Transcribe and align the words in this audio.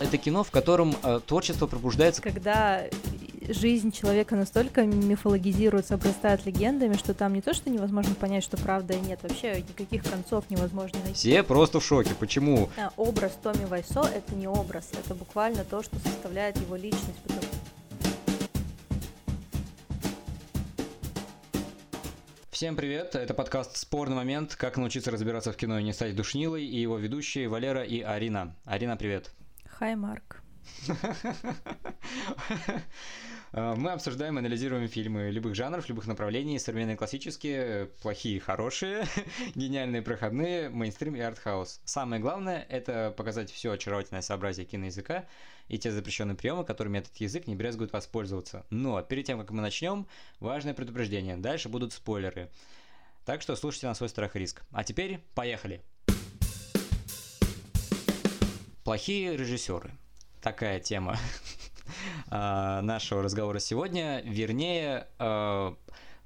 Это 0.00 0.18
кино, 0.18 0.42
в 0.42 0.50
котором 0.50 0.94
э, 1.02 1.20
творчество 1.24 1.66
пробуждается. 1.66 2.20
Когда 2.20 2.84
жизнь 3.48 3.92
человека 3.92 4.34
настолько 4.34 4.84
мифологизируется, 4.84 5.94
обрастает 5.94 6.44
легендами, 6.46 6.94
что 6.94 7.14
там 7.14 7.34
не 7.34 7.42
то, 7.42 7.54
что 7.54 7.70
невозможно 7.70 8.14
понять, 8.14 8.42
что 8.42 8.56
правда 8.56 8.94
и 8.94 9.00
нет, 9.00 9.20
вообще 9.22 9.62
никаких 9.62 10.02
концов 10.04 10.44
невозможно 10.50 10.98
найти. 11.00 11.14
Все 11.14 11.42
просто 11.42 11.80
в 11.80 11.84
шоке. 11.84 12.14
Почему? 12.18 12.70
А, 12.76 12.90
образ 12.96 13.38
Томми 13.42 13.64
Вайсо— 13.66 14.00
это 14.14 14.34
не 14.34 14.48
образ, 14.48 14.90
это 14.92 15.14
буквально 15.14 15.64
то, 15.64 15.82
что 15.82 15.96
составляет 15.98 16.56
его 16.56 16.76
личность. 16.76 17.20
Потому... 17.22 17.42
Всем 22.50 22.76
привет, 22.76 23.14
это 23.14 23.34
подкаст 23.34 23.76
«Спорный 23.76 24.16
момент. 24.16 24.54
Как 24.56 24.76
научиться 24.76 25.10
разбираться 25.10 25.52
в 25.52 25.56
кино 25.56 25.78
и 25.78 25.82
не 25.82 25.92
стать 25.92 26.16
душнилой» 26.16 26.64
и 26.64 26.80
его 26.80 26.98
ведущие 26.98 27.48
Валера 27.48 27.82
и 27.82 28.00
Арина. 28.00 28.54
Арина, 28.64 28.96
привет. 28.96 29.30
Хай, 29.78 29.96
Марк. 29.96 30.40
Мы 33.52 33.90
обсуждаем 33.90 34.38
анализируем 34.38 34.86
фильмы 34.88 35.30
любых 35.30 35.56
жанров, 35.56 35.88
любых 35.88 36.06
направлений, 36.06 36.58
современные 36.60 36.96
классические, 36.96 37.86
плохие, 38.00 38.38
хорошие, 38.38 39.04
гениальные, 39.54 40.02
проходные, 40.02 40.68
мейнстрим 40.70 41.16
и 41.16 41.20
артхаус. 41.20 41.80
Самое 41.84 42.22
главное— 42.22 42.64
это 42.68 43.12
показать 43.16 43.50
все 43.50 43.72
очаровательное 43.72 44.22
сообразие 44.22 44.64
киноязыка 44.64 45.26
и 45.68 45.76
те 45.76 45.90
запрещенные 45.90 46.36
приемы, 46.36 46.64
которыми 46.64 46.98
этот 46.98 47.16
язык 47.16 47.48
не 47.48 47.56
брезгует 47.56 47.92
воспользоваться. 47.92 48.64
Но 48.70 49.02
перед 49.02 49.26
тем, 49.26 49.40
как 49.40 49.50
мы 49.50 49.60
начнем, 49.60 50.06
важное 50.38 50.74
предупреждение. 50.74 51.36
Дальше 51.36 51.68
будут 51.68 51.92
спойлеры. 51.92 52.48
Так 53.24 53.42
что 53.42 53.56
слушайте 53.56 53.88
на 53.88 53.94
свой 53.94 54.08
страх 54.08 54.36
и 54.36 54.38
риск. 54.38 54.62
А 54.70 54.84
теперь 54.84 55.20
поехали! 55.34 55.82
Плохие 58.84 59.34
режиссеры. 59.34 59.92
Такая 60.42 60.78
тема 60.78 61.16
а, 62.30 62.82
нашего 62.82 63.22
разговора 63.22 63.58
сегодня. 63.58 64.20
Вернее, 64.26 65.08
а, 65.18 65.74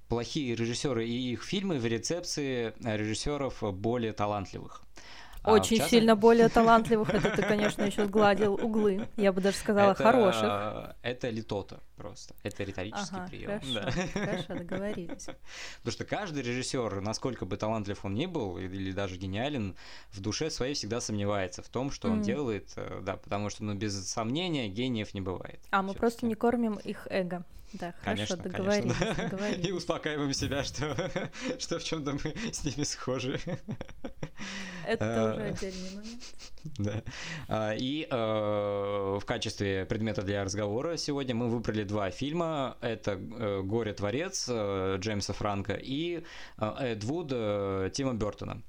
плохие 0.08 0.56
режиссеры 0.56 1.06
и 1.06 1.32
их 1.32 1.44
фильмы 1.44 1.78
в 1.78 1.86
рецепции 1.86 2.74
режиссеров 2.80 3.62
более 3.74 4.12
талантливых. 4.12 4.82
А, 5.42 5.52
Очень 5.52 5.76
частности... 5.76 5.96
сильно 5.96 6.16
более 6.16 6.48
талантливых. 6.48 7.10
Это 7.10 7.30
ты, 7.30 7.42
конечно, 7.42 7.82
еще 7.82 8.06
сгладил 8.06 8.54
углы. 8.54 9.08
Я 9.16 9.32
бы 9.32 9.40
даже 9.40 9.56
сказала, 9.56 9.92
это, 9.92 10.02
хороших. 10.02 10.96
Это 11.02 11.30
литота 11.30 11.80
просто. 11.96 12.34
Это 12.42 12.64
риторический 12.64 13.16
ага, 13.16 13.28
прием. 13.28 13.46
Хорошо, 13.46 13.74
да. 13.74 13.90
хорошо, 14.12 14.54
договорились. 14.58 15.26
Потому 15.78 15.92
что 15.92 16.04
каждый 16.04 16.42
режиссер, 16.42 17.00
насколько 17.00 17.44
бы 17.44 17.56
талантлив 17.56 18.04
он 18.04 18.14
ни 18.14 18.26
был, 18.26 18.58
или 18.58 18.92
даже 18.92 19.16
гениален, 19.16 19.76
в 20.10 20.20
душе 20.20 20.50
своей 20.50 20.74
всегда 20.74 21.00
сомневается 21.00 21.62
в 21.62 21.68
том, 21.68 21.90
что 21.90 22.08
он 22.08 22.22
делает, 22.22 22.72
э, 22.76 23.00
да, 23.02 23.16
потому 23.16 23.50
что, 23.50 23.64
ну, 23.64 23.74
без 23.74 24.08
сомнения 24.08 24.68
гениев 24.68 25.14
не 25.14 25.20
бывает. 25.20 25.60
А 25.70 25.82
мы 25.82 25.94
просто 25.94 26.26
не 26.26 26.34
кормим 26.34 26.74
их 26.76 27.06
эго. 27.10 27.44
Да, 27.74 27.92
хорошо, 28.02 28.04
конечно, 28.04 28.36
договорились, 28.38 28.96
конечно, 28.96 29.14
да. 29.14 29.28
договорились. 29.28 29.66
И 29.66 29.72
успокаиваем 29.72 30.32
себя, 30.32 30.64
что, 30.64 31.10
что 31.58 31.78
в 31.78 31.84
чем-то 31.84 32.12
мы 32.12 32.34
с 32.52 32.64
ними 32.64 32.84
схожи. 32.84 33.38
Это 34.88 35.04
а, 35.04 35.34
уже 35.34 35.42
отдельный 35.42 35.90
момент. 35.96 36.22
Да. 36.78 37.02
А, 37.48 37.74
и 37.74 38.06
э, 38.10 39.18
в 39.20 39.24
качестве 39.24 39.84
предмета 39.86 40.22
для 40.22 40.44
разговора 40.44 40.96
сегодня 40.96 41.34
мы 41.34 41.48
выбрали 41.48 41.84
два 41.84 42.10
фильма. 42.10 42.76
Это 42.80 43.12
э, 43.12 43.62
«Горе-творец» 43.62 44.46
э, 44.48 44.96
Джеймса 44.98 45.32
Франка 45.34 45.74
и 45.74 46.24
«Эд 46.58 47.04
Вуд» 47.04 47.28
Тима 47.92 48.14
Бертона. 48.14 48.62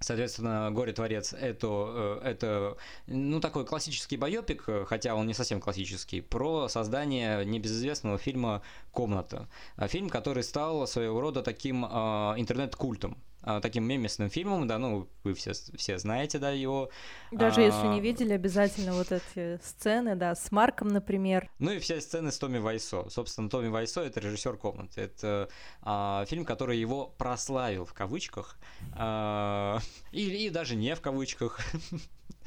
Соответственно, 0.00 0.70
«Горе-творец» 0.70 1.32
это, 1.32 2.20
это, 2.24 2.76
ну, 3.06 3.40
такой 3.40 3.66
классический 3.66 4.16
байопик, 4.16 4.64
хотя 4.86 5.14
он 5.14 5.26
не 5.26 5.34
совсем 5.34 5.60
классический, 5.60 6.20
про 6.20 6.68
создание 6.68 7.44
небезызвестного 7.44 8.18
фильма 8.18 8.62
«Комната». 8.92 9.48
Фильм, 9.88 10.08
который 10.08 10.42
стал 10.42 10.86
своего 10.86 11.20
рода 11.20 11.42
таким 11.42 11.84
интернет-культом. 11.84 13.18
А, 13.42 13.60
таким 13.60 13.84
мемесным 13.84 14.28
фильмом, 14.28 14.66
да, 14.66 14.78
ну, 14.78 15.08
вы 15.24 15.32
все, 15.32 15.52
все 15.52 15.98
знаете, 15.98 16.38
да, 16.38 16.50
его. 16.50 16.90
Даже 17.32 17.62
а... 17.62 17.64
если 17.64 17.86
не 17.86 18.00
видели, 18.00 18.34
обязательно 18.34 18.92
вот 18.92 19.12
эти 19.12 19.58
сцены, 19.64 20.14
да, 20.14 20.34
с 20.34 20.52
Марком, 20.52 20.88
например. 20.88 21.50
Ну 21.58 21.70
и 21.70 21.78
все 21.78 22.00
сцены 22.00 22.32
с 22.32 22.38
Томми 22.38 22.58
Вайсо. 22.58 23.08
Собственно, 23.08 23.48
Томми 23.48 23.68
Вайсо— 23.68 24.00
это 24.02 24.20
режиссер 24.20 24.58
комнаты. 24.58 25.00
Это 25.00 25.48
а, 25.80 26.26
фильм, 26.26 26.44
который 26.44 26.78
его 26.78 27.06
прославил 27.06 27.86
в 27.86 27.94
кавычках, 27.94 28.58
а, 28.92 29.78
и, 30.12 30.46
и 30.46 30.50
даже 30.50 30.76
не 30.76 30.94
в 30.94 31.00
кавычках. 31.00 31.60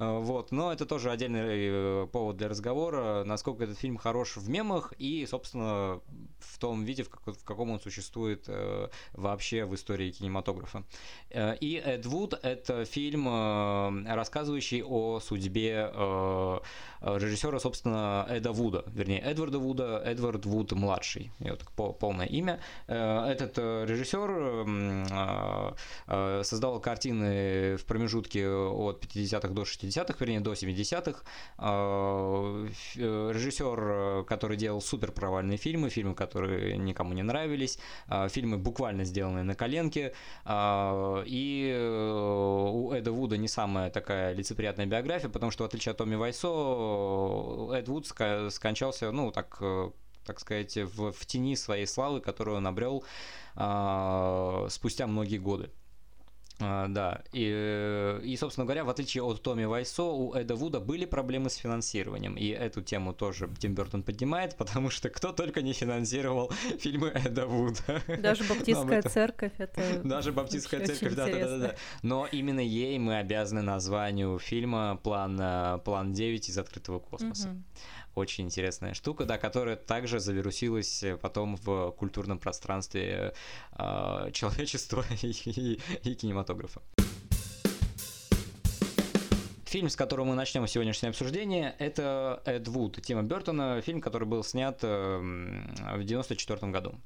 Э, 0.00 0.18
вот, 0.18 0.50
но 0.50 0.72
это 0.72 0.86
тоже 0.86 1.10
отдельный 1.10 1.40
э, 1.44 2.06
повод 2.10 2.36
для 2.36 2.48
разговора, 2.48 3.24
насколько 3.24 3.64
этот 3.64 3.78
фильм 3.78 3.96
хорош 3.98 4.36
в 4.36 4.48
мемах 4.48 4.92
и, 4.98 5.26
собственно, 5.26 6.00
в 6.38 6.58
том 6.58 6.84
виде, 6.84 7.02
в, 7.02 7.10
как, 7.10 7.36
в 7.36 7.44
каком 7.44 7.70
он 7.70 7.80
существует 7.80 8.44
э, 8.48 8.88
вообще 9.12 9.64
в 9.64 9.74
истории 9.74 10.10
кинематографа. 10.10 10.84
И 11.32 11.82
Эд 11.84 12.06
Вуд— 12.06 12.34
это 12.42 12.84
фильм, 12.84 13.28
рассказывающий 14.06 14.82
о 14.82 15.20
судьбе 15.20 15.92
режиссера, 17.00 17.58
собственно, 17.60 18.26
Эда 18.28 18.52
Вуда, 18.52 18.84
вернее, 18.86 19.20
Эдварда 19.20 19.58
Вуда, 19.58 20.02
Эдвард 20.04 20.46
Вуд 20.46 20.72
младший, 20.72 21.30
вот 21.38 21.64
полное 21.98 22.26
имя. 22.26 22.60
Этот 22.86 23.58
режиссер 23.58 24.30
создал 26.44 26.80
картины 26.80 27.76
в 27.76 27.84
промежутке 27.84 28.48
от 28.48 29.04
50-х 29.04 29.49
до 29.50 29.62
60-х, 29.62 30.14
вернее, 30.18 30.40
до 30.40 30.52
70-х. 30.52 31.22
Режиссер, 32.96 34.24
который 34.24 34.56
делал 34.56 34.80
супер 34.80 35.12
провальные 35.12 35.58
фильмы, 35.58 35.90
фильмы, 35.90 36.14
которые 36.14 36.78
никому 36.78 37.12
не 37.12 37.22
нравились, 37.22 37.78
фильмы 38.28 38.58
буквально 38.58 39.04
сделанные 39.04 39.44
на 39.44 39.54
коленке, 39.54 40.14
и 40.46 41.76
у 42.70 42.92
Эда 42.92 43.12
Вуда 43.12 43.36
не 43.36 43.48
самая 43.48 43.90
такая 43.90 44.32
лицеприятная 44.32 44.86
биография, 44.86 45.28
потому 45.28 45.50
что, 45.50 45.64
в 45.64 45.66
отличие 45.66 45.90
от 45.92 45.98
Томми 45.98 46.16
Вайсо, 46.16 46.48
Эд 47.74 47.88
Вуд 47.88 48.06
скончался, 48.06 49.10
ну, 49.12 49.30
так 49.30 49.58
э, 49.60 49.90
так 50.24 50.40
сказать, 50.40 50.76
в, 50.76 51.12
в 51.12 51.26
тени 51.26 51.56
своей 51.56 51.86
славы, 51.86 52.20
которую 52.20 52.58
он 52.58 52.66
обрел 52.66 53.04
а, 53.56 54.66
спустя 54.68 55.06
многие 55.06 55.38
годы. 55.38 55.70
А, 56.60 56.88
да, 56.88 57.22
и, 57.32 58.20
и, 58.22 58.36
собственно 58.36 58.66
говоря, 58.66 58.84
в 58.84 58.90
отличие 58.90 59.22
от 59.22 59.42
Томми 59.42 59.64
Вайсо, 59.64 60.04
у 60.04 60.34
Эда 60.34 60.54
Вуда 60.54 60.80
были 60.80 61.06
проблемы 61.06 61.48
с 61.48 61.56
финансированием, 61.56 62.36
и 62.36 62.48
эту 62.48 62.82
тему 62.82 63.14
тоже 63.14 63.48
Тим 63.58 63.74
Бертон 63.74 64.02
поднимает, 64.02 64.56
потому 64.58 64.90
что 64.90 65.08
кто 65.08 65.32
только 65.32 65.62
не 65.62 65.72
финансировал 65.72 66.50
фильмы 66.78 67.08
Эда 67.08 67.46
Вуда. 67.46 68.02
Даже 68.18 68.44
Баптистская 68.44 69.02
церковь 69.02 69.52
это 69.58 70.00
Даже 70.04 70.32
Баптистская 70.32 70.86
церковь, 70.86 71.14
да, 71.14 71.26
да, 71.26 71.48
да, 71.48 71.58
да. 71.58 71.74
Но 72.02 72.26
именно 72.30 72.60
ей 72.60 72.98
мы 72.98 73.18
обязаны 73.18 73.62
названию 73.62 74.38
фильма 74.38 75.00
«План, 75.02 75.38
э, 75.40 75.78
план 75.84 76.12
9 76.12 76.48
из 76.48 76.58
открытого 76.58 76.98
космоса». 76.98 77.48
Угу 77.48 77.62
очень 78.14 78.44
интересная 78.44 78.94
штука, 78.94 79.24
да, 79.24 79.38
которая 79.38 79.76
также 79.76 80.20
завирусилась 80.20 81.02
э, 81.02 81.16
потом 81.16 81.56
в 81.56 81.92
культурном 81.92 82.38
пространстве 82.38 83.34
э, 83.72 84.30
человечества 84.32 85.04
и, 85.22 85.30
и, 85.30 85.80
и 86.02 86.14
кинематографа. 86.14 86.82
Фильм, 89.64 89.88
с 89.88 89.94
которого 89.94 90.26
мы 90.26 90.34
начнем 90.34 90.66
сегодняшнее 90.66 91.10
обсуждение, 91.10 91.76
это 91.78 92.42
Эд 92.44 92.66
Вуд 92.66 93.00
Тима 93.02 93.22
Бертона, 93.22 93.80
фильм, 93.80 94.00
который 94.00 94.26
был 94.26 94.42
снят 94.42 94.76
э, 94.82 95.18
в 95.18 96.02
1994 96.02 96.72
году. 96.72 96.96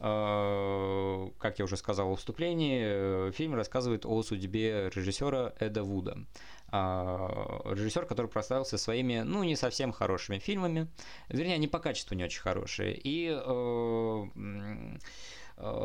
Э, 0.00 1.28
как 1.38 1.58
я 1.58 1.66
уже 1.66 1.76
сказал 1.76 2.14
в 2.14 2.18
вступлении, 2.18 3.30
фильм 3.32 3.54
рассказывает 3.54 4.06
о 4.06 4.22
судьбе 4.22 4.90
режиссера 4.94 5.52
Эда 5.58 5.82
Вуда. 5.82 6.16
А, 6.70 7.62
режиссер, 7.64 8.04
который 8.04 8.26
прославился 8.26 8.76
своими, 8.76 9.20
ну, 9.20 9.42
не 9.42 9.56
совсем 9.56 9.92
хорошими 9.92 10.38
фильмами, 10.38 10.88
вернее, 11.28 11.54
они 11.54 11.66
по 11.66 11.78
качеству 11.78 12.14
не 12.14 12.24
очень 12.24 12.40
хорошие. 12.42 12.94
И 12.94 13.28
э, 13.30 14.26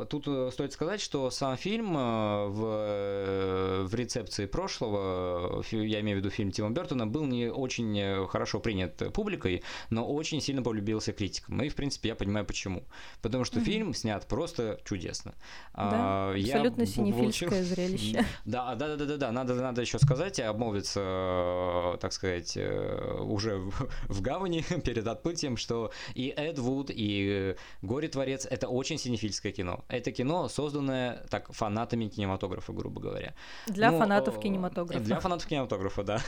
тут 0.10 0.28
э, 0.28 0.50
стоит 0.52 0.72
сказать, 0.72 1.02
что 1.02 1.32
сам 1.32 1.58
фильм 1.58 1.98
э, 1.98 2.48
в, 2.48 3.88
в 3.88 3.96
рецепции 3.96 4.46
прошлого, 4.46 5.64
я 5.72 6.00
имею 6.02 6.18
в 6.18 6.20
виду 6.20 6.30
фильм 6.30 6.52
Тима 6.52 6.70
Бертона, 6.70 7.08
был 7.08 7.26
не 7.26 7.52
очень 7.52 8.28
хорошо 8.28 8.60
принят 8.60 9.14
публикой, 9.14 9.64
но 9.90 10.08
очень 10.08 10.42
сильно 10.42 10.62
полюбился 10.62 11.12
критикам. 11.12 11.62
И, 11.64 11.70
в 11.70 11.76
принципе, 11.76 12.10
я 12.10 12.16
понимаю 12.16 12.46
почему. 12.46 12.84
Потому 13.22 13.46
что 13.46 13.60
mm-hmm. 13.60 13.64
фильм 13.64 13.94
снят 13.94 14.28
просто 14.28 14.80
чудесно. 14.86 15.34
Да, 15.74 16.32
а, 16.32 16.36
абсолютно 16.38 16.86
синефильское 16.86 17.50
получил... 17.50 17.76
зрелище. 17.76 18.26
Да, 18.46 18.76
да, 18.76 18.96
да, 18.96 19.06
да, 19.06 19.18
да, 19.18 19.32
надо, 19.32 19.56
надо 19.56 19.82
еще 19.82 19.98
сказать 20.00 20.38
и 20.38 20.42
обмолвиться, 20.44 21.98
так 22.00 22.14
сказать, 22.14 22.58
уже 22.58 23.58
в, 23.58 23.90
в 24.08 24.22
гавани 24.22 24.64
перед 24.86 25.08
отплытием, 25.08 25.58
что 25.58 25.92
и 26.14 26.34
Эд 26.36 26.60
Вуд, 26.60 26.92
и 26.94 27.56
Горе-творец— 27.82 28.46
это 28.50 28.68
очень 28.68 28.98
синефильское 28.98 29.52
кино 29.52 29.63
кино. 29.64 29.86
Это 29.88 30.12
кино, 30.12 30.50
созданное 30.50 31.26
так 31.30 31.52
фанатами 31.54 32.08
кинематографа, 32.08 32.74
грубо 32.74 33.02
говоря. 33.02 33.34
Для 33.68 33.92
ну, 33.92 34.00
фанатов 34.00 34.40
кинематографа. 34.40 35.04
Для 35.04 35.20
фанатов 35.20 35.48
кинематографа, 35.48 36.04
да. 36.04 36.22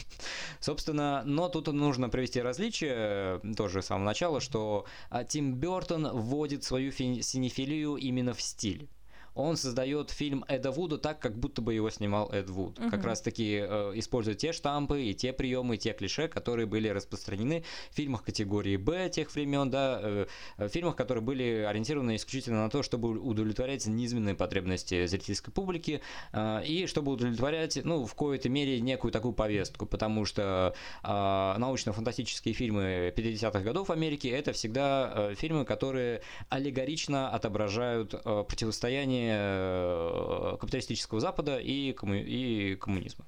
Собственно, 0.60 1.22
но 1.24 1.48
тут 1.48 1.66
нужно 1.72 2.08
провести 2.08 2.40
различие, 2.40 3.40
тоже 3.56 3.82
с 3.82 3.86
самого 3.86 4.04
начала, 4.04 4.40
что 4.40 4.84
а, 5.10 5.24
Тим 5.24 5.54
Бертон 5.54 6.08
вводит 6.08 6.64
свою 6.64 6.92
синефилию 6.92 7.96
именно 7.96 8.32
в 8.32 8.40
стиль 8.40 8.88
он 9.36 9.56
создает 9.56 10.10
фильм 10.10 10.44
Эда 10.48 10.70
Вуда 10.70 10.98
так, 10.98 11.20
как 11.20 11.38
будто 11.38 11.62
бы 11.62 11.74
его 11.74 11.90
снимал 11.90 12.30
Эд 12.32 12.48
Вуд. 12.48 12.78
Угу. 12.78 12.90
Как 12.90 13.04
раз 13.04 13.20
таки 13.20 13.60
э, 13.62 13.92
использует 13.94 14.38
те 14.38 14.52
штампы 14.52 15.02
и 15.02 15.14
те 15.14 15.32
приемы, 15.32 15.76
и 15.76 15.78
те 15.78 15.92
клише, 15.92 16.26
которые 16.26 16.66
были 16.66 16.88
распространены 16.88 17.62
в 17.90 17.94
фильмах 17.94 18.24
категории 18.24 18.76
Б 18.76 19.10
тех 19.10 19.32
времен, 19.34 19.70
да, 19.70 20.00
э, 20.02 20.26
в 20.58 20.68
фильмах, 20.68 20.96
которые 20.96 21.22
были 21.22 21.66
ориентированы 21.68 22.16
исключительно 22.16 22.64
на 22.64 22.70
то, 22.70 22.82
чтобы 22.82 23.18
удовлетворять 23.18 23.86
низменные 23.86 24.34
потребности 24.34 25.06
зрительской 25.06 25.52
публики 25.52 26.00
э, 26.32 26.64
и 26.64 26.86
чтобы 26.86 27.12
удовлетворять, 27.12 27.78
ну, 27.84 28.06
в 28.06 28.14
коей-то 28.14 28.48
мере 28.48 28.80
некую 28.80 29.12
такую 29.12 29.34
повестку, 29.34 29.84
потому 29.84 30.24
что 30.24 30.74
э, 31.04 31.54
научно-фантастические 31.58 32.54
фильмы 32.54 33.12
50-х 33.14 33.60
годов 33.60 33.88
в 33.88 33.92
Америке 33.92 34.30
это 34.30 34.52
всегда 34.52 35.12
э, 35.14 35.34
фильмы, 35.36 35.66
которые 35.66 36.22
аллегорично 36.48 37.30
отображают 37.30 38.14
э, 38.14 38.44
противостояние 38.48 39.25
Э, 39.32 40.56
капиталистического 40.60 41.20
Запада 41.20 41.58
и, 41.58 41.92
комму... 41.92 42.14
и 42.14 42.76
коммунизма. 42.76 43.24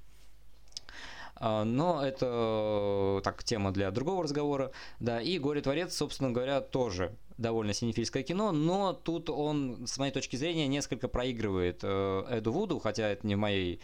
А, 1.36 1.64
но 1.64 2.04
это 2.04 3.20
так 3.22 3.44
тема 3.44 3.72
для 3.72 3.90
другого 3.90 4.24
разговора. 4.24 4.72
Да, 5.00 5.20
и 5.20 5.38
«Горе-творец», 5.38 5.94
собственно 5.94 6.30
говоря, 6.30 6.60
тоже 6.60 7.16
довольно 7.36 7.72
синефильское 7.72 8.24
кино, 8.24 8.50
но 8.50 8.92
тут 8.92 9.30
он, 9.30 9.86
с 9.86 9.96
моей 9.98 10.12
точки 10.12 10.34
зрения, 10.36 10.66
несколько 10.66 11.06
проигрывает 11.06 11.80
э, 11.82 12.24
Эду 12.30 12.52
Вуду, 12.52 12.80
хотя 12.80 13.08
это 13.08 13.26
не 13.26 13.36
в 13.36 13.38
моей 13.38 13.80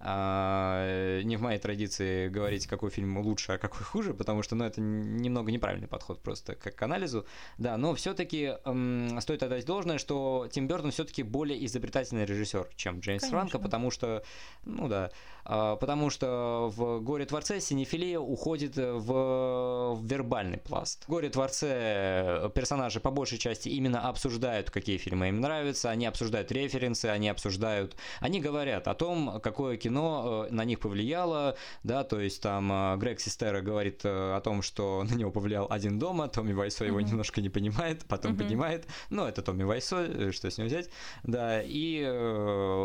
а, 0.00 1.20
не 1.22 1.36
в 1.36 1.42
моей 1.42 1.58
традиции 1.58 2.28
говорить, 2.28 2.66
какой 2.66 2.90
фильм 2.90 3.18
лучше, 3.18 3.52
а 3.52 3.58
какой 3.58 3.82
хуже, 3.82 4.14
потому 4.14 4.42
что, 4.42 4.54
ну, 4.54 4.64
это 4.64 4.80
немного 4.80 5.50
неправильный 5.50 5.88
подход 5.88 6.22
просто 6.22 6.54
к, 6.54 6.70
к 6.70 6.82
анализу, 6.82 7.26
да, 7.58 7.76
но 7.76 7.94
все-таки 7.94 8.54
эм, 8.64 9.20
стоит 9.20 9.42
отдать 9.42 9.66
должное, 9.66 9.98
что 9.98 10.48
Тим 10.52 10.68
Бертон 10.68 10.92
все-таки 10.92 11.24
более 11.24 11.64
изобретательный 11.66 12.26
режиссер, 12.26 12.68
чем 12.76 13.00
Джеймс 13.00 13.22
Конечно. 13.22 13.38
Франко, 13.38 13.58
потому 13.58 13.90
что, 13.90 14.22
ну 14.64 14.86
да, 14.86 15.10
э, 15.44 15.76
потому 15.80 16.10
что 16.10 16.72
в 16.76 17.00
«Горе 17.00 17.26
Творце» 17.26 17.58
синефилия 17.58 18.20
уходит 18.20 18.76
в, 18.76 19.94
в 19.94 20.06
вербальный 20.06 20.58
пласт. 20.58 21.04
В 21.06 21.08
«Горе 21.08 21.28
Творце» 21.28 22.50
персонажи 22.54 23.00
по 23.00 23.10
большей 23.10 23.38
части 23.38 23.68
именно 23.68 24.08
обсуждают, 24.08 24.70
какие 24.70 24.96
фильмы 24.96 25.30
им 25.30 25.40
нравятся, 25.40 25.90
они 25.90 26.06
обсуждают 26.06 26.52
референсы, 26.52 27.06
они 27.06 27.28
обсуждают, 27.28 27.96
они 28.20 28.40
говорят 28.40 28.86
о 28.86 28.94
том, 28.94 29.40
какое 29.42 29.76
кино 29.76 29.87
кино 29.88 30.46
э, 30.48 30.52
на 30.52 30.64
них 30.64 30.80
повлияло, 30.80 31.54
да, 31.82 32.04
то 32.04 32.20
есть 32.20 32.42
там 32.42 32.70
э, 32.72 32.96
Грег 32.98 33.20
Систера 33.20 33.62
говорит 33.62 34.04
э, 34.04 34.36
о 34.36 34.40
том, 34.40 34.62
что 34.62 35.04
на 35.10 35.14
него 35.14 35.30
повлиял 35.30 35.66
один 35.70 35.98
дома, 35.98 36.28
Томми 36.28 36.52
Вайсо 36.52 36.84
его 36.84 37.00
mm-hmm. 37.00 37.10
немножко 37.10 37.40
не 37.40 37.48
понимает, 37.48 38.04
потом 38.08 38.32
mm-hmm. 38.32 38.38
понимает, 38.38 38.86
но 39.10 39.26
это 39.28 39.42
Томми 39.42 39.64
Вайсо, 39.64 40.32
что 40.32 40.50
с 40.50 40.58
него 40.58 40.68
взять, 40.68 40.90
да, 41.22 41.62
и, 41.64 42.04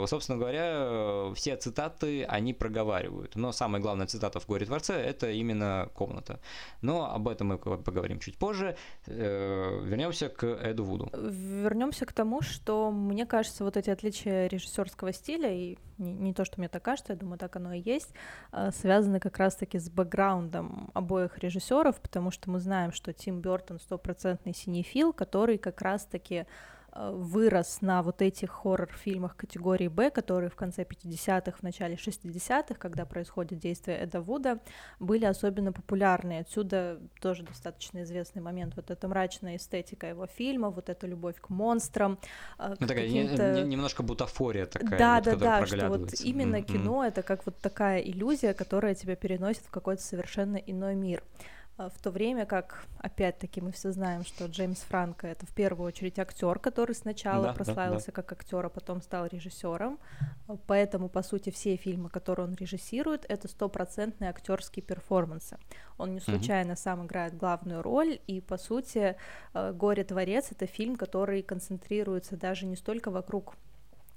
собственно 0.08 0.38
говоря, 0.38 1.34
все 1.36 1.58
цитаты 1.58 2.24
они 2.24 2.54
проговаривают, 2.54 3.36
но 3.36 3.52
самая 3.52 3.82
главная 3.82 4.08
цитата 4.08 4.40
в 4.40 4.48
«Горе 4.48 4.66
Творце»— 4.66 4.94
это 4.96 5.32
именно 5.32 5.90
комната, 5.94 6.40
но 6.82 7.14
об 7.14 7.28
этом 7.28 7.48
мы 7.48 7.58
поговорим 7.58 8.20
чуть 8.20 8.38
позже, 8.38 8.78
вернемся 9.06 10.30
к 10.30 10.44
Эду 10.44 10.86
Вуду. 10.86 11.10
Вернемся 11.14 12.06
к 12.06 12.14
тому, 12.14 12.42
что 12.42 12.92
мне 12.92 13.26
кажется, 13.26 13.64
вот 13.64 13.78
эти 13.78 13.90
отличия 13.90 14.48
режиссерского 14.48 15.12
стиля 15.14 15.52
и 15.54 15.78
не, 15.98 16.14
не 16.14 16.34
то, 16.34 16.46
что 16.46 16.60
мне 16.60 16.70
так 16.70 16.84
кажется, 16.84 17.14
я 17.14 17.20
думаю, 17.20 17.38
так 17.38 17.56
оно 17.56 17.74
и 17.74 17.80
есть, 17.80 18.14
а, 18.52 18.72
связаны 18.72 19.20
как 19.20 19.38
раз-таки 19.38 19.80
с 19.80 19.90
бэкграундом 19.90 20.92
обоих 20.94 21.38
режиссеров, 21.40 22.00
потому 22.02 22.32
что 22.32 22.50
мы 22.50 22.60
знаем, 22.60 22.92
что 22.92 23.14
Тим 23.14 23.42
Бертон 23.42 23.80
стопроцентный 23.80 24.54
синефил, 24.54 25.14
который 25.14 25.58
как 25.58 25.82
раз-таки 25.82 26.46
вырос 26.96 27.82
на 27.82 28.04
вот 28.04 28.22
этих 28.22 28.52
хоррор-фильмах 28.52 29.36
категории 29.36 29.88
Б, 29.88 30.12
которые 30.12 30.50
в 30.50 30.56
конце 30.56 30.84
50-х, 30.84 31.58
в 31.58 31.64
начале 31.64 31.96
60-х, 31.96 32.76
когда 32.76 33.06
происходит 33.06 33.60
действие 33.60 33.98
Эда 33.98 34.22
Вуда, 34.22 34.60
были 35.00 35.26
особенно 35.26 35.72
популярны. 35.72 36.40
Отсюда 36.40 37.00
тоже 37.20 37.44
достаточно 37.44 38.04
известный 38.04 38.42
момент. 38.42 38.76
Вот 38.76 38.92
эта 38.92 39.08
мрачная 39.08 39.58
эстетика 39.58 40.08
его 40.08 40.28
фильма, 40.28 40.70
вот 40.70 40.90
эта 40.90 41.08
любовь 41.08 41.40
к 41.40 41.50
монстрам. 41.50 42.20
Э, 42.60 42.76
ну, 42.80 42.88
такая 42.88 43.08
не, 43.08 43.24
не, 43.24 43.64
немножко 43.64 44.04
бутафория 44.04 44.66
такая. 44.66 45.00
Да, 45.00 45.16
вот, 45.16 45.40
да, 45.40 45.60
да, 45.60 45.66
что 45.66 45.90
вот 45.90 46.14
именно 46.22 46.58
mm-hmm. 46.58 46.64
кино— 46.64 47.06
это 47.06 47.24
как 47.24 47.46
вот 47.46 47.58
такая 47.58 48.02
иллюзия, 48.02 48.54
которая 48.54 48.94
тебя 48.94 49.16
переносит 49.16 49.64
в 49.64 49.72
какой-то 49.72 50.04
совершенно 50.04 50.58
иной 50.58 50.96
мир. 50.96 51.24
А, 51.76 51.90
в 51.90 51.98
то 52.00 52.12
время 52.12 52.46
как, 52.46 52.86
опять-таки, 53.00 53.60
мы 53.60 53.72
все 53.72 53.92
знаем, 53.92 54.24
что 54.24 54.46
Джеймс 54.46 54.82
Франко 54.82 55.26
это 55.28 55.48
в 55.48 55.54
первую 55.54 55.88
очередь 55.88 56.20
актер, 56.20 56.60
который 56.60 56.94
сначала 56.94 57.48
да, 57.48 57.54
прославился 57.54 58.08
да, 58.08 58.14
да. 58.16 58.22
как 58.22 58.34
актер, 58.34 58.66
а 58.66 58.70
потом 58.70 59.02
стал 59.02 59.26
режиссером. 59.26 59.98
Поэтому, 60.68 61.10
по 61.10 61.24
сути, 61.24 61.50
все 61.50 61.76
фильмы, 61.76 62.10
которые 62.10 62.48
он 62.48 62.54
режиссирует, 62.54 63.26
это 63.28 63.48
стопроцентные 63.48 64.30
актерские 64.30 64.84
перформансы. 64.84 65.58
Он 65.98 66.14
не 66.14 66.20
случайно 66.20 66.76
сам 66.76 67.06
играет 67.06 67.36
главную 67.36 67.82
роль, 67.82 68.20
и, 68.28 68.40
по 68.40 68.58
сути, 68.58 69.16
э, 69.54 69.74
«Горе 69.74 70.04
творец»— 70.04 70.50
это 70.52 70.68
фильм, 70.68 70.96
который 70.96 71.42
концентрируется 71.42 72.38
даже 72.38 72.68
не 72.68 72.76
столько 72.76 73.10
вокруг 73.10 73.56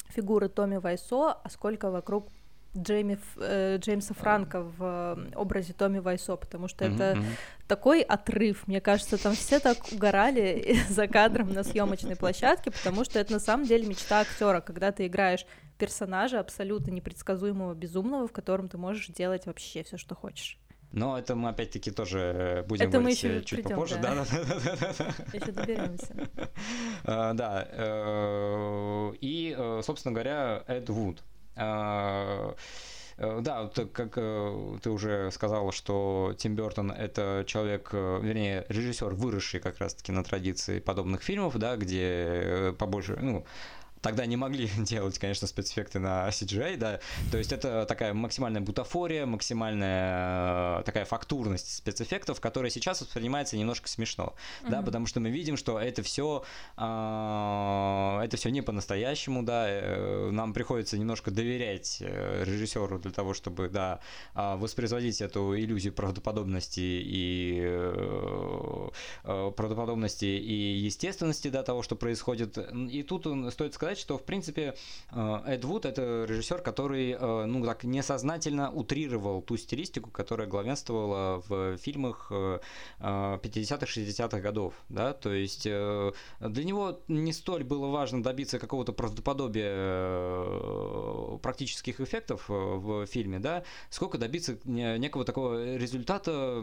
фигуры 0.09 0.49
Томми 0.49 0.77
Вайсо, 0.77 1.33
а 1.33 1.51
сколько 1.51 1.91
вокруг 1.91 2.29
Джейми, 2.79 3.19
э, 3.37 3.79
Джеймса 3.79 4.15
Франка 4.15 4.63
в 4.63 4.77
э, 5.17 5.37
образе 5.37 5.73
Томми 5.73 5.99
Вайсо, 5.99 6.37
потому 6.37 6.69
что 6.69 6.85
mm-hmm. 6.85 6.95
это 6.95 7.23
такой 7.67 8.03
отрыв. 8.03 8.67
Мне 8.67 8.81
кажется, 8.81 9.17
там 9.23 9.35
все 9.35 9.59
так 9.59 9.79
угорали 9.93 10.79
за 10.89 11.07
кадром 11.09 11.53
на 11.53 11.65
съемочной 11.65 12.17
площадке, 12.17 12.71
потому 12.71 13.05
что 13.05 13.19
это 13.19 13.33
на 13.33 13.41
самом 13.41 13.67
деле 13.67 13.87
мечта 13.87 14.21
актера, 14.21 14.61
когда 14.61 14.93
ты 14.93 15.07
играешь 15.07 15.47
персонажа 15.79 16.41
абсолютно 16.41 16.91
непредсказуемого, 16.91 17.75
безумного, 17.75 18.29
в 18.29 18.33
котором 18.33 18.69
ты 18.69 18.79
можешь 18.79 19.09
делать 19.09 19.47
вообще 19.47 19.83
все, 19.83 19.97
что 19.97 20.15
хочешь. 20.15 20.59
Но 20.93 21.19
это 21.19 21.35
мы 21.35 21.51
опять-таки 21.51 21.91
тоже 21.91 22.19
э, 22.19 22.63
будем 22.63 22.89
это 22.89 22.99
говорить 22.99 23.23
мы 23.23 23.29
еще 23.29 23.45
чуть 23.45 23.59
придем, 23.59 23.77
попозже. 23.77 23.99
Да, 24.01 24.15
да, 24.15 24.25
да, 24.31 24.45
да, 24.45 24.95
да. 24.99 25.15
Еще 25.37 25.53
доберемся. 25.53 26.15
Да. 27.35 27.69
И, 29.21 29.81
собственно 29.83 30.13
говоря, 30.13 30.65
Эд 30.67 30.89
Вуд. 30.89 31.23
А, 31.57 32.55
э, 33.17 33.41
да, 33.41 33.71
как 33.93 34.13
э, 34.17 34.79
ты 34.83 34.91
уже 34.91 35.31
сказала, 35.31 35.73
что 35.73 36.35
Тим 36.39 36.55
Бертон 36.55 36.91
это 36.91 37.45
человек, 37.47 37.91
э, 37.93 38.21
вернее, 38.23 38.67
режиссер, 38.69 39.15
выросший 39.15 39.61
как 39.61 39.79
раз-таки 39.79 40.13
на 40.13 40.23
традиции 40.23 40.81
подобных 40.81 41.23
фильмов, 41.23 41.57
да, 41.57 41.77
где 41.77 42.75
побольше, 42.79 43.19
ну, 43.21 43.47
Тогда 44.07 44.25
не 44.25 44.37
могли 44.37 44.69
делать, 44.79 45.19
конечно, 45.19 45.49
спецэффекты 45.49 45.99
на 45.99 46.29
CGI, 46.29 46.77
да. 46.77 47.01
То 47.33 47.39
есть 47.39 47.51
это 47.51 47.85
такая 47.87 48.15
максимальная 48.15 48.61
бутафория, 48.61 49.27
максимальная 49.27 50.79
э, 50.79 50.83
такая 50.85 51.05
фактурность 51.05 51.79
спецэффектов, 51.79 52.41
которая 52.41 52.71
сейчас 52.71 53.01
воспринимается 53.01 53.57
немножко 53.57 53.89
смешно, 53.89 54.35
mm-hmm. 54.63 54.71
да, 54.71 54.83
потому 54.83 55.07
что 55.07 55.19
мы 55.19 55.31
видим, 55.31 55.57
что 55.57 55.81
это 55.81 56.05
все, 56.05 56.45
э, 56.77 58.21
это 58.23 58.37
все 58.37 58.51
не 58.51 58.63
по-настоящему, 58.63 59.43
да. 59.43 59.65
Э, 59.69 60.31
нам 60.31 60.53
приходится 60.55 60.97
немножко 60.97 61.33
доверять 61.33 62.01
режиссеру 62.01 63.01
для 63.01 63.11
того, 63.11 63.35
чтобы, 63.35 63.69
да, 63.69 63.99
воспроизводить 64.35 65.21
эту 65.21 65.59
иллюзию 65.59 65.93
правдоподобности 65.93 66.81
и 66.81 67.91
правдоподобности 69.25 70.27
и 70.27 70.77
естественности, 70.79 71.49
да, 71.49 71.65
того, 71.65 71.83
что 71.83 71.97
происходит. 71.97 72.57
И 72.57 73.03
тут 73.03 73.27
стоит 73.53 73.75
сказать 73.75 73.96
сказать, 73.97 73.99
что, 73.99 74.19
в 74.19 74.25
принципе, 74.25 74.75
э, 75.11 75.39
Эд 75.47 75.65
Вуд— 75.65 75.85
это 75.87 76.25
режиссер, 76.29 76.63
который, 76.63 77.13
э, 77.13 77.45
ну, 77.47 77.65
так 77.65 77.85
несознательно 77.85 78.71
утрировал 78.71 79.43
ту 79.43 79.57
стилистику, 79.57 80.11
которая 80.11 80.47
главенствовала 80.47 81.43
в 81.49 81.77
фильмах 81.79 82.31
50-х, 82.31 83.87
э, 83.87 83.87
60-х 83.87 84.41
годов, 84.41 84.75
да, 84.89 85.13
то 85.13 85.33
есть 85.33 85.65
для 85.65 86.65
него 86.65 87.01
не 87.09 87.33
столь 87.33 87.65
было 87.65 87.89
важно 87.89 88.23
добиться 88.23 88.59
какого-то 88.59 88.93
правдоподобия 88.93 91.39
практических 91.39 92.01
эффектов 92.01 92.49
в 92.49 93.07
фильме, 93.07 93.39
да, 93.39 93.65
сколько 93.91 94.19
добиться 94.19 94.59
некого 94.65 95.25
такого 95.25 95.77
результата, 95.77 96.63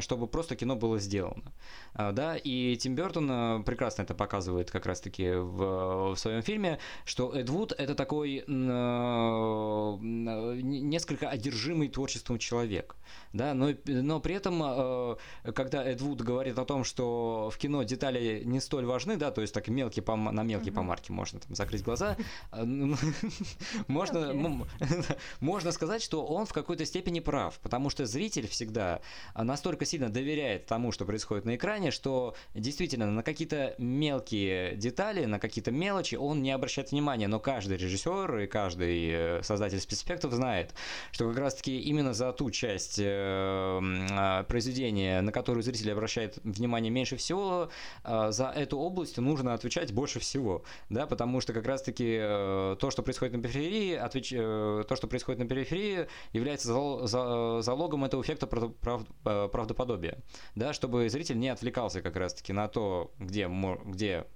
чтобы 0.00 0.26
просто 0.26 0.56
кино 0.56 0.76
было 0.76 0.98
сделано, 0.98 1.52
да, 1.94 2.36
и 2.36 2.76
Тим 2.76 2.94
Бертон 2.94 3.64
прекрасно 3.64 4.02
это 4.02 4.14
показывает 4.14 4.70
как 4.70 4.86
раз-таки 4.86 5.32
в, 5.32 6.14
в 6.14 6.16
своем 6.16 6.42
фильме, 6.42 6.63
время, 6.64 6.78
что 7.04 7.32
Эд 7.34 7.48
Вуд 7.48 7.72
это 7.72 7.94
такой 7.94 8.44
э, 8.46 9.96
несколько 10.00 11.28
одержимый 11.28 11.88
творчеством 11.88 12.38
человек 12.38 12.96
да, 13.34 13.52
но, 13.52 13.70
но 13.86 14.20
при 14.20 14.36
этом, 14.36 14.62
э, 14.64 15.16
когда 15.54 15.84
Эд 15.84 16.00
Вуд 16.00 16.22
говорит 16.22 16.58
о 16.58 16.64
том, 16.64 16.84
что 16.84 17.50
в 17.52 17.58
кино 17.58 17.82
детали 17.82 18.42
не 18.44 18.60
столь 18.60 18.84
важны, 18.86 19.16
да, 19.16 19.32
то 19.32 19.40
есть 19.40 19.52
так 19.52 19.66
мелкие 19.68 20.04
по, 20.04 20.16
на 20.16 20.42
мелкие 20.44 20.70
uh-huh. 20.70 20.76
помарки 20.76 21.10
можно 21.10 21.40
там 21.40 21.54
закрыть 21.54 21.82
глаза, 21.82 22.16
э, 22.52 22.64
можно, 23.88 24.66
можно 25.40 25.72
сказать, 25.72 26.00
что 26.00 26.24
он 26.24 26.46
в 26.46 26.52
какой-то 26.52 26.84
степени 26.86 27.18
прав, 27.18 27.58
потому 27.58 27.90
что 27.90 28.06
зритель 28.06 28.46
всегда 28.46 29.00
настолько 29.34 29.84
сильно 29.84 30.10
доверяет 30.10 30.66
тому, 30.66 30.92
что 30.92 31.04
происходит 31.04 31.44
на 31.44 31.56
экране, 31.56 31.90
что 31.90 32.36
действительно 32.54 33.10
на 33.10 33.24
какие-то 33.24 33.74
мелкие 33.78 34.76
детали, 34.76 35.24
на 35.24 35.40
какие-то 35.40 35.72
мелочи 35.72 36.14
он 36.14 36.42
не 36.42 36.52
обращает 36.54 36.90
внимания, 36.90 37.28
но 37.28 37.40
каждый 37.40 37.76
режиссер 37.76 38.38
и 38.38 38.46
каждый 38.46 39.10
э, 39.10 39.42
создатель 39.42 39.80
спецэффектов 39.80 40.32
знает, 40.32 40.74
что 41.12 41.28
как 41.28 41.38
раз-таки 41.38 41.80
именно 41.80 42.14
за 42.14 42.32
ту 42.32 42.50
часть 42.50 43.00
Эм, 43.24 44.06
а, 44.12 44.42
произведение, 44.44 45.20
на 45.20 45.32
которое 45.32 45.62
зрители 45.62 45.90
обращают 45.90 46.38
внимание 46.42 46.90
меньше 46.90 47.16
всего, 47.16 47.70
а, 48.02 48.30
за 48.30 48.46
эту 48.46 48.78
область 48.78 49.18
нужно 49.18 49.54
отвечать 49.54 49.92
больше 49.92 50.20
всего, 50.20 50.64
да, 50.90 51.06
потому 51.06 51.40
что 51.40 51.52
как 51.52 51.66
раз-таки 51.66 52.18
э, 52.20 52.76
то, 52.78 52.90
что 52.90 53.02
происходит 53.02 53.34
на 53.34 53.42
периферии, 53.42 53.94
отвеч... 53.94 54.32
Э, 54.36 54.84
то, 54.88 54.96
что 54.96 55.06
происходит 55.06 55.40
на 55.40 55.46
периферии, 55.46 56.08
является 56.32 56.68
залогом 56.68 58.04
этого 58.04 58.22
эффекта 58.22 58.48
э, 58.48 59.48
правдоподобия, 59.52 60.18
да, 60.54 60.72
чтобы 60.72 61.08
зритель 61.08 61.38
не 61.38 61.48
отвлекался 61.48 62.02
как 62.02 62.16
раз-таки 62.16 62.52
на 62.52 62.68
то, 62.68 63.12
где, 63.18 63.48
где 63.84 64.26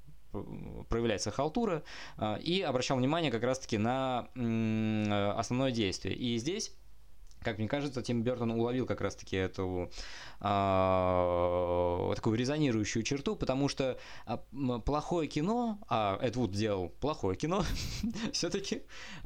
проявляется 0.88 1.30
халтура, 1.30 1.82
и 2.40 2.62
обращал 2.62 2.96
внимание 2.98 3.30
как 3.30 3.42
раз-таки 3.42 3.78
на 3.78 4.28
основное 5.38 5.70
действие. 5.70 6.14
И 6.14 6.36
здесь 6.38 6.74
как 7.48 7.58
мне 7.58 7.68
кажется, 7.68 8.02
Тим 8.02 8.22
Бертон 8.22 8.50
уловил 8.50 8.86
как 8.86 9.00
раз-таки 9.00 9.36
эту 9.36 9.90
э, 10.40 12.12
такую 12.14 12.36
резонирующую 12.36 13.02
черту, 13.02 13.36
потому 13.36 13.68
что 13.68 13.98
а, 14.26 14.38
плохое 14.84 15.28
кино, 15.28 15.78
а 15.88 16.18
Эд 16.20 16.36
Вуд 16.36 16.52
делал 16.52 16.90
плохое 17.00 17.36
кино, 17.36 17.64
все-таки 18.32 18.82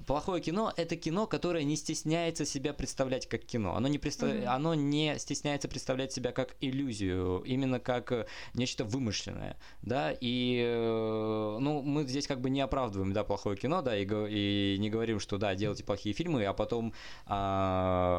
плохое 0.07 0.41
кино 0.43 0.73
это 0.77 0.97
кино, 0.97 1.27
которое 1.27 1.65
не 1.65 1.77
стесняется 1.77 2.45
себя 2.45 2.73
представлять 2.73 3.29
как 3.29 3.43
кино. 3.45 3.75
Оно 3.77 3.89
не, 3.89 3.99
представ... 3.99 4.31
mm-hmm. 4.31 4.45
оно 4.47 4.75
не 4.75 5.19
стесняется 5.19 5.69
представлять 5.69 6.13
себя 6.13 6.33
как 6.33 6.57
иллюзию, 6.61 7.43
именно 7.45 7.81
как 7.81 8.13
э, 8.13 8.27
нечто 8.55 8.85
вымышленное, 8.85 9.57
да, 9.83 10.15
и 10.21 10.63
э, 10.65 11.59
ну, 11.61 11.83
мы 11.83 12.05
здесь 12.05 12.27
как 12.27 12.41
бы 12.41 12.51
не 12.51 12.61
оправдываем, 12.61 13.13
да, 13.13 13.25
плохое 13.25 13.57
кино, 13.57 13.83
да, 13.83 13.97
и, 13.97 14.05
и 14.05 14.77
не 14.79 14.91
говорим, 14.91 15.21
что 15.21 15.39
да, 15.39 15.55
делайте 15.55 15.85
плохие 15.85 16.15
фильмы, 16.15 16.45
а 16.45 16.53
потом 16.53 16.93
а, 17.27 18.12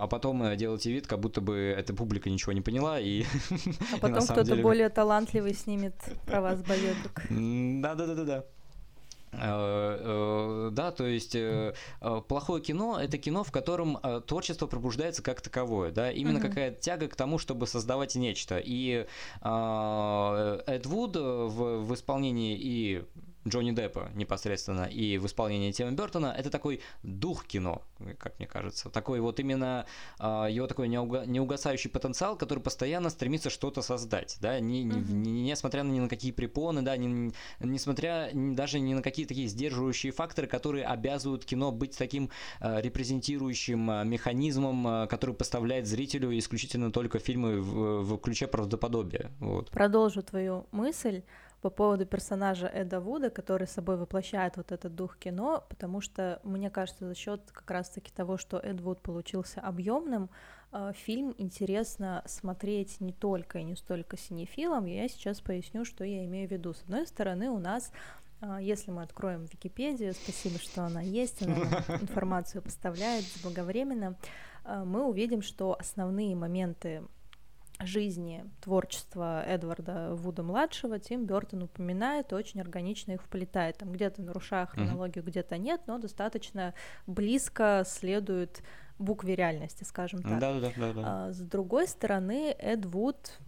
а 0.00 0.06
потом 0.08 0.56
делайте 0.56 0.92
вид, 0.92 1.06
как 1.06 1.20
будто 1.20 1.40
бы 1.40 1.56
эта 1.56 1.94
публика 1.94 2.30
ничего 2.30 2.52
не 2.52 2.60
поняла. 2.60 3.00
И, 3.00 3.24
а 3.92 3.98
потом 3.98 4.24
кто-то 4.24 4.44
деле... 4.44 4.62
более 4.62 4.88
талантливый 4.88 5.54
снимет 5.54 5.94
про 6.26 6.40
вас 6.40 6.62
боевик. 6.62 7.82
Да-да-да-да. 7.82 8.44
Э, 9.32 10.68
э, 10.68 10.70
да, 10.72 10.90
то 10.90 11.06
есть 11.06 11.34
э, 11.34 11.74
плохое 12.28 12.62
кино 12.62 12.98
это 13.00 13.18
кино, 13.18 13.44
в 13.44 13.52
котором 13.52 13.98
творчество 14.26 14.66
пробуждается 14.66 15.22
как 15.22 15.40
таковое, 15.40 15.90
да, 15.90 16.10
именно 16.10 16.38
mm-hmm. 16.38 16.48
какая-то 16.48 16.80
тяга 16.80 17.08
к 17.08 17.16
тому, 17.16 17.38
чтобы 17.38 17.66
создавать 17.66 18.14
нечто. 18.14 18.58
И 18.58 19.06
Эд 19.42 20.86
Вуд 20.86 21.16
в, 21.16 21.84
в 21.84 21.94
исполнении 21.94 22.58
и 22.58 23.04
Джонни 23.48 23.72
Деппа 23.72 24.10
непосредственно 24.14 24.84
и 24.84 25.18
в 25.18 25.26
исполнении 25.26 25.72
Тима 25.72 25.92
Бертона, 25.92 26.34
это 26.36 26.50
такой 26.50 26.80
дух 27.02 27.46
кино, 27.46 27.82
как 28.18 28.38
мне 28.38 28.46
кажется. 28.46 28.90
Такой 28.90 29.20
вот 29.20 29.40
именно 29.40 29.86
э, 30.18 30.46
его 30.50 30.66
такой 30.66 30.88
неуга- 30.88 31.26
неугасающий 31.26 31.90
потенциал, 31.90 32.36
который 32.36 32.60
постоянно 32.60 33.10
стремится 33.10 33.50
что-то 33.50 33.82
создать, 33.82 34.38
да, 34.40 34.60
не, 34.60 34.84
не, 34.84 35.00
не, 35.00 35.42
несмотря 35.42 35.82
ни 35.82 36.00
на 36.00 36.08
какие 36.08 36.32
препоны, 36.32 36.82
да, 36.82 36.96
не, 36.96 37.32
несмотря 37.60 38.30
даже 38.32 38.80
ни 38.80 38.94
на 38.94 39.02
какие 39.02 39.26
такие 39.26 39.48
сдерживающие 39.48 40.12
факторы, 40.12 40.46
которые 40.46 40.84
обязывают 40.84 41.44
кино 41.44 41.72
быть 41.72 41.96
таким 41.96 42.30
э, 42.60 42.80
репрезентирующим 42.80 43.90
э, 43.90 44.04
механизмом, 44.04 45.08
который 45.08 45.34
поставляет 45.34 45.86
зрителю 45.86 46.36
исключительно 46.38 46.90
только 46.92 47.18
фильмы 47.18 47.60
в, 47.60 48.02
в 48.02 48.18
ключе 48.18 48.46
правдоподобия. 48.46 49.30
Вот. 49.40 49.70
Продолжу 49.70 50.22
твою 50.22 50.66
мысль 50.72 51.22
по 51.60 51.70
поводу 51.70 52.06
персонажа 52.06 52.66
Эда 52.66 53.00
Вуда, 53.00 53.30
который 53.30 53.66
собой 53.66 53.96
воплощает 53.96 54.56
вот 54.56 54.70
этот 54.70 54.94
дух 54.94 55.16
кино, 55.18 55.64
потому 55.68 56.00
что, 56.00 56.40
мне 56.44 56.70
кажется, 56.70 57.08
за 57.08 57.14
счет 57.14 57.42
как 57.52 57.68
раз-таки 57.70 58.12
того, 58.12 58.36
что 58.36 58.58
Эд 58.58 58.80
Вуд 58.80 59.00
получился 59.00 59.60
объемным, 59.60 60.30
э, 60.72 60.92
фильм 60.94 61.34
интересно 61.36 62.22
смотреть 62.26 63.00
не 63.00 63.12
только 63.12 63.58
и 63.58 63.64
не 63.64 63.74
столько 63.74 64.16
синефилом. 64.16 64.86
Я 64.86 65.08
сейчас 65.08 65.40
поясню, 65.40 65.84
что 65.84 66.04
я 66.04 66.24
имею 66.26 66.48
в 66.48 66.52
виду. 66.52 66.74
С 66.74 66.82
одной 66.82 67.06
стороны, 67.08 67.50
у 67.50 67.58
нас 67.58 67.90
э, 68.40 68.58
если 68.60 68.92
мы 68.92 69.02
откроем 69.02 69.46
Википедию, 69.46 70.14
спасибо, 70.14 70.60
что 70.60 70.84
она 70.84 71.00
есть, 71.00 71.42
она 71.42 71.56
информацию 72.00 72.62
поставляет 72.62 73.24
заблаговременно, 73.24 74.16
э, 74.64 74.84
мы 74.84 75.04
увидим, 75.04 75.42
что 75.42 75.76
основные 75.76 76.36
моменты 76.36 77.02
жизни 77.80 78.44
творчества 78.60 79.42
Эдварда 79.44 80.14
Вуда-младшего 80.14 80.98
Тим 80.98 81.26
Бертон 81.26 81.62
упоминает, 81.64 82.32
очень 82.32 82.60
органично 82.60 83.12
их 83.12 83.22
вплетает. 83.22 83.78
Там 83.78 83.92
где-то 83.92 84.22
нарушая 84.22 84.66
хронологию, 84.66 85.24
mm-hmm. 85.24 85.28
где-то 85.28 85.58
нет, 85.58 85.82
но 85.86 85.98
достаточно 85.98 86.74
близко 87.06 87.84
следует 87.86 88.62
букве 88.98 89.36
реальности, 89.36 89.84
скажем 89.84 90.22
так. 90.22 90.38
Да, 90.40 90.58
да, 90.60 90.72
да, 90.76 90.92
да. 90.92 91.02
А, 91.04 91.32
с 91.32 91.38
другой 91.38 91.86
стороны, 91.86 92.54
Эд 92.58 92.84
Вуд 92.84 93.38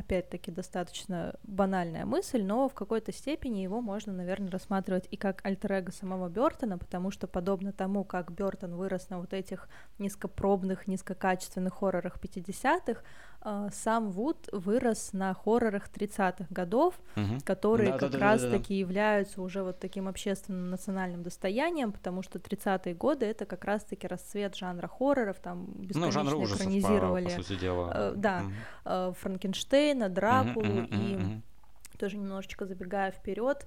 опять-таки 0.00 0.50
достаточно 0.50 1.34
банальная 1.42 2.04
мысль, 2.04 2.42
но 2.42 2.68
в 2.68 2.74
какой-то 2.74 3.12
степени 3.12 3.60
его 3.60 3.80
можно, 3.80 4.12
наверное, 4.12 4.50
рассматривать 4.50 5.06
и 5.10 5.16
как 5.16 5.44
альтер 5.44 5.70
самого 5.92 6.28
Бертона, 6.28 6.78
потому 6.78 7.10
что 7.10 7.26
подобно 7.28 7.72
тому, 7.72 8.04
как 8.04 8.32
Бертон 8.32 8.74
вырос 8.74 9.08
на 9.10 9.20
вот 9.20 9.32
этих 9.32 9.68
низкопробных, 9.98 10.88
низкокачественных 10.88 11.74
хоррорах 11.74 12.16
50-х, 12.20 13.02
э, 13.42 13.68
сам 13.72 14.10
Вуд 14.10 14.48
вырос 14.52 15.12
на 15.12 15.32
хоррорах 15.32 15.88
30-х 15.88 16.46
годов, 16.50 17.00
угу. 17.16 17.38
которые 17.44 17.92
да, 17.92 17.98
как 17.98 18.10
да, 18.12 18.18
раз-таки 18.18 18.50
да, 18.50 18.68
да. 18.68 18.74
являются 18.74 19.42
уже 19.42 19.62
вот 19.62 19.78
таким 19.78 20.08
общественным 20.08 20.70
национальным 20.70 21.22
достоянием, 21.22 21.92
потому 21.92 22.22
что 22.22 22.38
30-е 22.38 22.94
годы 22.94 23.26
это 23.26 23.46
как 23.46 23.64
раз-таки 23.64 24.06
расцвет 24.06 24.56
жанра 24.56 24.88
хорроров, 24.88 25.38
там 25.38 25.66
бесконечно 25.66 26.22
ну, 26.24 26.44
экранизировали. 26.44 27.28
По, 27.28 27.36
по 27.36 27.42
сути 27.42 27.60
дела. 27.60 27.92
Э, 27.94 28.12
да, 28.16 28.42
угу. 28.42 28.52
э, 28.84 29.12
Франкенштейна, 29.90 30.08
Дракулу 30.08 30.66
угу, 30.66 30.82
угу, 30.82 30.94
и 30.94 31.16
угу. 31.16 31.42
тоже 31.98 32.16
немножечко 32.16 32.66
забегая 32.66 33.10
вперед. 33.10 33.66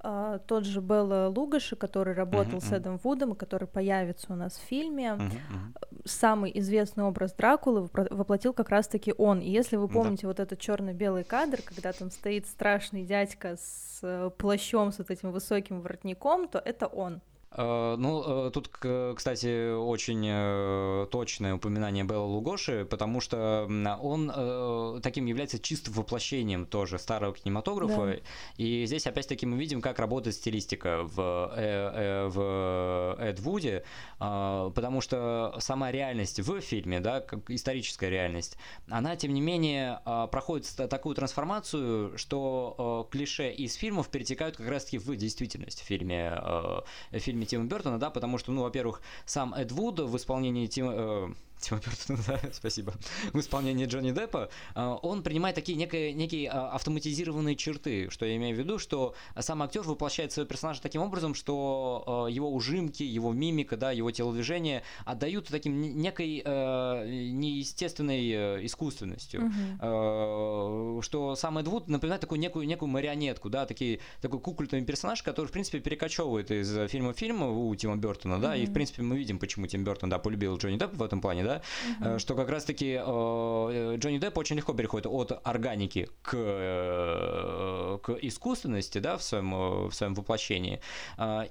Uh, 0.00 0.40
тот 0.46 0.64
же 0.64 0.80
Белла 0.80 1.26
Лугаши, 1.26 1.74
который 1.74 2.14
работал 2.14 2.60
uh-huh, 2.60 2.68
с 2.68 2.72
Эдом 2.72 3.00
Вудом, 3.02 3.32
и 3.32 3.36
который 3.36 3.66
появится 3.66 4.32
у 4.32 4.36
нас 4.36 4.56
в 4.56 4.60
фильме. 4.60 5.06
Uh-huh, 5.06 5.28
uh-huh. 5.28 6.00
Самый 6.04 6.56
известный 6.60 7.02
образ 7.02 7.32
Дракулы 7.32 7.88
воплотил 7.92 8.52
как 8.52 8.68
раз-таки 8.68 9.12
он. 9.18 9.40
И 9.40 9.50
если 9.50 9.74
вы 9.74 9.88
помните 9.88 10.22
uh-huh. 10.22 10.28
вот 10.28 10.38
этот 10.38 10.60
черно-белый 10.60 11.24
кадр, 11.24 11.62
когда 11.64 11.92
там 11.92 12.12
стоит 12.12 12.46
страшный 12.46 13.02
дядька 13.02 13.56
с 13.56 13.98
э, 14.02 14.30
плащом, 14.38 14.92
с 14.92 14.98
вот 14.98 15.10
этим 15.10 15.32
высоким 15.32 15.80
воротником, 15.80 16.46
то 16.46 16.60
это 16.60 16.86
он. 16.86 17.20
Э, 17.50 17.96
ну, 17.98 18.48
э, 18.48 18.50
тут, 18.50 18.68
кстати, 18.68 19.74
очень 19.74 20.26
э, 20.28 21.06
точное 21.10 21.54
упоминание 21.54 22.04
Белла 22.04 22.26
Лугоши, 22.26 22.86
потому 22.88 23.20
что 23.20 23.66
он 24.00 25.00
таким 25.02 25.26
является 25.26 25.58
чистым 25.58 25.94
воплощением 25.94 26.66
тоже 26.66 26.98
старого 26.98 27.34
кинематографа. 27.34 28.06
Да. 28.06 28.16
И 28.56 28.86
здесь, 28.86 29.06
опять-таки, 29.06 29.46
мы 29.46 29.58
видим, 29.58 29.80
как 29.80 29.98
работает 29.98 30.36
стилистика 30.36 31.02
в, 31.02 31.16
в 31.16 33.16
Эд 33.18 33.40
Вуде, 33.40 33.84
потому 34.18 35.00
что 35.00 35.56
сама 35.60 35.90
реальность 35.90 36.40
в 36.40 36.60
фильме, 36.60 37.00
да, 37.00 37.20
как 37.20 37.50
историческая 37.50 38.10
реальность, 38.10 38.56
она, 38.88 39.16
тем 39.16 39.32
не 39.32 39.40
менее, 39.40 40.00
проходит 40.30 40.68
такую 40.90 41.14
трансформацию, 41.14 42.16
что 42.18 43.08
клише 43.10 43.52
из 43.52 43.74
фильмов 43.74 44.08
перетекают 44.08 44.56
как 44.56 44.68
раз-таки 44.68 44.98
в 44.98 45.16
действительность 45.16 45.80
в 45.80 45.84
фильме, 45.84 46.30
в 46.30 47.18
фильме 47.18 47.37
Тима 47.46 47.64
Бертона, 47.64 47.98
да, 47.98 48.10
потому 48.10 48.38
что, 48.38 48.52
ну, 48.52 48.62
во-первых, 48.62 49.00
сам 49.26 49.54
Эд 49.54 49.72
Вуд 49.72 50.00
в 50.00 50.16
исполнении 50.16 50.66
Тима, 50.66 50.92
э, 50.94 51.28
Тима 51.58 51.80
Бертона, 51.80 52.18
да, 52.26 52.40
спасибо, 52.52 52.94
в 53.32 53.40
исполнении 53.40 53.86
Джонни 53.86 54.12
Деппа, 54.12 54.50
он 54.74 55.22
принимает 55.22 55.54
такие 55.54 55.76
некие, 55.76 56.12
некие 56.12 56.50
автоматизированные 56.50 57.56
черты, 57.56 58.10
что 58.10 58.26
я 58.26 58.36
имею 58.36 58.56
в 58.56 58.58
виду, 58.58 58.78
что 58.78 59.14
сам 59.38 59.62
актер 59.62 59.82
воплощает 59.82 60.32
своего 60.32 60.48
персонажа 60.48 60.82
таким 60.82 61.02
образом, 61.02 61.34
что 61.34 62.28
его 62.30 62.52
ужимки, 62.52 63.02
его 63.02 63.32
мимика, 63.32 63.76
да, 63.76 63.92
его 63.92 64.10
телодвижения 64.10 64.82
отдают 65.04 65.48
таким 65.48 65.80
некой 65.80 66.42
неестественной 66.44 68.66
искусственностью, 68.66 69.46
угу. 69.46 71.02
что 71.02 71.36
сам 71.36 71.58
Эд 71.58 71.68
Вуд 71.68 71.88
напоминает 71.88 72.20
такую 72.20 72.40
некую, 72.40 72.66
некую 72.66 72.88
марионетку, 72.88 73.48
да, 73.48 73.66
такие, 73.66 74.00
такой 74.20 74.40
кукольный 74.40 74.84
персонаж, 74.84 75.22
который, 75.22 75.46
в 75.46 75.52
принципе, 75.52 75.80
перекочевывает 75.80 76.50
из 76.50 76.90
фильма 76.90 77.12
в 77.12 77.18
фильм 77.18 77.42
у 77.42 77.74
Тима 77.74 77.96
Бертона, 77.96 78.38
да, 78.38 78.56
mm-hmm. 78.56 78.62
и, 78.62 78.66
в 78.66 78.72
принципе, 78.72 79.02
мы 79.02 79.18
видим, 79.18 79.38
почему 79.38 79.66
Тим 79.66 79.84
Бертон, 79.84 80.10
да, 80.10 80.18
полюбил 80.18 80.56
Джонни 80.56 80.78
Деппа 80.78 80.96
в 80.96 81.02
этом 81.02 81.20
плане, 81.20 81.44
да, 81.48 81.62
mm-hmm. 82.00 82.18
что 82.18 82.34
как 82.34 82.48
раз-таки 82.48 82.98
э, 83.00 83.96
Джонни 83.96 84.18
Депп 84.18 84.38
очень 84.38 84.56
легко 84.56 84.72
переходит 84.74 85.06
от 85.06 85.40
органики 85.44 86.08
к, 86.22 86.34
э, 86.34 87.98
к 88.02 88.10
искусственности, 88.22 88.98
да, 88.98 89.16
в 89.16 89.22
своем, 89.22 89.88
в 89.88 89.92
своем 89.92 90.14
воплощении, 90.14 90.80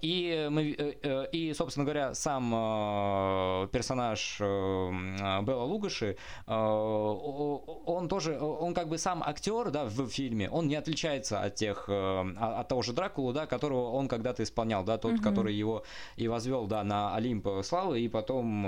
и, 0.02 0.48
мы, 0.50 0.64
и, 1.32 1.54
собственно 1.54 1.86
говоря, 1.86 2.14
сам 2.14 2.50
персонаж 3.70 4.40
Белла 4.40 5.64
Лугаши, 5.64 6.18
он 6.46 8.08
тоже, 8.10 8.40
он 8.40 8.74
как 8.74 8.88
бы 8.88 8.98
сам 8.98 9.24
актер, 9.24 9.72
да, 9.72 9.86
в 9.86 10.08
фильме, 10.10 10.50
он 10.50 10.68
не 10.68 10.76
отличается 10.76 11.42
от 11.42 11.56
тех, 11.56 11.90
от 11.90 12.68
того 12.68 12.82
же 12.82 12.94
Дракулу, 12.94 13.34
да, 13.34 13.46
которого 13.46 13.92
он 13.92 14.08
когда-то 14.08 14.44
исполнял, 14.44 14.84
да, 14.84 14.98
тот, 14.98 15.14
mm-hmm. 15.14 15.24
который 15.24 15.56
его 15.56 15.84
и 16.16 16.28
возвел, 16.28 16.68
да, 16.68 16.84
на 16.84 17.16
Олимп 17.16 17.48
славы, 17.64 18.02
и 18.02 18.08
потом 18.08 18.64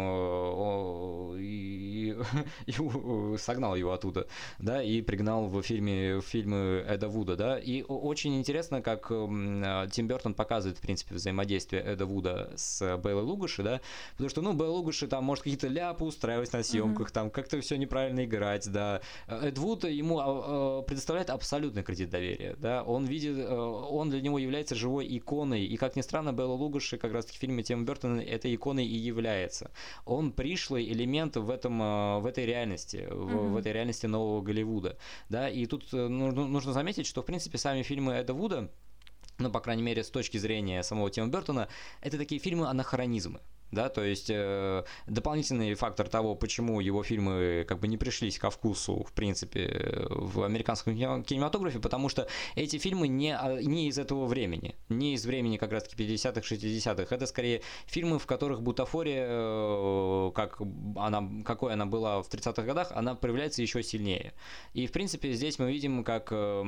э, 1.36 1.40
и, 1.40 2.16
и 2.66 3.38
согнал 3.38 3.76
его 3.76 3.92
оттуда, 3.92 4.28
да, 4.60 4.82
и 4.82 5.02
пригнал 5.02 5.48
в 5.48 5.62
фильме 5.62 6.18
в 6.18 6.22
фильмы 6.22 6.86
Эда 6.88 7.08
Вуда, 7.08 7.36
да, 7.36 7.60
и 7.60 7.84
очень 7.84 8.38
интересно, 8.38 8.82
как 8.82 9.08
Тим 9.08 10.08
Бертон 10.08 10.34
показывает, 10.34 10.78
в 10.78 10.82
принципе, 10.82 11.16
взаимодействие 11.16 11.82
Эда 11.82 12.06
Вуда 12.06 12.52
с 12.56 12.98
Бейлой 12.98 13.24
Лугаши, 13.24 13.64
да, 13.64 13.82
потому 14.14 14.30
что, 14.30 14.42
ну, 14.42 14.54
Бейла 14.54 14.74
Лугаши 14.74 15.08
там 15.08 15.24
может 15.24 15.44
какие-то 15.44 15.68
ляпы 15.68 16.06
устраивать 16.06 16.54
на 16.54 16.64
съемках, 16.64 17.10
mm-hmm. 17.10 17.14
там 17.14 17.32
как-то 17.32 17.60
все 17.62 17.78
неправильно 17.78 18.26
играть, 18.26 18.70
да, 18.72 19.02
Эд 19.28 19.58
Вуд 19.58 19.84
ему 19.86 20.20
а, 20.20 20.24
а, 20.26 20.82
предоставляет 20.84 21.30
абсолютный 21.30 21.84
кредит 21.84 22.10
доверия, 22.10 22.56
да, 22.60 22.84
он 22.84 23.06
видит, 23.06 23.38
э, 23.38 23.54
он 23.54 24.10
для 24.10 24.22
него 24.22 24.40
является 24.40 24.76
живой 24.76 25.08
иконой, 25.18 25.66
и, 25.66 25.78
как 25.78 25.96
ни 25.96 26.02
странно, 26.02 26.34
Белла 26.34 26.54
Лугаши 26.54 26.98
как 26.98 27.14
раз-таки 27.14 27.38
в 27.38 27.42
фильме 27.42 27.64
Тима 27.64 27.84
Бертона 27.84 28.22
этой 28.22 28.54
иконой 28.56 28.86
и 28.86 28.98
является. 28.98 29.72
Он 30.06 30.32
пришлый 30.32 30.86
элемент 30.92 31.09
в, 31.42 31.50
этом, 31.50 31.82
э, 31.82 32.20
в 32.20 32.26
этой 32.26 32.46
реальности, 32.46 33.08
mm-hmm. 33.10 33.16
в, 33.16 33.52
в 33.54 33.58
этой 33.58 33.74
реальности 33.74 34.06
нового 34.06 34.42
Голливуда, 34.42 34.98
да, 35.30 35.50
и 35.50 35.66
тут 35.66 35.94
э, 35.94 36.08
нужно, 36.08 36.48
нужно 36.48 36.74
заметить, 36.74 37.06
что, 37.08 37.22
в 37.22 37.26
принципе, 37.26 37.58
сами 37.58 37.84
фильмы 37.84 38.14
Эда 38.14 38.34
Вуда, 38.34 38.70
ну, 39.38 39.52
по 39.52 39.60
крайней 39.60 39.84
мере, 39.84 40.04
с 40.04 40.10
точки 40.10 40.38
зрения 40.38 40.84
самого 40.84 41.10
Тима 41.10 41.28
Бертона, 41.28 41.68
это 42.02 42.18
такие 42.18 42.40
фильмы-анахронизмы 42.40 43.40
да, 43.72 43.90
то 43.90 44.04
есть 44.04 44.30
э, 44.30 44.84
дополнительный 45.08 45.74
фактор 45.76 46.08
того, 46.08 46.36
почему 46.36 46.80
его 46.80 47.04
фильмы 47.04 47.66
как 47.68 47.80
бы 47.80 47.88
не 47.88 47.98
пришлись 47.98 48.40
ко 48.40 48.50
вкусу, 48.50 49.04
в 49.04 49.14
принципе, 49.14 50.08
в 50.10 50.44
американском 50.44 50.96
кинематографе, 51.24 51.80
потому 51.80 52.10
что 52.10 52.28
эти 52.56 52.78
фильмы 52.78 53.08
не, 53.08 53.36
а, 53.36 53.62
не 53.62 53.88
из 53.88 53.98
этого 53.98 54.26
времени, 54.26 54.76
не 54.90 55.14
из 55.14 55.26
времени 55.26 55.58
как 55.58 55.72
раз-таки 55.72 56.04
50-х, 56.04 56.42
60-х, 56.42 57.16
это 57.16 57.26
скорее 57.26 57.62
фильмы, 57.86 58.20
в 58.20 58.26
которых 58.26 58.62
бутафория, 58.62 59.28
э, 59.30 60.32
как 60.34 60.60
она, 60.96 61.44
какой 61.46 61.74
она 61.74 61.86
была 61.86 62.22
в 62.22 62.30
30-х 62.30 62.64
годах, 62.64 62.92
она 62.92 63.16
проявляется 63.16 63.62
еще 63.62 63.84
сильнее. 63.84 64.34
И, 64.74 64.88
в 64.88 64.92
принципе, 64.92 65.34
здесь 65.34 65.60
мы 65.60 65.72
видим, 65.72 66.04
как 66.04 66.30
э, 66.32 66.64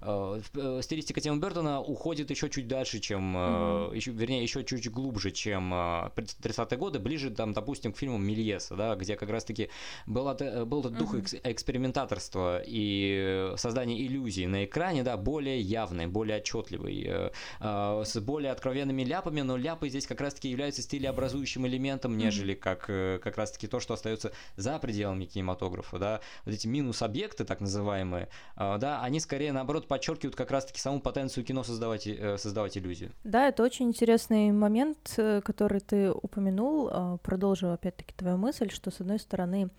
э, 0.00 0.40
э, 0.54 0.80
стилистика 0.82 1.20
Тима 1.20 1.36
Бертона 1.36 1.80
уходит 1.80 2.30
еще 2.30 2.48
чуть 2.50 2.66
дальше, 2.66 2.98
чем, 3.00 3.36
mm-hmm. 3.36 3.96
еще, 3.96 4.10
вернее, 4.10 4.42
еще 4.42 4.64
чуть 4.64 4.90
глубже, 4.90 5.30
чем 5.30 5.51
чем 5.52 5.74
30-е 5.74 6.66
а, 6.70 6.76
годы, 6.76 6.98
ближе, 6.98 7.30
там, 7.30 7.52
допустим, 7.52 7.92
к 7.92 7.98
фильму 7.98 8.18
Мильеса, 8.18 8.74
да, 8.74 8.94
где 8.94 9.16
как 9.16 9.28
раз-таки 9.28 9.68
был, 10.06 10.24
был 10.66 10.80
этот 10.80 10.96
дух 10.96 11.14
uh-huh. 11.14 11.40
экспериментаторства 11.44 12.62
и 12.64 13.52
создания 13.56 14.00
иллюзий 14.06 14.46
на 14.46 14.64
экране, 14.64 15.02
да, 15.02 15.16
более 15.16 15.60
явный, 15.60 16.06
более 16.06 16.38
отчетливый, 16.38 17.04
э, 17.06 17.30
а, 17.60 18.02
с 18.04 18.18
более 18.20 18.52
откровенными 18.52 19.02
ляпами, 19.02 19.42
но 19.42 19.56
ляпы 19.56 19.88
здесь 19.88 20.06
как 20.06 20.20
раз-таки 20.20 20.48
являются 20.48 20.82
стилеобразующим 20.82 21.66
элементом, 21.66 22.16
нежели 22.16 22.54
как, 22.54 22.86
э, 22.88 23.18
как 23.22 23.36
раз-таки 23.36 23.66
то, 23.66 23.80
что 23.80 23.94
остается 23.94 24.32
за 24.56 24.78
пределами 24.78 25.26
кинематографа, 25.26 25.98
да, 25.98 26.20
вот 26.44 26.54
эти 26.54 26.66
минус-объекты, 26.66 27.44
так 27.44 27.60
называемые, 27.60 28.28
а, 28.56 28.78
да, 28.78 29.02
они 29.02 29.20
скорее, 29.20 29.52
наоборот, 29.52 29.86
подчеркивают 29.86 30.34
как 30.34 30.50
раз-таки 30.50 30.80
саму 30.80 31.00
потенцию 31.00 31.44
кино 31.44 31.62
создавать, 31.62 32.06
э, 32.06 32.38
создавать 32.38 32.78
иллюзию. 32.78 33.12
Да, 33.24 33.48
это 33.48 33.62
очень 33.62 33.88
интересный 33.88 34.50
момент, 34.62 35.14
который 35.42 35.80
ты 35.80 36.10
упомянул, 36.10 36.88
а, 36.90 37.16
продолжу 37.18 37.70
опять-таки 37.72 38.14
твою 38.14 38.36
мысль, 38.36 38.70
что 38.70 38.90
с 38.90 39.00
одной 39.00 39.18
стороны 39.18 39.70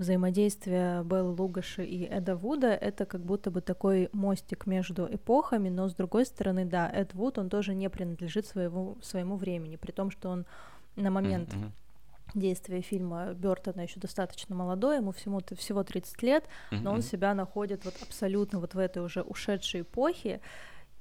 взаимодействие 0.00 1.04
Беллы 1.04 1.32
Лугаши 1.32 1.84
и 1.84 2.04
Эда 2.04 2.34
Вуда— 2.34 2.68
это 2.80 3.04
как 3.04 3.20
будто 3.20 3.50
бы 3.50 3.60
такой 3.60 4.08
мостик 4.12 4.66
между 4.66 5.06
эпохами, 5.06 5.68
но 5.68 5.88
с 5.88 5.94
другой 5.94 6.24
стороны, 6.24 6.64
да, 6.64 6.90
Эд 6.90 7.14
Вуд, 7.14 7.38
он 7.38 7.50
тоже 7.50 7.74
не 7.74 7.88
принадлежит 7.90 8.46
своему, 8.46 8.96
своему 9.02 9.36
времени, 9.36 9.76
при 9.76 9.92
том, 9.92 10.10
что 10.10 10.30
он 10.30 10.46
на 10.96 11.10
момент 11.10 11.50
mm-hmm. 11.50 11.70
действия 12.34 12.80
фильма 12.80 13.34
Бертона 13.34 13.82
еще 13.82 14.00
достаточно 14.00 14.56
молодой, 14.56 14.96
ему 14.96 15.12
всему 15.12 15.42
всего 15.56 15.84
30 15.84 16.22
лет, 16.22 16.44
но 16.70 16.92
он 16.92 17.02
себя 17.02 17.34
находит 17.34 17.84
вот 17.84 17.94
абсолютно 18.02 18.58
вот 18.58 18.74
в 18.74 18.78
этой 18.78 19.02
уже 19.02 19.20
ушедшей 19.22 19.82
эпохе, 19.82 20.40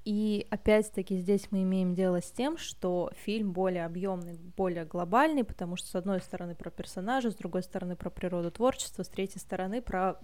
и 0.10 0.48
опять-таки 0.50 1.20
здесь 1.20 1.50
мы 1.52 1.62
имеем 1.62 1.94
дело 1.94 2.20
с 2.20 2.32
тем, 2.32 2.58
что 2.58 3.12
фильм 3.16 3.52
более 3.52 3.86
объемный, 3.86 4.40
более 4.58 4.84
глобальный, 4.84 5.44
потому 5.44 5.76
что 5.76 5.88
с 5.88 5.94
одной 5.94 6.20
стороны 6.20 6.56
про 6.56 6.72
персонажа, 6.72 7.30
с 7.30 7.36
другой 7.36 7.62
стороны 7.62 7.96
про 7.96 8.10
природу 8.10 8.50
творчества, 8.50 9.04
с 9.04 9.08
третьей 9.08 9.40
стороны 9.40 9.84
про 9.84 10.20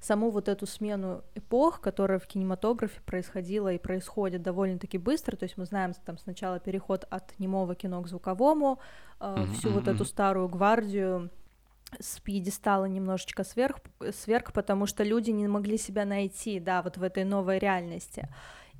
саму 0.00 0.30
вот 0.30 0.48
эту 0.48 0.66
смену 0.66 1.22
эпох, 1.36 1.80
которая 1.80 2.18
в 2.18 2.26
кинематографе 2.26 3.00
происходила 3.06 3.72
и 3.72 3.78
происходит 3.78 4.42
довольно-таки 4.42 4.98
быстро, 4.98 5.36
то 5.36 5.44
есть 5.44 5.56
мы 5.56 5.64
знаем 5.64 5.92
там 6.04 6.18
сначала 6.18 6.58
переход 6.58 7.04
от 7.08 7.38
немого 7.38 7.76
кино 7.76 8.02
к 8.02 8.08
звуковому, 8.08 8.80
э, 9.20 9.46
всю 9.54 9.70
вот 9.70 9.86
эту 9.86 10.04
старую 10.04 10.48
гвардию 10.48 11.30
с 12.00 12.18
пьедестала 12.18 12.86
немножечко 12.86 13.44
сверх, 13.44 13.76
сверх, 14.12 14.52
потому 14.52 14.86
что 14.86 15.04
люди 15.04 15.30
не 15.30 15.46
могли 15.46 15.78
себя 15.78 16.04
найти, 16.04 16.58
да, 16.58 16.82
вот 16.82 16.96
в 16.96 17.02
этой 17.04 17.22
новой 17.22 17.60
реальности. 17.60 18.28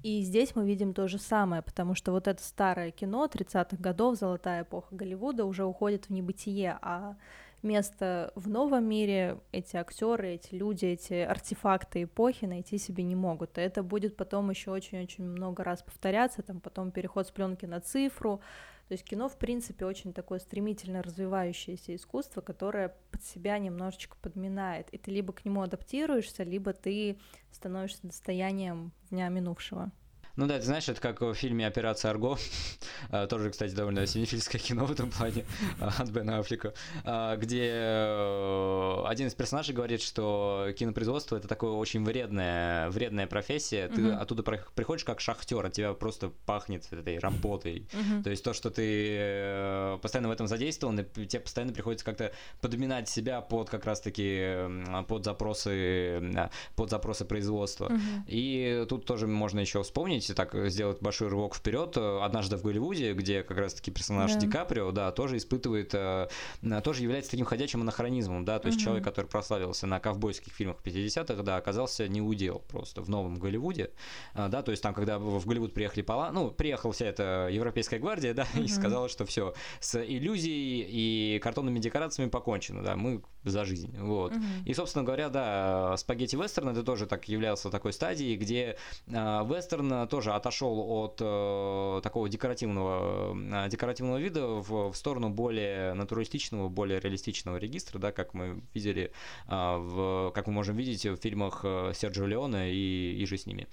И 0.04 0.20
здесь 0.20 0.54
мы 0.54 0.66
видим 0.66 0.92
то 0.92 1.08
же 1.08 1.18
самое, 1.18 1.62
потому 1.62 1.94
что 1.94 2.12
вот 2.12 2.28
это 2.28 2.42
старое 2.42 2.90
кино 2.90 3.24
30-х 3.24 3.78
годов, 3.78 4.18
золотая 4.18 4.62
эпоха 4.62 4.94
Голливуда, 4.94 5.46
уже 5.46 5.64
уходит 5.64 6.04
в 6.04 6.10
небытие, 6.10 6.78
а 6.82 7.16
место 7.62 8.30
в 8.34 8.50
новом 8.50 8.84
мире 8.84 9.38
эти 9.50 9.78
актеры, 9.78 10.34
эти 10.34 10.54
люди, 10.54 10.84
эти 10.84 11.14
артефакты 11.14 12.02
эпохи 12.02 12.44
найти 12.44 12.76
себе 12.76 13.02
не 13.02 13.16
могут. 13.16 13.56
И 13.56 13.62
это 13.62 13.82
будет 13.82 14.14
потом 14.14 14.50
еще 14.50 14.72
очень-очень 14.72 15.24
много 15.24 15.64
раз 15.64 15.82
повторяться, 15.82 16.42
там 16.42 16.60
потом 16.60 16.90
переход 16.90 17.26
с 17.26 17.30
пленки 17.30 17.64
на 17.64 17.80
цифру, 17.80 18.42
то 18.88 18.92
есть 18.92 19.04
кино, 19.04 19.28
в 19.28 19.38
принципе, 19.38 19.86
очень 19.86 20.12
такое 20.12 20.38
стремительно 20.38 21.02
развивающееся 21.02 21.94
искусство, 21.94 22.42
которое 22.42 22.94
под 23.10 23.22
себя 23.24 23.58
немножечко 23.58 24.16
подминает. 24.20 24.90
И 24.90 24.98
ты 24.98 25.10
либо 25.10 25.32
к 25.32 25.44
нему 25.44 25.62
адаптируешься, 25.62 26.42
либо 26.42 26.74
ты 26.74 27.18
становишься 27.50 28.06
достоянием 28.06 28.92
дня 29.10 29.28
минувшего. 29.28 29.90
Ну 30.36 30.46
да, 30.46 30.58
ты 30.58 30.64
знаешь, 30.64 30.88
это 30.88 31.00
как 31.00 31.20
в 31.20 31.34
фильме 31.34 31.64
«Операция 31.66 32.10
Арго», 32.10 32.36
а, 33.10 33.26
тоже, 33.28 33.50
кстати, 33.50 33.72
довольно 33.72 34.04
синефильское 34.06 34.60
кино 34.60 34.84
в 34.84 34.90
этом 34.90 35.10
плане, 35.10 35.44
а, 35.80 35.92
от 35.96 36.10
Бена 36.10 36.38
Аффлека, 36.38 36.74
а, 37.04 37.36
где 37.36 37.70
э, 37.72 39.04
один 39.06 39.28
из 39.28 39.34
персонажей 39.34 39.74
говорит, 39.74 40.02
что 40.02 40.70
кинопроизводство— 40.76 41.36
это 41.38 41.46
такое 41.46 41.70
очень 41.70 42.04
вредная, 42.04 42.90
вредная 42.90 43.28
профессия, 43.28 43.88
ты 43.88 44.00
mm-hmm. 44.00 44.16
оттуда 44.16 44.42
приходишь 44.42 45.04
как 45.04 45.20
шахтер, 45.20 45.64
от 45.64 45.72
тебя 45.72 45.92
просто 45.92 46.32
пахнет 46.46 46.92
этой 46.92 47.18
работой. 47.20 47.86
Mm-hmm. 47.92 48.22
То 48.24 48.30
есть 48.30 48.42
то, 48.42 48.52
что 48.52 48.70
ты 48.70 49.16
э, 49.16 49.98
постоянно 50.02 50.28
в 50.28 50.32
этом 50.32 50.48
задействован, 50.48 50.98
и 50.98 51.26
тебе 51.26 51.40
постоянно 51.40 51.72
приходится 51.72 52.04
как-то 52.04 52.32
подминать 52.60 53.08
себя 53.08 53.40
под 53.40 53.70
как 53.70 53.84
раз-таки 53.84 55.04
под 55.06 55.24
запросы, 55.24 56.50
под 56.74 56.90
запросы 56.90 57.24
производства. 57.24 57.86
Mm-hmm. 57.86 58.22
И 58.26 58.86
тут 58.88 59.06
тоже 59.06 59.28
можно 59.28 59.60
еще 59.60 59.80
вспомнить 59.84 60.23
помните, 60.24 60.34
так 60.34 60.70
сделать 60.70 61.00
большой 61.00 61.28
рывок 61.28 61.54
вперед, 61.54 61.96
однажды 61.96 62.56
в 62.56 62.62
Голливуде, 62.62 63.12
где 63.12 63.42
как 63.42 63.58
раз-таки 63.58 63.90
персонаж 63.90 64.32
да. 64.32 64.40
Ди 64.40 64.48
Каприо, 64.48 64.90
да, 64.90 65.12
тоже 65.12 65.36
испытывает, 65.36 65.90
тоже 65.90 67.02
является 67.02 67.30
таким 67.30 67.46
ходячим 67.46 67.82
анахронизмом, 67.82 68.44
да, 68.44 68.58
то 68.58 68.66
есть 68.66 68.78
угу. 68.78 68.84
человек, 68.84 69.04
который 69.04 69.26
прославился 69.26 69.86
на 69.86 70.00
ковбойских 70.00 70.52
фильмах 70.52 70.76
50-х, 70.82 71.42
да, 71.42 71.56
оказался 71.56 72.08
не 72.08 72.22
удел 72.22 72.62
просто 72.68 73.02
в 73.02 73.08
новом 73.08 73.36
Голливуде, 73.36 73.90
да, 74.34 74.62
то 74.62 74.70
есть 74.70 74.82
там, 74.82 74.94
когда 74.94 75.18
в 75.18 75.44
Голливуд 75.46 75.74
приехали 75.74 76.02
пола, 76.02 76.30
ну, 76.32 76.50
приехала 76.50 76.92
вся 76.92 77.06
эта 77.06 77.48
европейская 77.50 77.98
гвардия, 77.98 78.34
да, 78.34 78.46
угу. 78.54 78.62
и 78.62 78.68
сказала, 78.68 79.08
что 79.08 79.24
все 79.24 79.54
с 79.80 80.00
иллюзией 80.02 80.86
и 80.88 81.38
картонными 81.40 81.78
декорациями 81.78 82.30
покончено, 82.30 82.82
да, 82.82 82.96
мы 82.96 83.22
за 83.44 83.64
жизнь, 83.64 83.96
вот. 83.98 84.32
Угу. 84.32 84.42
И, 84.64 84.74
собственно 84.74 85.04
говоря, 85.04 85.28
да, 85.28 85.96
спагетти 85.96 86.36
вестерн 86.36 86.70
это 86.70 86.82
тоже 86.82 87.06
так 87.06 87.28
являлся 87.28 87.70
такой 87.70 87.92
стадией, 87.92 88.36
где 88.36 88.76
э, 89.06 89.12
вестерн 89.44 90.08
тоже 90.14 90.32
отошел 90.32 90.78
от 90.78 91.18
э, 91.20 92.00
такого 92.04 92.28
декоративного, 92.28 93.34
э, 93.34 93.68
декоративного 93.68 94.18
вида 94.18 94.46
в, 94.46 94.92
в 94.92 94.94
сторону 94.94 95.30
более 95.30 95.92
натуралистичного, 95.94 96.68
более 96.68 97.00
реалистичного 97.00 97.56
регистра, 97.56 97.98
да, 97.98 98.12
как 98.12 98.32
мы 98.32 98.62
видели, 98.74 99.10
э, 99.48 99.76
в, 99.76 100.30
как 100.32 100.46
мы 100.46 100.52
можем 100.52 100.76
видеть 100.76 101.04
в 101.04 101.16
фильмах 101.16 101.64
Серджио 101.94 102.26
Леона 102.26 102.70
и, 102.70 103.16
и 103.20 103.26
же 103.26 103.36
с 103.36 103.46
ними. 103.46 103.66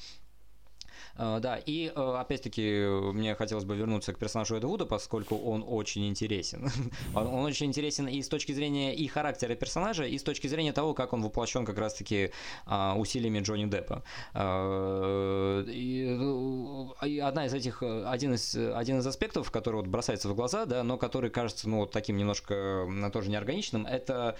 Э, 1.17 1.39
да, 1.41 1.58
и 1.58 1.91
э, 1.93 2.15
опять-таки 2.19 2.86
мне 3.13 3.36
хотелось 3.36 3.65
бы 3.65 3.76
вернуться 3.76 4.13
к 4.13 4.17
персонажу 4.17 4.56
Эда 4.56 4.67
Вуда, 4.67 4.86
поскольку 4.86 5.36
он 5.36 5.63
очень 5.67 6.08
интересен. 6.08 6.69
он, 7.15 7.45
очень 7.45 7.67
интересен 7.67 8.08
и 8.08 8.21
с 8.21 8.28
точки 8.28 8.52
зрения 8.52 8.95
и 8.95 9.08
характера 9.08 9.56
персонажа, 9.56 10.06
и 10.06 10.17
с 10.17 10.24
точки 10.24 10.47
зрения 10.47 10.74
того, 10.74 10.93
как 10.93 11.13
он 11.13 11.21
воплощен 11.21 11.65
как 11.65 11.78
раз-таки 11.78 12.32
а, 12.65 12.95
усилиями 12.97 13.39
Джонни 13.39 13.65
Деппа. 13.65 14.04
Э, 14.34 15.63
и 15.71 17.19
одна 17.19 17.45
из 17.45 17.54
этих, 17.54 17.84
один 17.84 18.34
из, 18.34 18.56
один 18.56 19.00
из 19.00 19.08
аспектов, 19.08 19.52
который 19.52 19.78
вот 19.78 19.88
бросается 19.88 20.30
в 20.30 20.36
глаза, 20.36 20.65
да, 20.65 20.84
но 20.84 20.97
который 20.97 21.30
кажется, 21.30 21.69
ну, 21.69 21.80
вот 21.80 21.91
таким 21.91 22.17
немножко 22.17 22.88
тоже 23.13 23.30
неорганичным, 23.30 23.86
это 23.86 24.36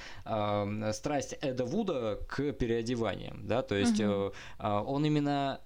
страсть 0.93 1.36
Эда 1.41 1.65
Вуда 1.65 2.19
к 2.27 2.51
переодеваниям, 2.53 3.47
да, 3.47 3.62
то 3.62 3.75
есть 3.75 3.99
угу. 3.99 4.34
он 4.60 5.05
именно 5.05 5.60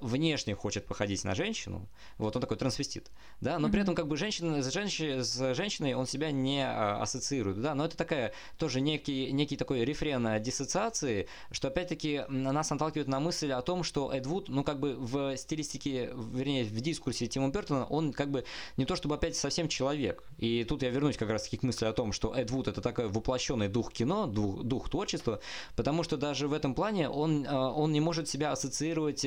внешне 0.00 0.54
хочет 0.54 0.86
походить 0.86 1.24
на 1.24 1.34
женщину, 1.34 1.88
вот 2.18 2.34
он 2.34 2.40
такой 2.40 2.56
трансвестит, 2.56 3.10
да, 3.40 3.58
но 3.58 3.68
mm-hmm. 3.68 3.72
при 3.72 3.80
этом 3.82 3.94
как 3.94 4.08
бы 4.08 4.16
женщина, 4.16 4.62
с, 4.62 4.72
женщиной, 4.72 5.22
с 5.22 5.54
женщиной 5.54 5.94
он 5.94 6.06
себя 6.06 6.30
не 6.30 6.62
а, 6.62 7.02
ассоциирует, 7.02 7.60
да, 7.60 7.74
но 7.74 7.84
это 7.84 7.96
такая 7.96 8.32
тоже 8.58 8.80
некий, 8.80 9.30
некий 9.32 9.56
такой 9.56 9.84
рефрен 9.84 10.42
диссоциации, 10.42 11.28
что 11.50 11.68
опять-таки 11.68 12.24
нас 12.28 12.70
наталкивает 12.70 13.08
на 13.08 13.20
мысль 13.20 13.52
о 13.52 13.62
том, 13.62 13.84
что 13.84 14.12
Эд 14.12 14.26
Вуд, 14.26 14.48
ну 14.48 14.64
как 14.64 14.80
бы 14.80 14.94
в 14.94 15.36
стилистике, 15.36 16.10
вернее 16.14 16.64
в 16.64 16.80
дискурсе 16.80 17.26
Тима 17.26 17.48
Бертона, 17.48 17.84
он 17.86 18.12
как 18.12 18.30
бы 18.30 18.44
не 18.76 18.86
то 18.86 18.96
чтобы 18.96 19.14
опять 19.16 19.36
совсем 19.36 19.68
человек, 19.68 20.24
и 20.38 20.64
тут 20.64 20.82
я 20.82 20.90
вернусь 20.90 21.16
как 21.16 21.28
раз-таки 21.28 21.58
к 21.58 21.62
мысли 21.62 21.84
о 21.84 21.92
том, 21.92 22.12
что 22.12 22.34
Эд 22.34 22.50
Вуд 22.50 22.68
это 22.68 22.80
такой 22.80 23.08
воплощенный 23.08 23.68
дух 23.68 23.92
кино, 23.92 24.26
дух, 24.26 24.62
дух 24.62 24.88
творчества, 24.88 25.40
потому 25.76 26.02
что 26.02 26.16
даже 26.16 26.48
в 26.48 26.52
этом 26.52 26.74
плане 26.74 27.08
он, 27.08 27.44
э, 27.44 27.54
он 27.54 27.92
не 27.92 28.00
может 28.00 28.28
себя 28.28 28.52
ассоциировать 28.52 29.26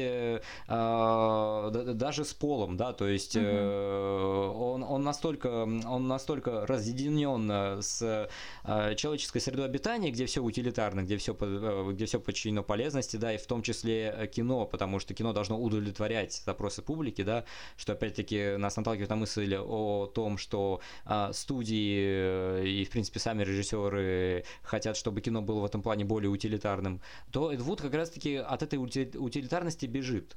э, 0.67 1.71
э, 1.73 1.93
даже 1.93 2.25
с 2.25 2.33
полом, 2.33 2.77
да, 2.77 2.93
то 2.93 3.07
есть 3.07 3.35
э, 3.35 4.51
он, 4.55 4.83
он 4.83 5.03
настолько, 5.03 5.63
он 5.63 6.07
настолько 6.07 6.65
разъединен 6.65 7.81
с 7.81 8.29
э, 8.63 8.95
человеческой 8.95 9.39
средой 9.39 9.65
обитания, 9.65 10.11
где 10.11 10.25
все 10.25 10.41
утилитарно, 10.41 11.03
где 11.03 11.17
все, 11.17 11.35
э, 11.39 11.91
где 11.91 12.05
все 12.05 12.19
подчинено 12.19 12.63
полезности, 12.63 13.17
да, 13.17 13.33
и 13.33 13.37
в 13.37 13.45
том 13.47 13.61
числе 13.61 14.29
кино, 14.33 14.65
потому 14.65 14.99
что 14.99 15.13
кино 15.13 15.33
должно 15.33 15.59
удовлетворять 15.59 16.41
запросы 16.45 16.81
публики, 16.81 17.23
да, 17.23 17.45
что 17.77 17.93
опять-таки 17.93 18.57
нас 18.57 18.77
наталкивает 18.77 19.09
на 19.09 19.15
мысль 19.15 19.55
о 19.55 20.07
том, 20.07 20.37
что 20.37 20.81
э, 21.05 21.29
студии 21.33 21.97
э, 21.99 22.65
и, 22.65 22.85
в 22.85 22.89
принципе, 22.89 23.19
сами 23.19 23.43
режиссеры 23.43 24.43
хотят, 24.63 24.97
чтобы 24.97 25.21
кино 25.21 25.41
было 25.41 25.61
в 25.61 25.65
этом 25.65 25.81
плане 25.81 26.05
более 26.05 26.29
утилитарным, 26.29 27.01
то 27.31 27.51
Эд 27.51 27.61
Вуд 27.61 27.81
как 27.81 27.93
раз-таки 27.93 28.35
от 28.35 28.63
этой 28.63 28.77
утилитарности 28.77 29.85
бежит. 29.85 30.36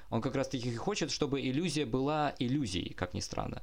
Он 0.11 0.21
как 0.21 0.35
раз-таки 0.35 0.75
хочет, 0.75 1.09
чтобы 1.09 1.41
иллюзия 1.41 1.85
была 1.85 2.35
иллюзией, 2.37 2.93
как 2.93 3.13
ни 3.13 3.21
странно. 3.21 3.61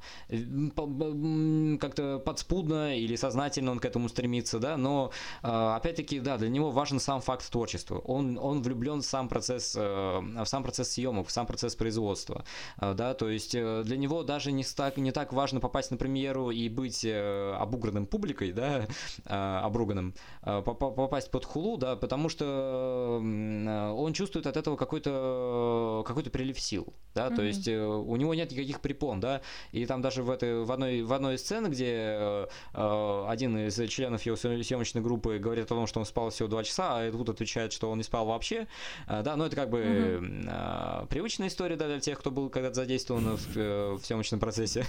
Как-то 1.78 2.18
подспудно 2.18 2.96
или 2.96 3.16
сознательно 3.16 3.70
он 3.70 3.78
к 3.78 3.84
этому 3.84 4.08
стремится, 4.08 4.58
да, 4.58 4.76
но 4.76 5.12
а, 5.42 5.76
опять-таки, 5.76 6.20
да, 6.20 6.38
для 6.38 6.48
него 6.48 6.70
важен 6.70 7.00
сам 7.00 7.20
факт 7.20 7.48
творчества. 7.50 7.98
Он, 7.98 8.38
он 8.38 8.62
влюблен 8.62 9.02
в 9.02 9.04
сам 9.04 9.28
процесс, 9.28 9.76
э, 9.76 9.80
в 9.80 10.46
сам 10.46 10.62
процесс 10.62 10.92
съемок, 10.92 11.28
в 11.28 11.30
сам 11.30 11.46
процесс 11.46 11.76
производства, 11.76 12.44
а, 12.78 12.94
да, 12.94 13.14
то 13.14 13.28
есть 13.28 13.54
э, 13.54 13.82
для 13.84 13.96
него 13.98 14.22
даже 14.22 14.50
не 14.50 14.64
так, 14.64 14.96
не 14.96 15.12
так 15.12 15.32
важно 15.32 15.60
попасть 15.60 15.90
на 15.90 15.98
премьеру 15.98 16.50
и 16.50 16.68
быть 16.68 17.04
э, 17.04 17.54
обугранным 17.58 18.06
публикой, 18.06 18.52
да, 18.52 18.86
а, 19.26 19.62
обруганным, 19.64 20.14
попасть 20.42 21.30
под 21.30 21.44
хулу, 21.44 21.76
да, 21.76 21.96
потому 21.96 22.28
что 22.28 23.18
он 23.20 24.12
чувствует 24.12 24.46
от 24.46 24.56
этого 24.56 24.76
какой-то 24.76 26.04
какой-то 26.06 26.30
прилив 26.38 26.60
сил, 26.60 26.94
да, 27.18 27.26
mm-hmm. 27.26 27.36
то 27.36 27.42
есть 27.42 27.68
э, 27.68 27.84
у 27.84 28.16
него 28.16 28.32
нет 28.34 28.52
никаких 28.52 28.80
препон, 28.80 29.18
да, 29.18 29.40
и 29.72 29.84
там 29.86 30.02
даже 30.02 30.22
в 30.22 30.30
этой 30.30 30.62
в 30.62 30.70
одной 30.70 31.02
в 31.02 31.12
одной 31.12 31.34
из 31.34 31.40
сцен, 31.40 31.68
где 31.68 31.86
э, 31.86 32.46
э 32.74 33.24
один 33.28 33.58
из 33.58 33.74
членов 33.90 34.22
его 34.22 34.36
съемочной 34.36 35.02
группы 35.02 35.38
говорит 35.38 35.64
о 35.64 35.68
том, 35.68 35.86
что 35.86 36.00
он 36.00 36.06
спал 36.06 36.30
всего 36.30 36.48
два 36.48 36.62
часа, 36.62 36.98
а 36.98 37.02
Эдвуд 37.02 37.28
отвечает, 37.28 37.72
что 37.72 37.90
он 37.90 37.98
не 37.98 38.04
спал 38.04 38.26
вообще, 38.26 38.68
э, 39.08 39.22
да, 39.22 39.36
но 39.36 39.46
это 39.46 39.56
как 39.56 39.70
бы 39.70 39.80
mm-hmm. 39.80 41.02
э, 41.02 41.06
привычная 41.06 41.48
история 41.48 41.76
да, 41.76 41.86
для 41.86 41.98
тех, 41.98 42.18
кто 42.20 42.30
был 42.30 42.50
когда-то 42.50 42.74
задействован 42.74 43.36
в, 43.36 43.56
э, 43.56 43.92
в 43.94 44.04
съемочном 44.04 44.38
процессе, 44.38 44.86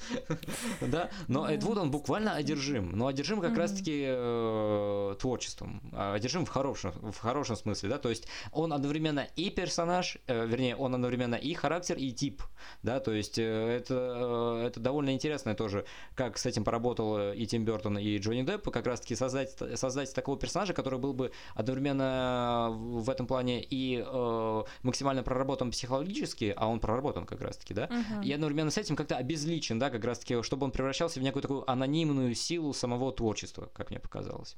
да, 0.80 1.10
но 1.28 1.48
Эдвуд 1.48 1.78
он 1.78 1.90
буквально 1.90 2.34
одержим, 2.34 2.90
но 2.96 3.06
одержим 3.06 3.40
как 3.40 3.56
раз-таки 3.56 4.04
э, 4.06 5.14
творчеством, 5.20 5.80
одержим 5.92 6.44
в 6.44 6.48
хорошем 6.48 6.92
в 7.12 7.18
хорошем 7.18 7.56
смысле, 7.56 7.90
да, 7.90 7.98
то 7.98 8.10
есть 8.10 8.26
он 8.50 8.72
одновременно 8.72 9.28
и 9.36 9.50
персонаж, 9.50 10.18
вернее 10.26 10.63
вернее, 10.64 10.76
он 10.76 10.94
одновременно 10.94 11.34
и 11.34 11.54
характер, 11.54 11.96
и 11.96 12.12
тип, 12.12 12.42
да, 12.82 13.00
то 13.00 13.12
есть 13.12 13.38
э, 13.38 13.42
это, 13.42 14.62
э, 14.62 14.66
это 14.66 14.80
довольно 14.80 15.10
интересно 15.10 15.54
тоже, 15.54 15.84
как 16.14 16.38
с 16.38 16.46
этим 16.46 16.64
поработал 16.64 17.18
э, 17.18 17.36
и 17.36 17.46
Тим 17.46 17.64
Бертон, 17.64 17.98
и 17.98 18.18
Джонни 18.18 18.42
Депп, 18.42 18.70
как 18.70 18.86
раз-таки 18.86 19.14
создать, 19.14 19.56
создать 19.74 20.14
такого 20.14 20.38
персонажа, 20.38 20.72
который 20.72 20.98
был 20.98 21.12
бы 21.12 21.32
одновременно 21.54 22.70
в 22.72 23.10
этом 23.10 23.26
плане 23.26 23.62
и 23.62 24.02
э, 24.04 24.62
максимально 24.82 25.22
проработан 25.22 25.70
психологически, 25.70 26.54
а 26.56 26.66
он 26.66 26.80
проработан 26.80 27.26
как 27.26 27.40
раз-таки, 27.42 27.74
да, 27.74 27.86
uh-huh. 27.86 28.24
и 28.24 28.32
одновременно 28.32 28.70
с 28.70 28.78
этим 28.78 28.96
как-то 28.96 29.16
обезличен, 29.16 29.78
да, 29.78 29.90
как 29.90 30.04
раз-таки, 30.04 30.42
чтобы 30.42 30.64
он 30.64 30.70
превращался 30.70 31.20
в 31.20 31.22
некую 31.22 31.42
такую 31.42 31.70
анонимную 31.70 32.34
силу 32.34 32.72
самого 32.72 33.12
творчества, 33.12 33.70
как 33.74 33.90
мне 33.90 34.00
показалось. 34.00 34.56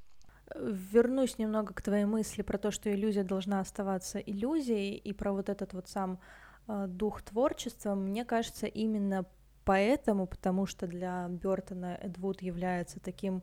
Вернусь 0.54 1.38
немного 1.38 1.74
к 1.74 1.82
твоей 1.82 2.04
мысли 2.04 2.42
про 2.42 2.58
то, 2.58 2.70
что 2.70 2.92
иллюзия 2.92 3.24
должна 3.24 3.60
оставаться 3.60 4.18
иллюзией, 4.18 4.96
и 4.96 5.12
про 5.12 5.32
вот 5.32 5.48
этот 5.48 5.72
вот 5.72 5.88
сам 5.88 6.20
э, 6.68 6.86
дух 6.88 7.22
творчества. 7.22 7.94
Мне 7.94 8.24
кажется, 8.24 8.66
именно 8.66 9.26
поэтому, 9.64 10.26
потому 10.26 10.66
что 10.66 10.86
для 10.86 11.26
Бертона 11.28 11.98
Эдвуд 12.00 12.42
является 12.42 13.00
таким 13.00 13.42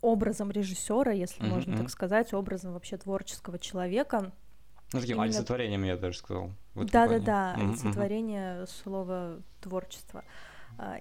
образом 0.00 0.50
режиссера, 0.50 1.12
если 1.12 1.44
mm-hmm. 1.44 1.48
можно 1.48 1.76
так 1.76 1.90
сказать, 1.90 2.32
образом 2.32 2.72
вообще 2.72 2.96
творческого 2.96 3.58
человека. 3.58 4.32
Ну, 4.92 5.00
таким 5.00 5.16
Именно... 5.16 5.24
олицетворением, 5.24 5.84
я 5.84 5.96
даже 5.96 6.18
сказал. 6.18 6.50
Да-да-да, 6.74 7.54
олицетворение 7.54 8.66
слова 8.66 9.40
творчества. 9.60 10.24
А, 10.24 10.49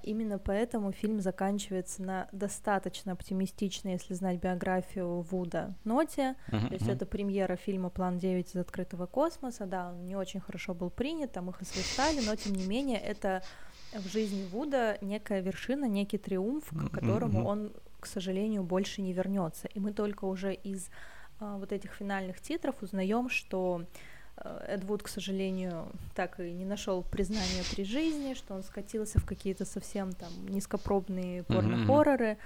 именно 0.04 0.40
поэтому 0.40 0.92
фильм 0.92 1.22
заканчивается 1.22 2.02
на 2.02 2.28
достаточно 2.32 3.14
оптимистичной, 3.14 3.94
если 3.94 4.14
знать 4.14 4.40
биографию 4.40 5.22
Вуда, 5.22 5.76
ноте. 5.84 6.36
Uh-huh, 6.50 6.68
То 6.68 6.74
есть 6.74 6.88
uh-huh. 6.88 6.94
это 6.96 7.06
премьера 7.06 7.56
фильма 7.56 7.90
«План 7.90 8.18
9 8.18 8.48
из 8.48 8.56
открытого 8.56 9.06
космоса». 9.06 9.66
Да, 9.66 9.90
он 9.90 10.06
не 10.06 10.16
очень 10.16 10.40
хорошо 10.40 10.74
был 10.74 10.90
принят, 10.90 11.32
там 11.32 11.50
их 11.50 11.62
освистали, 11.62 12.20
но 12.26 12.36
тем 12.36 12.54
не 12.54 12.66
менее 12.66 13.00
это 13.00 13.42
в 13.94 14.08
жизни 14.08 14.46
Вуда 14.52 14.98
некая 15.02 15.42
вершина, 15.42 15.86
некий 15.86 16.18
триумф, 16.18 16.70
к 16.70 16.90
которому 16.92 17.42
uh-huh. 17.42 17.52
он, 17.52 17.74
к 18.00 18.06
сожалению, 18.06 18.64
больше 18.64 19.02
не 19.02 19.14
вернется. 19.14 19.68
И 19.68 19.80
мы 19.80 19.94
только 19.94 20.26
уже 20.26 20.54
из 20.54 20.90
а, 21.40 21.58
вот 21.58 21.72
этих 21.72 21.94
финальных 21.94 22.42
титров 22.42 22.76
узнаем, 22.82 23.30
что 23.30 23.86
Э, 24.42 24.66
Эдвуд, 24.68 25.04
к 25.04 25.08
сожалению, 25.08 25.92
так 26.16 26.40
и 26.40 26.52
не 26.52 26.66
нашел 26.66 27.04
признания 27.04 27.64
при 27.72 27.84
жизни, 27.84 28.34
что 28.34 28.54
он 28.54 28.64
скатился 28.64 29.20
в 29.20 29.26
какие-то 29.26 29.66
совсем 29.66 30.14
там 30.14 30.30
низкопробные 30.48 31.44
порно-хорроры 31.44 32.38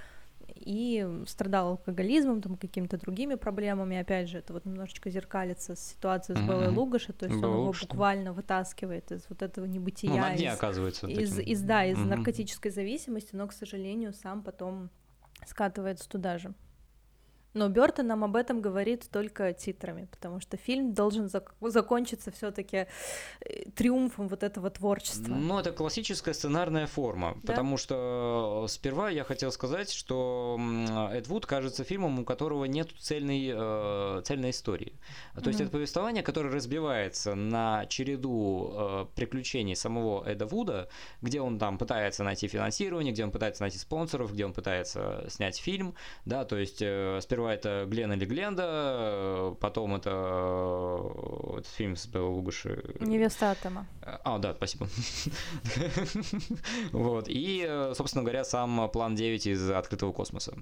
и 0.54 1.06
страдал 1.26 1.68
алкоголизмом, 1.68 2.42
там 2.42 2.56
какими-то 2.56 2.98
другими 2.98 3.34
проблемами. 3.34 3.96
Опять 3.96 4.28
же, 4.28 4.38
это 4.38 4.52
вот 4.52 4.64
немножечко 4.64 5.10
зеркалится 5.10 5.74
с 5.74 5.80
ситуацией 5.80 6.38
с 6.38 6.40
Белой 6.42 6.68
Лугаши, 6.68 7.12
то 7.12 7.26
есть 7.26 7.42
он 7.42 7.52
его 7.52 7.74
буквально 7.80 8.32
вытаскивает 8.32 9.10
из 9.12 9.24
вот 9.28 9.42
этого 9.42 9.64
небытия. 9.64 10.10
Ну, 10.10 10.18
на 10.18 10.34
дне, 10.34 10.48
из, 10.48 10.54
оказывается. 10.54 11.06
Из, 11.06 11.38
из, 11.38 11.62
да, 11.62 11.84
из 11.84 11.98
наркотической 11.98 12.70
зависимости, 12.70 13.34
но, 13.34 13.46
к 13.46 13.52
сожалению, 13.52 14.12
сам 14.12 14.42
потом 14.42 14.90
скатывается 15.46 16.08
туда 16.08 16.38
же. 16.38 16.54
Но 17.54 17.68
Бертон 17.68 18.08
нам 18.08 18.24
об 18.24 18.36
этом 18.36 18.60
говорит 18.60 19.08
только 19.10 19.52
титрами, 19.52 20.06
потому 20.10 20.40
что 20.40 20.56
фильм 20.56 20.92
должен 20.92 21.26
зак- 21.26 21.52
закончиться 21.60 22.30
все-таки 22.32 22.86
э, 23.40 23.70
триумфом 23.76 24.28
вот 24.28 24.42
этого 24.42 24.70
творчества. 24.70 25.32
Ну, 25.32 25.58
это 25.58 25.72
классическая 25.72 26.34
сценарная 26.34 26.86
форма, 26.86 27.36
да? 27.42 27.52
потому 27.52 27.76
что 27.76 28.66
сперва 28.68 29.10
я 29.10 29.24
хотел 29.24 29.52
сказать, 29.52 29.90
что 29.90 30.58
Эд 31.12 31.28
Вуд 31.28 31.46
кажется 31.46 31.84
фильмом, 31.84 32.18
у 32.18 32.24
которого 32.24 32.64
нет 32.64 32.90
цельной, 32.98 33.52
э, 33.54 34.22
цельной 34.24 34.50
истории. 34.50 34.98
То 35.34 35.40
mm-hmm. 35.40 35.48
есть 35.48 35.60
это 35.60 35.70
повествование, 35.70 36.22
которое 36.22 36.52
разбивается 36.52 37.34
на 37.34 37.86
череду 37.86 38.72
э, 38.72 39.06
приключений 39.14 39.76
самого 39.76 40.24
Эда 40.28 40.46
Вуда, 40.46 40.88
где 41.22 41.40
он 41.40 41.58
там 41.58 41.78
пытается 41.78 42.24
найти 42.24 42.48
финансирование, 42.48 43.12
где 43.12 43.24
он 43.24 43.30
пытается 43.30 43.62
найти 43.62 43.78
спонсоров, 43.78 44.32
где 44.32 44.44
он 44.44 44.52
пытается 44.52 45.26
снять 45.28 45.58
фильм, 45.58 45.94
да, 46.24 46.44
то 46.44 46.56
есть 46.56 46.82
э, 46.82 47.20
сперва 47.22 47.43
сперва 47.44 47.54
это 47.54 47.84
Глен 47.86 48.12
или 48.12 48.24
Гленда, 48.24 49.54
потом 49.60 49.94
это 49.94 50.10
э, 50.10 51.58
этот 51.58 51.66
фильм 51.66 51.96
с 51.96 52.06
Беллой 52.06 52.34
Лугаши. 52.34 52.82
Невеста 53.00 53.50
Атома. 53.50 53.86
А, 54.02 54.38
да, 54.38 54.54
спасибо. 54.54 54.88
вот. 56.92 57.28
И, 57.28 57.64
э, 57.66 57.92
собственно 57.94 58.24
говоря, 58.24 58.44
сам 58.44 58.88
план 58.90 59.14
9 59.14 59.46
из 59.46 59.70
открытого 59.70 60.12
космоса. 60.12 60.56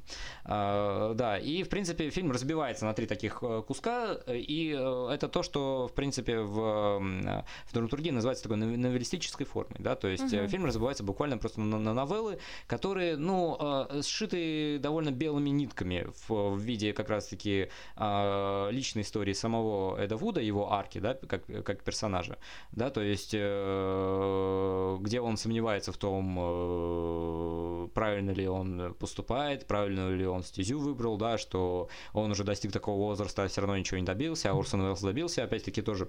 А, 0.45 1.15
да, 1.15 1.39
и, 1.39 1.63
в 1.63 1.69
принципе, 1.69 2.11
фильм 2.11 2.33
разбивается 2.33 2.85
на 2.85 2.95
три 2.95 3.07
таких 3.07 3.39
э, 3.43 3.63
куска, 3.67 4.15
и 4.27 4.69
это 4.69 5.29
то, 5.29 5.43
что, 5.43 5.89
в 5.89 5.95
принципе, 5.95 6.41
в, 6.41 6.99
в 6.99 7.73
драматургии 7.73 8.11
называется 8.11 8.45
такой 8.45 8.57
новеллистической 8.57 9.47
формой, 9.47 9.77
да, 9.79 9.95
то 9.95 10.09
есть 10.09 10.31
фильм 10.51 10.65
разбивается 10.65 11.05
буквально 11.05 11.39
просто 11.39 11.61
на, 11.61 11.95
новеллы, 11.95 12.39
которые, 12.67 13.17
ну, 13.17 13.87
сшиты 14.03 14.79
довольно 14.79 15.11
белыми 15.11 15.51
нитками 15.51 16.07
в, 16.29 16.57
в 16.57 16.72
виде 16.73 16.93
как 16.93 17.09
раз-таки 17.11 17.69
э, 17.97 18.69
личной 18.71 19.03
истории 19.03 19.33
самого 19.33 19.99
Эда 19.99 20.17
Вуда, 20.17 20.41
его 20.41 20.73
арки, 20.73 20.99
да, 20.99 21.15
как, 21.15 21.45
как 21.65 21.83
персонажа, 21.83 22.39
да, 22.73 22.91
то 22.91 23.03
есть 23.03 23.35
э, 23.35 24.97
где 25.01 25.21
он 25.21 25.37
сомневается 25.37 25.93
в 25.93 25.97
том, 25.97 26.39
э, 26.39 27.89
правильно 27.95 28.31
ли 28.31 28.49
он 28.49 28.95
поступает, 28.99 29.67
правильно 29.67 30.11
ли 30.11 30.27
он 30.27 30.43
стезю 30.43 30.79
выбрал, 30.79 31.17
да, 31.17 31.39
что 31.39 31.89
он 32.13 32.31
уже 32.31 32.45
достиг 32.45 32.73
такого 32.73 32.97
возраста, 32.97 33.45
а 33.45 33.49
все 33.49 33.61
равно 33.61 33.77
ничего 33.77 33.99
не 33.99 34.07
добился, 34.07 34.51
а 34.51 34.59
Орсон 34.59 34.81
Уэллс 34.81 35.01
добился, 35.01 35.45
опять-таки 35.45 35.83
тоже 35.83 36.09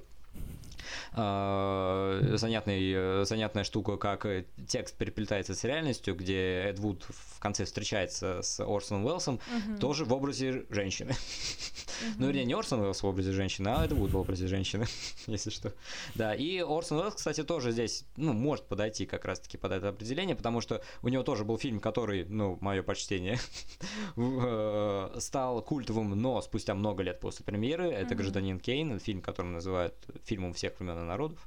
занятный, 1.13 3.25
занятная 3.25 3.63
штука, 3.63 3.97
как 3.97 4.25
текст 4.67 4.97
переплетается 4.97 5.55
с 5.55 5.63
реальностью, 5.63 6.15
где 6.15 6.63
Эд 6.63 6.79
Вуд 6.79 7.05
в 7.09 7.39
конце 7.39 7.65
встречается 7.65 8.41
с 8.41 8.59
Орсоном 8.59 9.05
Уэллсом, 9.05 9.35
угу. 9.35 9.79
тоже 9.79 10.05
в 10.05 10.13
образе 10.13 10.65
женщины. 10.69 11.11
Угу. 11.11 12.19
Ну, 12.19 12.27
вернее, 12.27 12.45
не 12.45 12.53
Орсон 12.53 12.81
Уэллс 12.81 13.03
в 13.03 13.07
образе 13.07 13.31
женщины, 13.31 13.69
а 13.69 13.85
Эд 13.85 13.93
Вуд 13.93 14.11
в 14.11 14.17
образе 14.17 14.47
женщины, 14.47 14.85
если 15.27 15.49
что. 15.49 15.73
Да, 16.15 16.33
и 16.33 16.59
Орсон 16.59 16.99
Уэллс, 16.99 17.15
кстати, 17.15 17.43
тоже 17.43 17.71
здесь, 17.71 18.05
ну, 18.17 18.33
может 18.33 18.65
подойти 18.65 19.05
как 19.05 19.25
раз-таки 19.25 19.57
под 19.57 19.71
это 19.71 19.89
определение, 19.89 20.35
потому 20.35 20.61
что 20.61 20.81
у 21.01 21.09
него 21.09 21.23
тоже 21.23 21.43
был 21.43 21.57
фильм, 21.57 21.79
который, 21.79 22.25
ну, 22.25 22.57
мое 22.61 22.83
почтение, 22.83 23.39
э, 24.17 25.15
стал 25.19 25.61
культовым, 25.61 26.09
но 26.19 26.41
спустя 26.41 26.73
много 26.73 27.03
лет 27.03 27.19
после 27.19 27.45
премьеры. 27.45 27.89
Это 27.89 28.15
«Гражданин 28.15 28.59
Кейн», 28.59 28.99
фильм, 28.99 29.21
который 29.21 29.47
называют 29.47 29.95
фильмом 30.23 30.53
всех 30.53 30.72
времен 30.79 30.99
и 30.99 31.03
народов, 31.03 31.39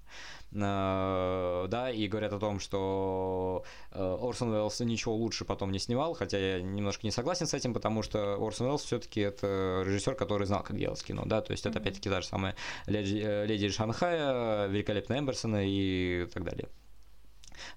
э, 0.53 1.67
да, 1.69 1.91
и 1.91 2.09
говорят 2.09 2.33
о 2.33 2.39
том, 2.39 2.61
что 2.61 3.65
э, 3.93 4.17
Орсон 4.21 4.53
Уэллс 4.53 4.81
ничего 4.81 5.15
лучше 5.15 5.45
потом 5.45 5.73
не 5.73 5.79
снимал, 5.79 6.15
хотя 6.15 6.39
я 6.39 6.63
немножко 6.63 7.07
не 7.07 7.11
согласен 7.11 7.47
с 7.47 7.55
этим, 7.55 7.75
потому 7.75 8.03
что 8.03 8.35
Орсон 8.35 8.69
Уэллс 8.69 8.85
все-таки 8.85 9.21
это 9.21 9.83
режиссер, 9.85 10.15
который 10.15 10.47
знал, 10.47 10.63
как 10.63 10.77
делать 10.77 11.03
кино, 11.03 11.25
да, 11.27 11.41
то 11.41 11.53
есть 11.53 11.67
это 11.67 11.79
опять-таки 11.79 12.11
та 12.11 12.21
же 12.21 12.27
самая 12.27 12.57
Леди, 12.87 13.21
э, 13.23 13.47
Леди 13.47 13.69
Шанхая, 13.71 14.67
Великолепная 14.67 15.21
Эмберсона 15.21 15.63
и 15.65 16.27
так 16.33 16.45
далее. 16.45 16.69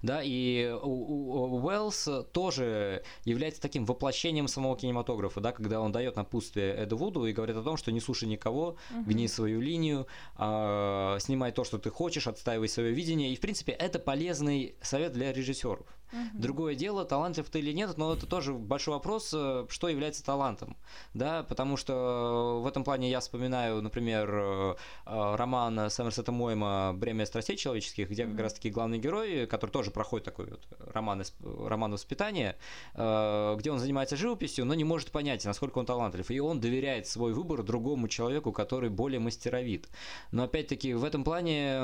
Да, 0.02 0.20
и 0.22 0.70
Уэллс 0.82 2.08
тоже 2.32 3.02
является 3.24 3.60
таким 3.60 3.84
воплощением 3.84 4.48
самого 4.48 4.76
кинематографа, 4.76 5.40
да, 5.40 5.52
когда 5.52 5.80
он 5.80 5.92
дает 5.92 6.16
напутствие 6.16 6.84
Эду 6.84 6.96
Вуду 6.96 7.26
и 7.26 7.32
говорит 7.32 7.56
о 7.56 7.62
том, 7.62 7.76
что 7.76 7.92
не 7.92 8.00
слушай 8.00 8.28
никого, 8.28 8.76
uh-huh. 8.90 9.04
гни 9.04 9.28
свою 9.28 9.60
линию, 9.60 10.06
э, 10.38 11.18
снимай 11.20 11.52
то, 11.52 11.64
что 11.64 11.78
ты 11.78 11.90
хочешь, 11.90 12.26
отстаивай 12.26 12.68
свое 12.68 12.92
видение. 12.92 13.32
И, 13.32 13.36
в 13.36 13.40
принципе, 13.40 13.72
это 13.72 13.98
полезный 13.98 14.74
совет 14.82 15.12
для 15.12 15.32
режиссеров. 15.32 15.86
Угу. 16.12 16.42
Другое 16.42 16.74
дело, 16.74 17.04
талантлив 17.04 17.48
ты 17.48 17.60
или 17.60 17.72
нет, 17.72 17.96
но 17.96 18.12
это 18.14 18.26
тоже 18.26 18.52
большой 18.52 18.94
вопрос, 18.94 19.32
э, 19.32 19.66
что 19.68 19.88
является 19.88 20.24
талантом, 20.24 20.76
да, 21.14 21.44
потому 21.44 21.76
что 21.76 22.60
в 22.62 22.66
этом 22.66 22.84
плане 22.84 23.10
я 23.10 23.20
вспоминаю, 23.20 23.80
например, 23.80 24.30
э, 24.32 24.74
э, 25.06 25.34
роман 25.36 25.88
Сомерсета 25.90 26.32
Мойма 26.32 26.92
«Бремя 26.94 27.26
страстей 27.26 27.56
человеческих», 27.56 28.10
где 28.10 28.26
как 28.26 28.40
раз-таки 28.40 28.70
главный 28.70 28.98
герой, 28.98 29.46
который 29.46 29.70
тоже 29.70 29.90
проходит 29.90 30.24
такой 30.24 30.46
вот 30.46 30.66
роман, 30.92 31.22
роман 31.42 31.92
воспитания, 31.92 32.56
где 32.94 33.70
он 33.70 33.78
занимается 33.78 34.16
живописью, 34.16 34.64
но 34.64 34.74
не 34.74 34.84
может 34.84 35.10
понять, 35.10 35.44
насколько 35.44 35.78
он 35.78 35.86
талантлив, 35.86 36.30
и 36.30 36.40
он 36.40 36.60
доверяет 36.60 37.06
свой 37.06 37.32
выбор 37.32 37.62
другому 37.62 38.08
человеку, 38.08 38.52
который 38.52 38.90
более 38.90 39.20
мастеровит. 39.20 39.88
Но 40.32 40.44
опять-таки 40.44 40.94
в 40.94 41.04
этом 41.04 41.24
плане 41.24 41.80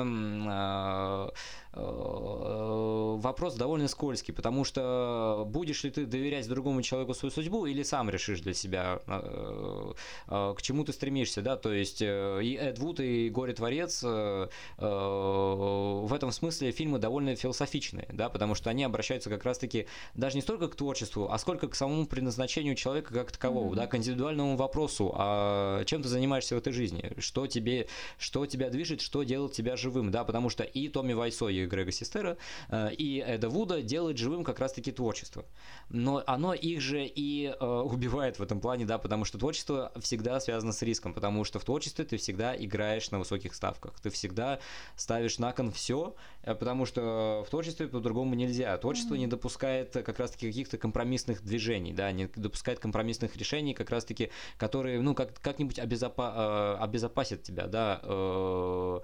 вопрос 3.21 3.55
довольно 3.55 3.87
скользкий 3.87 4.16
скользкий, 4.17 4.33
потому 4.33 4.63
что 4.63 5.45
будешь 5.47 5.83
ли 5.83 5.91
ты 5.91 6.05
доверять 6.05 6.47
другому 6.47 6.81
человеку 6.81 7.13
свою 7.13 7.31
судьбу 7.31 7.65
или 7.65 7.83
сам 7.83 8.09
решишь 8.09 8.41
для 8.41 8.53
себя, 8.53 8.99
э, 9.07 9.93
э, 10.27 10.53
к 10.57 10.61
чему 10.61 10.83
ты 10.83 10.93
стремишься, 10.93 11.41
да, 11.41 11.55
то 11.55 11.71
есть 11.71 12.01
э, 12.01 12.39
и 12.43 12.55
Эд 12.55 12.79
Вуд, 12.79 12.99
и 12.99 13.29
Горе-творец 13.29 14.03
в 14.03 16.13
этом 16.13 16.31
смысле 16.31 16.71
фильмы 16.71 16.99
довольно 16.99 17.35
философичные, 17.35 18.07
да, 18.11 18.29
потому 18.29 18.55
что 18.55 18.69
они 18.69 18.83
обращаются 18.83 19.29
как 19.29 19.43
раз-таки 19.43 19.87
даже 20.15 20.35
не 20.35 20.41
столько 20.41 20.67
к 20.67 20.75
творчеству, 20.75 21.29
а 21.31 21.37
сколько 21.37 21.67
к 21.67 21.75
самому 21.75 22.05
предназначению 22.05 22.75
человека 22.75 23.13
как 23.13 23.31
такового, 23.31 23.73
mm-hmm. 23.73 23.75
да, 23.75 23.87
к 23.87 23.95
индивидуальному 23.95 24.55
вопросу, 24.55 25.13
а 25.15 25.83
чем 25.85 26.01
ты 26.01 26.09
занимаешься 26.09 26.55
в 26.55 26.57
этой 26.57 26.73
жизни, 26.73 27.13
что 27.19 27.47
тебе, 27.47 27.87
что 28.17 28.45
тебя 28.45 28.69
движет, 28.69 29.01
что 29.01 29.23
делает 29.23 29.53
тебя 29.53 29.75
живым, 29.75 30.11
да, 30.11 30.23
потому 30.23 30.49
что 30.49 30.63
и 30.63 30.87
Томми 30.89 31.13
Вайсо, 31.13 31.49
и 31.49 31.65
Грега 31.65 31.91
Систера, 31.91 32.37
и 32.71 33.23
Эда 33.25 33.49
Вуда 33.49 33.81
делают 33.81 34.06
делает 34.07 34.17
живым 34.17 34.43
как 34.43 34.59
раз-таки 34.59 34.91
творчество. 34.91 35.45
Но 35.89 36.23
оно 36.25 36.53
их 36.53 36.81
же 36.81 37.05
и 37.05 37.47
э, 37.47 37.65
убивает 37.65 38.39
в 38.39 38.43
этом 38.43 38.59
плане, 38.59 38.85
да, 38.85 38.97
потому 38.97 39.25
что 39.25 39.37
творчество 39.37 39.91
всегда 39.99 40.39
связано 40.39 40.71
с 40.71 40.81
риском, 40.81 41.13
потому 41.13 41.43
что 41.43 41.59
в 41.59 41.65
творчестве 41.65 42.05
ты 42.05 42.17
всегда 42.17 42.55
играешь 42.55 43.11
на 43.11 43.19
высоких 43.19 43.53
ставках, 43.53 43.99
ты 43.99 44.09
всегда 44.09 44.59
ставишь 44.95 45.39
на 45.39 45.51
кон 45.51 45.71
все, 45.71 46.15
э, 46.43 46.55
потому 46.55 46.85
что 46.85 47.43
в 47.45 47.49
творчестве 47.49 47.87
по-другому 47.87 48.35
нельзя. 48.35 48.77
Творчество 48.77 49.15
mm-hmm. 49.15 49.19
не 49.19 49.27
допускает 49.27 49.93
как 49.93 50.19
раз-таки 50.19 50.47
каких-то 50.47 50.77
компромиссных 50.77 51.43
движений, 51.43 51.93
да, 51.93 52.11
не 52.11 52.27
допускает 52.27 52.79
компромиссных 52.79 53.35
решений, 53.35 53.73
как 53.73 53.89
раз-таки, 53.89 54.29
которые, 54.57 55.01
ну, 55.01 55.15
как, 55.15 55.39
как-нибудь 55.41 55.79
обезопа- 55.79 56.77
э, 56.77 56.83
обезопасят 56.83 57.43
тебя, 57.43 57.67
да, 57.67 57.99
э, 58.03 58.99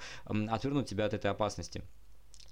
отвернут 0.49 0.87
тебя 0.87 1.05
от 1.05 1.13
этой 1.13 1.31
опасности 1.31 1.83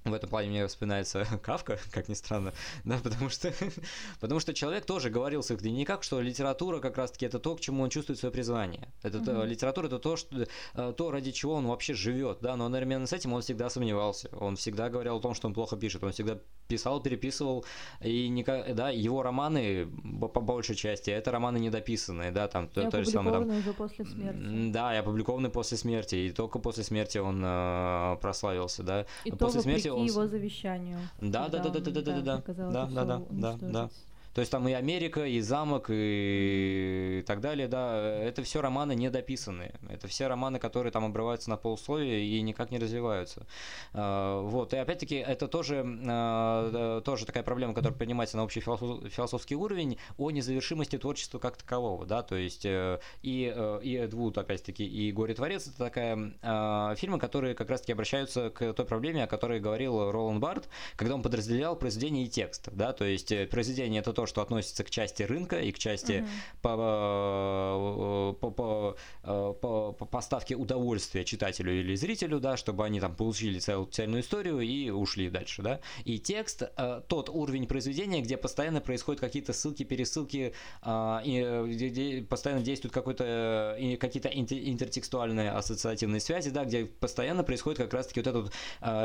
в 0.03 0.13
этом 0.13 0.29
плане 0.29 0.49
мне 0.49 0.67
вспоминается 0.67 1.25
Кавка, 1.43 1.79
как 1.91 2.09
ни 2.09 2.13
странно, 2.13 2.53
да, 2.83 2.99
потому 3.03 3.29
что, 3.29 3.53
потому 4.19 4.39
что 4.39 4.53
человек 4.53 4.85
тоже 4.85 5.09
говорил 5.09 5.41
в 5.41 5.45
своих 5.45 5.61
дневниках, 5.61 6.03
что 6.03 6.21
литература 6.21 6.79
как 6.79 6.97
раз-таки 6.97 7.25
это 7.25 7.39
то, 7.39 7.55
к 7.55 7.61
чему 7.61 7.83
он 7.83 7.89
чувствует 7.89 8.19
свое 8.19 8.31
призвание. 8.31 8.91
Это 9.03 9.19
mm-hmm. 9.19 9.45
литература 9.45 9.87
это 9.87 9.99
то, 9.99 10.15
что, 10.15 10.47
э, 10.73 10.93
то, 10.97 11.11
ради 11.11 11.31
чего 11.31 11.53
он 11.53 11.67
вообще 11.67 11.93
живет, 11.93 12.39
да, 12.41 12.55
но 12.55 12.65
одновременно 12.65 13.05
с 13.05 13.13
этим 13.13 13.33
он 13.33 13.41
всегда 13.41 13.69
сомневался, 13.69 14.29
он 14.39 14.55
всегда 14.55 14.89
говорил 14.89 15.17
о 15.17 15.21
том, 15.21 15.33
что 15.33 15.47
он 15.47 15.53
плохо 15.53 15.77
пишет, 15.77 16.03
он 16.03 16.11
всегда 16.11 16.39
писал, 16.67 17.01
переписывал, 17.01 17.65
и 18.01 18.29
никак, 18.29 18.73
да, 18.75 18.89
его 18.89 19.21
романы, 19.21 19.87
по 20.33 20.41
большей 20.41 20.75
части, 20.75 21.09
это 21.09 21.31
романы 21.31 21.57
недописанные, 21.57 22.31
да, 22.31 22.47
там, 22.47 22.69
то, 22.69 22.89
то 22.89 23.03
же 23.03 23.09
самое, 23.09 23.39
там, 23.39 23.57
уже 23.57 23.73
после 23.73 24.05
смерти. 24.05 24.71
Да, 24.71 24.95
и 24.95 24.97
опубликованные 24.97 25.51
после 25.51 25.77
смерти, 25.77 26.15
и 26.15 26.31
только 26.31 26.59
после 26.59 26.83
смерти 26.83 27.17
он 27.17 27.41
э, 27.43 28.17
прославился, 28.21 28.83
да. 28.83 29.05
И 29.25 29.31
после 29.31 29.61
смерти. 29.61 29.90
Его 29.97 30.27
завещанию. 30.27 30.99
Да, 31.21 31.49
да, 31.49 31.59
да, 31.59 31.69
да, 31.69 31.79
да, 31.79 31.91
да, 31.91 32.01
да, 32.01 32.21
да, 32.21 32.41
да, 32.71 33.05
да, 33.05 33.21
да, 33.29 33.57
да. 33.61 33.89
То 34.33 34.41
есть 34.41 34.51
там 34.51 34.67
и 34.67 34.73
Америка, 34.73 35.25
и 35.25 35.41
замок, 35.41 35.87
и 35.89 37.23
так 37.27 37.41
далее, 37.41 37.67
да, 37.67 38.01
это 38.01 38.43
все 38.43 38.61
романы 38.61 38.95
недописанные. 38.95 39.73
Это 39.89 40.07
все 40.07 40.27
романы, 40.27 40.59
которые 40.59 40.91
там 40.91 41.05
обрываются 41.05 41.49
на 41.49 41.57
полусловие 41.57 42.25
и 42.25 42.41
никак 42.41 42.71
не 42.71 42.79
развиваются. 42.79 43.45
А, 43.93 44.41
вот, 44.41 44.73
и 44.73 44.77
опять-таки 44.77 45.15
это 45.15 45.47
тоже, 45.47 45.83
а, 46.07 47.01
тоже 47.01 47.25
такая 47.25 47.43
проблема, 47.43 47.73
которая 47.73 47.97
принимается 47.97 48.37
на 48.37 48.43
общий 48.43 48.61
философский 48.61 49.55
уровень 49.55 49.97
о 50.17 50.31
незавершимости 50.31 50.97
творчества 50.97 51.39
как 51.39 51.57
такового, 51.57 52.05
да, 52.05 52.23
то 52.23 52.35
есть 52.35 52.65
э, 52.65 52.99
и, 53.21 53.51
э, 53.53 53.79
и 53.83 53.95
Эд 53.95 54.13
Вуд, 54.13 54.37
опять-таки, 54.37 54.85
и 54.85 55.11
Горе-творец, 55.11 55.67
это 55.67 55.77
такая 55.77 56.33
а, 56.41 56.95
фильмы, 56.95 57.19
которые 57.19 57.55
как 57.55 57.69
раз-таки 57.69 57.93
обращаются 57.93 58.49
к 58.49 58.73
той 58.73 58.85
проблеме, 58.85 59.23
о 59.23 59.27
которой 59.27 59.59
говорил 59.59 60.11
Роланд 60.11 60.39
Барт, 60.39 60.69
когда 60.95 61.15
он 61.15 61.21
подразделял 61.21 61.75
произведение 61.75 62.25
и 62.25 62.29
текст, 62.29 62.69
да, 62.71 62.93
то 62.93 63.05
есть 63.05 63.27
произведение 63.49 64.01
это 64.01 64.13
то, 64.13 64.20
то, 64.21 64.27
что 64.27 64.41
относится 64.41 64.83
к 64.83 64.89
части 64.91 65.23
рынка 65.23 65.59
и 65.59 65.71
к 65.71 65.79
части 65.79 66.11
mm-hmm. 66.11 66.27
по, 66.61 68.33
по, 68.39 68.51
по, 68.51 69.53
по, 69.53 69.93
по 69.93 70.05
поставке 70.05 70.55
удовольствия 70.55 71.25
читателю 71.25 71.79
или 71.79 71.95
зрителю, 71.95 72.39
да, 72.39 72.55
чтобы 72.55 72.85
они 72.85 72.99
там 72.99 73.15
получили 73.15 73.57
целую, 73.57 73.87
цельную 73.87 74.21
историю 74.21 74.59
и 74.59 74.91
ушли 74.91 75.29
дальше, 75.29 75.63
да. 75.63 75.79
И 76.05 76.19
текст, 76.19 76.63
тот 77.07 77.29
уровень 77.29 77.65
произведения, 77.65 78.21
где 78.21 78.37
постоянно 78.37 78.79
происходят 78.79 79.19
какие-то 79.19 79.53
ссылки, 79.53 79.83
пересылки, 79.83 80.53
и, 80.85 82.25
постоянно 82.29 82.61
действуют 82.61 82.93
какой-то, 82.93 83.75
какие-то 83.99 84.29
интертекстуальные 84.29 85.49
ассоциативные 85.51 86.19
связи, 86.19 86.51
да, 86.51 86.65
где 86.65 86.85
постоянно 86.85 87.43
происходит 87.43 87.79
как 87.79 87.93
раз-таки 87.93 88.19
вот 88.19 88.27
эта 88.27 88.39
вот 88.41 88.53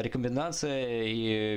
рекомендация 0.05 1.05
и 1.05 1.57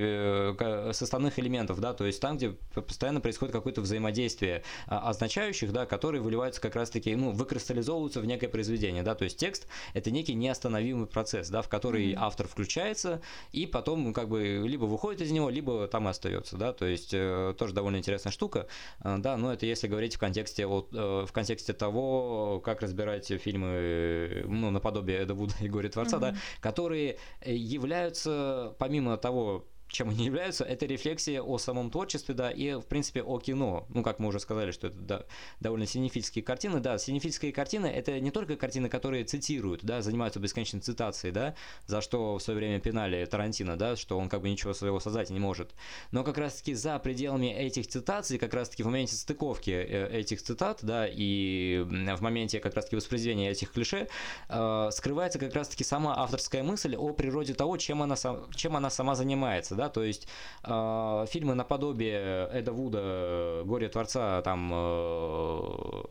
э, 0.58 0.92
составных 0.94 1.38
элементов, 1.40 1.82
да, 1.82 1.94
то 1.94 2.06
есть 2.06 2.22
там, 2.22 2.38
где 2.38 2.52
постоянно 2.74 3.20
происходит 3.20 3.49
какое-то 3.52 3.82
взаимодействие 3.82 4.64
а, 4.88 5.10
означающих, 5.10 5.72
да, 5.72 5.86
которые 5.86 6.22
выливаются 6.22 6.62
как 6.62 6.76
раз-таки, 6.76 7.16
ну, 7.16 7.32
выкристаллизовываются 7.32 8.20
в 8.20 8.26
некое 8.26 8.48
произведение, 8.48 9.04
да, 9.04 9.16
то 9.16 9.24
есть 9.24 9.38
текст 9.38 9.68
это 9.94 10.12
некий 10.12 10.34
неостановимый 10.34 11.08
процесс, 11.08 11.50
да, 11.50 11.62
в 11.62 11.70
который 11.70 12.12
mm-hmm. 12.12 12.18
автор 12.20 12.48
включается 12.48 13.22
и 13.52 13.66
потом, 13.66 14.04
ну, 14.04 14.14
как 14.14 14.30
бы, 14.30 14.64
либо 14.66 14.86
выходит 14.86 15.22
из 15.22 15.32
него, 15.32 15.50
либо 15.50 15.88
там 15.88 16.08
и 16.08 16.12
остается, 16.12 16.58
да, 16.58 16.74
то 16.74 16.86
есть 16.86 17.14
э, 17.14 17.54
тоже 17.58 17.74
довольно 17.74 17.98
интересная 17.98 18.32
штука, 18.32 18.68
э, 19.04 19.18
да, 19.20 19.38
но 19.38 19.54
это 19.54 19.66
если 19.66 19.88
говорить 19.88 20.16
в 20.16 20.20
контексте, 20.20 20.66
вот, 20.66 20.90
э, 20.94 21.26
в 21.28 21.32
контексте 21.32 21.74
того, 21.74 22.62
как 22.64 22.82
разбирать 22.82 23.28
фильмы, 23.28 24.44
ну, 24.48 24.72
наподобие 24.72 25.20
Эда 25.20 25.34
Вуда 25.34 25.54
и 25.62 25.68
Горе 25.68 25.90
Творца, 25.90 26.18
mm-hmm. 26.18 26.22
да, 26.22 26.36
которые 26.62 27.18
являются, 27.46 28.76
помимо 28.80 29.18
того, 29.18 29.66
чем 29.90 30.10
они 30.10 30.26
являются, 30.26 30.64
это 30.64 30.86
рефлексия 30.86 31.42
о 31.42 31.58
самом 31.58 31.92
творчестве, 31.92 32.36
да, 32.36 32.52
и, 32.52 32.74
в 32.76 32.86
принципе, 32.86 33.22
о 33.24 33.40
кино. 33.40 33.86
Ну, 33.90 34.04
как 34.04 34.20
мы 34.20 34.28
уже 34.28 34.40
сказали, 34.40 34.72
что 34.72 34.88
это 34.88 34.98
да, 34.98 35.26
довольно 35.60 35.86
синефильские 35.86 36.44
картины. 36.44 36.80
Да, 36.80 36.98
синефильские 36.98 37.52
картины– 37.52 37.88
это 37.88 38.20
не 38.20 38.32
только 38.32 38.56
картины, 38.56 38.88
которые 38.88 39.26
цитируют, 39.26 39.84
да, 39.84 40.02
занимаются 40.02 40.40
бесконечной 40.40 40.82
цитацией, 40.82 41.34
да, 41.34 41.56
за 41.88 42.02
что 42.02 42.38
в 42.38 42.42
свое 42.42 42.58
время 42.58 42.80
пинали 42.80 43.26
Тарантино, 43.26 43.78
да, 43.78 43.96
что 43.96 44.18
он 44.18 44.30
как 44.30 44.42
бы 44.42 44.50
ничего 44.50 44.74
своего 44.74 45.00
создать 45.00 45.32
не 45.32 45.40
может. 45.40 45.72
Но 46.12 46.24
как 46.24 46.38
раз-таки 46.38 46.76
за 46.76 47.00
пределами 47.00 47.48
этих 47.48 47.88
цитаций, 47.88 48.38
как 48.38 48.54
раз-таки 48.54 48.84
в 48.84 48.86
моменте 48.86 49.16
стыковки 49.16 49.72
э, 49.72 50.20
этих 50.20 50.42
цитат, 50.42 50.80
да, 50.84 51.08
и 51.08 51.84
в 51.84 52.22
моменте 52.22 52.60
как 52.60 52.76
раз-таки 52.76 52.96
воспроизведения 52.96 53.52
этих 53.52 53.72
клише, 53.72 54.08
э, 54.50 54.90
скрывается 54.92 55.40
как 55.40 55.56
раз-таки 55.56 55.84
сама 55.84 56.16
авторская 56.16 56.62
мысль 56.62 56.96
о 56.96 57.12
природе 57.14 57.56
того, 57.56 57.78
чем 57.78 58.04
она, 58.04 58.16
чем 58.56 58.76
она 58.76 58.90
сама 58.90 59.16
занимается, 59.16 59.76
да, 59.80 59.90
то 59.90 60.04
есть 60.04 60.28
э, 60.64 61.26
фильмы 61.30 61.56
наподобие 61.56 62.50
Эда 62.52 62.74
Вуда, 62.74 63.64
Горе 63.66 63.88
Творца, 63.88 64.42
там, 64.42 64.72
э, 64.74 66.04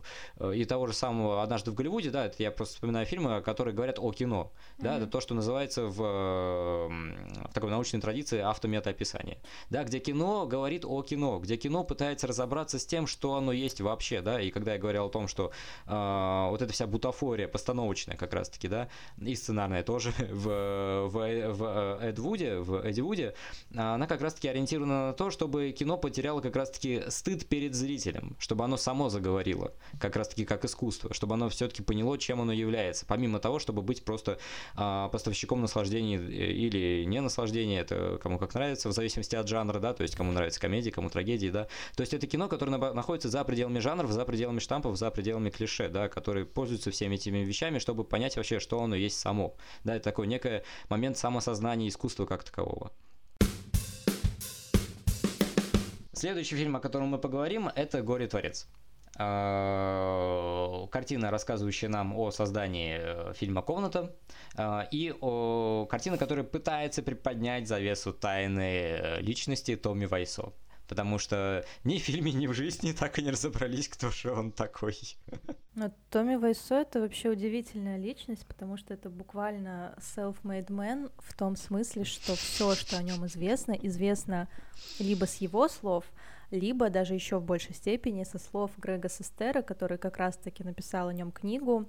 и 0.54 0.64
того 0.64 0.86
же 0.86 0.94
самого 0.94 1.42
«Однажды 1.42 1.70
в 1.70 1.74
Голливуде», 1.74 2.10
да, 2.10 2.26
это 2.26 2.42
я 2.42 2.50
просто 2.50 2.74
вспоминаю 2.74 3.04
фильмы, 3.04 3.42
которые 3.42 3.74
говорят 3.74 3.98
о 3.98 4.10
кино, 4.12 4.50
mm-hmm. 4.54 4.82
да, 4.82 4.96
это 4.96 5.06
то, 5.06 5.20
что 5.20 5.34
называется 5.34 5.84
в, 5.84 5.98
в 5.98 7.52
такой 7.52 7.70
научной 7.70 8.00
традиции 8.00 8.40
автометаописание, 8.40 9.38
да, 9.68 9.84
где 9.84 9.98
кино 9.98 10.46
говорит 10.46 10.84
о 10.86 11.02
кино, 11.02 11.38
где 11.38 11.56
кино 11.56 11.84
пытается 11.84 12.26
разобраться 12.26 12.78
с 12.78 12.86
тем, 12.86 13.06
что 13.06 13.34
оно 13.34 13.52
есть 13.52 13.82
вообще, 13.82 14.22
да, 14.22 14.40
и 14.40 14.50
когда 14.50 14.72
я 14.72 14.78
говорил 14.78 15.06
о 15.06 15.10
том, 15.10 15.28
что 15.28 15.52
э, 15.86 16.46
вот 16.50 16.62
эта 16.62 16.72
вся 16.72 16.86
бутафория 16.86 17.48
постановочная 17.48 18.16
как 18.16 18.32
раз-таки, 18.32 18.68
да, 18.68 18.88
и 19.20 19.34
сценарная 19.34 19.82
тоже 19.82 20.12
в, 20.30 21.08
в, 21.08 21.52
в 21.52 21.98
Эд 22.00 22.18
Вуде, 22.18 22.56
в 22.56 22.78
Эдди 22.82 23.02
Вуде, 23.02 23.34
она 23.74 24.06
как 24.06 24.20
раз-таки 24.20 24.48
ориентирована 24.48 25.08
на 25.08 25.12
то, 25.12 25.30
чтобы 25.30 25.70
кино 25.72 25.96
потеряло 25.96 26.40
как 26.40 26.56
раз-таки 26.56 27.02
стыд 27.08 27.46
перед 27.46 27.74
зрителем, 27.74 28.36
чтобы 28.38 28.64
оно 28.64 28.76
само 28.76 29.08
заговорило, 29.08 29.72
как 30.00 30.16
раз-таки 30.16 30.44
как 30.44 30.64
искусство, 30.64 31.12
чтобы 31.12 31.34
оно 31.34 31.48
все-таки 31.48 31.82
поняло, 31.82 32.18
чем 32.18 32.40
оно 32.40 32.52
является, 32.52 33.06
помимо 33.06 33.38
того, 33.38 33.58
чтобы 33.58 33.82
быть 33.82 34.04
просто 34.04 34.38
а, 34.74 35.08
поставщиком 35.08 35.60
наслаждения 35.60 36.18
или 36.18 37.04
не 37.04 37.20
наслаждения, 37.20 37.80
это 37.80 38.18
кому 38.22 38.38
как 38.38 38.54
нравится, 38.54 38.88
в 38.88 38.92
зависимости 38.92 39.36
от 39.36 39.48
жанра, 39.48 39.78
да, 39.80 39.92
то 39.92 40.02
есть 40.02 40.16
кому 40.16 40.32
нравится 40.32 40.60
комедия, 40.60 40.90
кому 40.90 41.10
трагедии, 41.10 41.48
да, 41.48 41.68
то 41.94 42.00
есть 42.00 42.14
это 42.14 42.26
кино, 42.26 42.48
которое 42.48 42.76
находится 42.76 43.28
за 43.28 43.44
пределами 43.44 43.78
жанров, 43.78 44.10
за 44.10 44.24
пределами 44.24 44.58
штампов, 44.58 44.96
за 44.96 45.10
пределами 45.10 45.50
клише, 45.50 45.88
да, 45.88 46.08
которые 46.08 46.46
пользуются 46.46 46.90
всеми 46.90 47.16
этими 47.16 47.38
вещами, 47.38 47.78
чтобы 47.78 48.04
понять 48.04 48.36
вообще, 48.36 48.60
что 48.60 48.82
оно 48.82 48.94
есть 48.94 49.18
само, 49.18 49.56
да, 49.84 49.96
это 49.96 50.04
такой 50.04 50.26
некий 50.26 50.62
момент 50.88 51.18
самосознания 51.18 51.88
искусства 51.88 52.26
как 52.26 52.44
такового. 52.44 52.92
Следующий 56.18 56.56
фильм, 56.56 56.74
о 56.74 56.80
котором 56.80 57.10
мы 57.10 57.18
поговорим, 57.18 57.68
это 57.68 58.02
«Горе 58.02 58.26
Творец». 58.26 58.66
А, 59.16 60.88
картина, 60.90 61.30
рассказывающая 61.30 61.88
нам 61.88 62.12
о 62.18 62.32
создании 62.32 62.98
э, 63.00 63.32
фильма 63.34 63.62
«Комната», 63.62 64.16
а, 64.56 64.88
и 64.90 65.14
о... 65.20 65.86
картина, 65.88 66.18
которая 66.18 66.44
пытается 66.44 67.04
приподнять 67.04 67.68
завесу 67.68 68.12
тайны 68.12 68.60
э, 68.60 69.20
личности 69.20 69.76
Томми 69.76 70.06
Вайсо 70.06 70.52
потому 70.88 71.18
что 71.18 71.64
ни 71.84 71.98
в 71.98 72.02
фильме, 72.02 72.32
ни 72.32 72.46
в 72.46 72.54
жизни 72.54 72.92
так 72.92 73.18
и 73.18 73.22
не 73.22 73.30
разобрались, 73.30 73.88
кто 73.88 74.10
же 74.10 74.32
он 74.32 74.50
такой. 74.50 74.96
Но 75.74 75.92
Томми 76.10 76.36
Вайсо— 76.36 76.74
это 76.80 77.00
вообще 77.00 77.28
удивительная 77.30 77.98
личность, 77.98 78.46
потому 78.46 78.76
что 78.76 78.94
это 78.94 79.10
буквально 79.10 79.94
self-made 79.98 80.68
man 80.68 81.12
в 81.18 81.34
том 81.34 81.54
смысле, 81.54 82.04
что 82.04 82.34
все, 82.34 82.74
что 82.74 82.96
о 82.96 83.02
нем 83.02 83.24
известно, 83.26 83.72
известно 83.72 84.48
либо 84.98 85.26
с 85.26 85.36
его 85.36 85.68
слов, 85.68 86.04
либо 86.50 86.88
даже 86.88 87.14
еще 87.14 87.38
в 87.38 87.44
большей 87.44 87.74
степени 87.74 88.24
со 88.24 88.38
слов 88.38 88.70
Грега 88.78 89.08
Сестера, 89.08 89.62
который 89.62 89.98
как 89.98 90.16
раз-таки 90.16 90.64
написал 90.64 91.08
о 91.08 91.12
нем 91.12 91.30
книгу, 91.30 91.86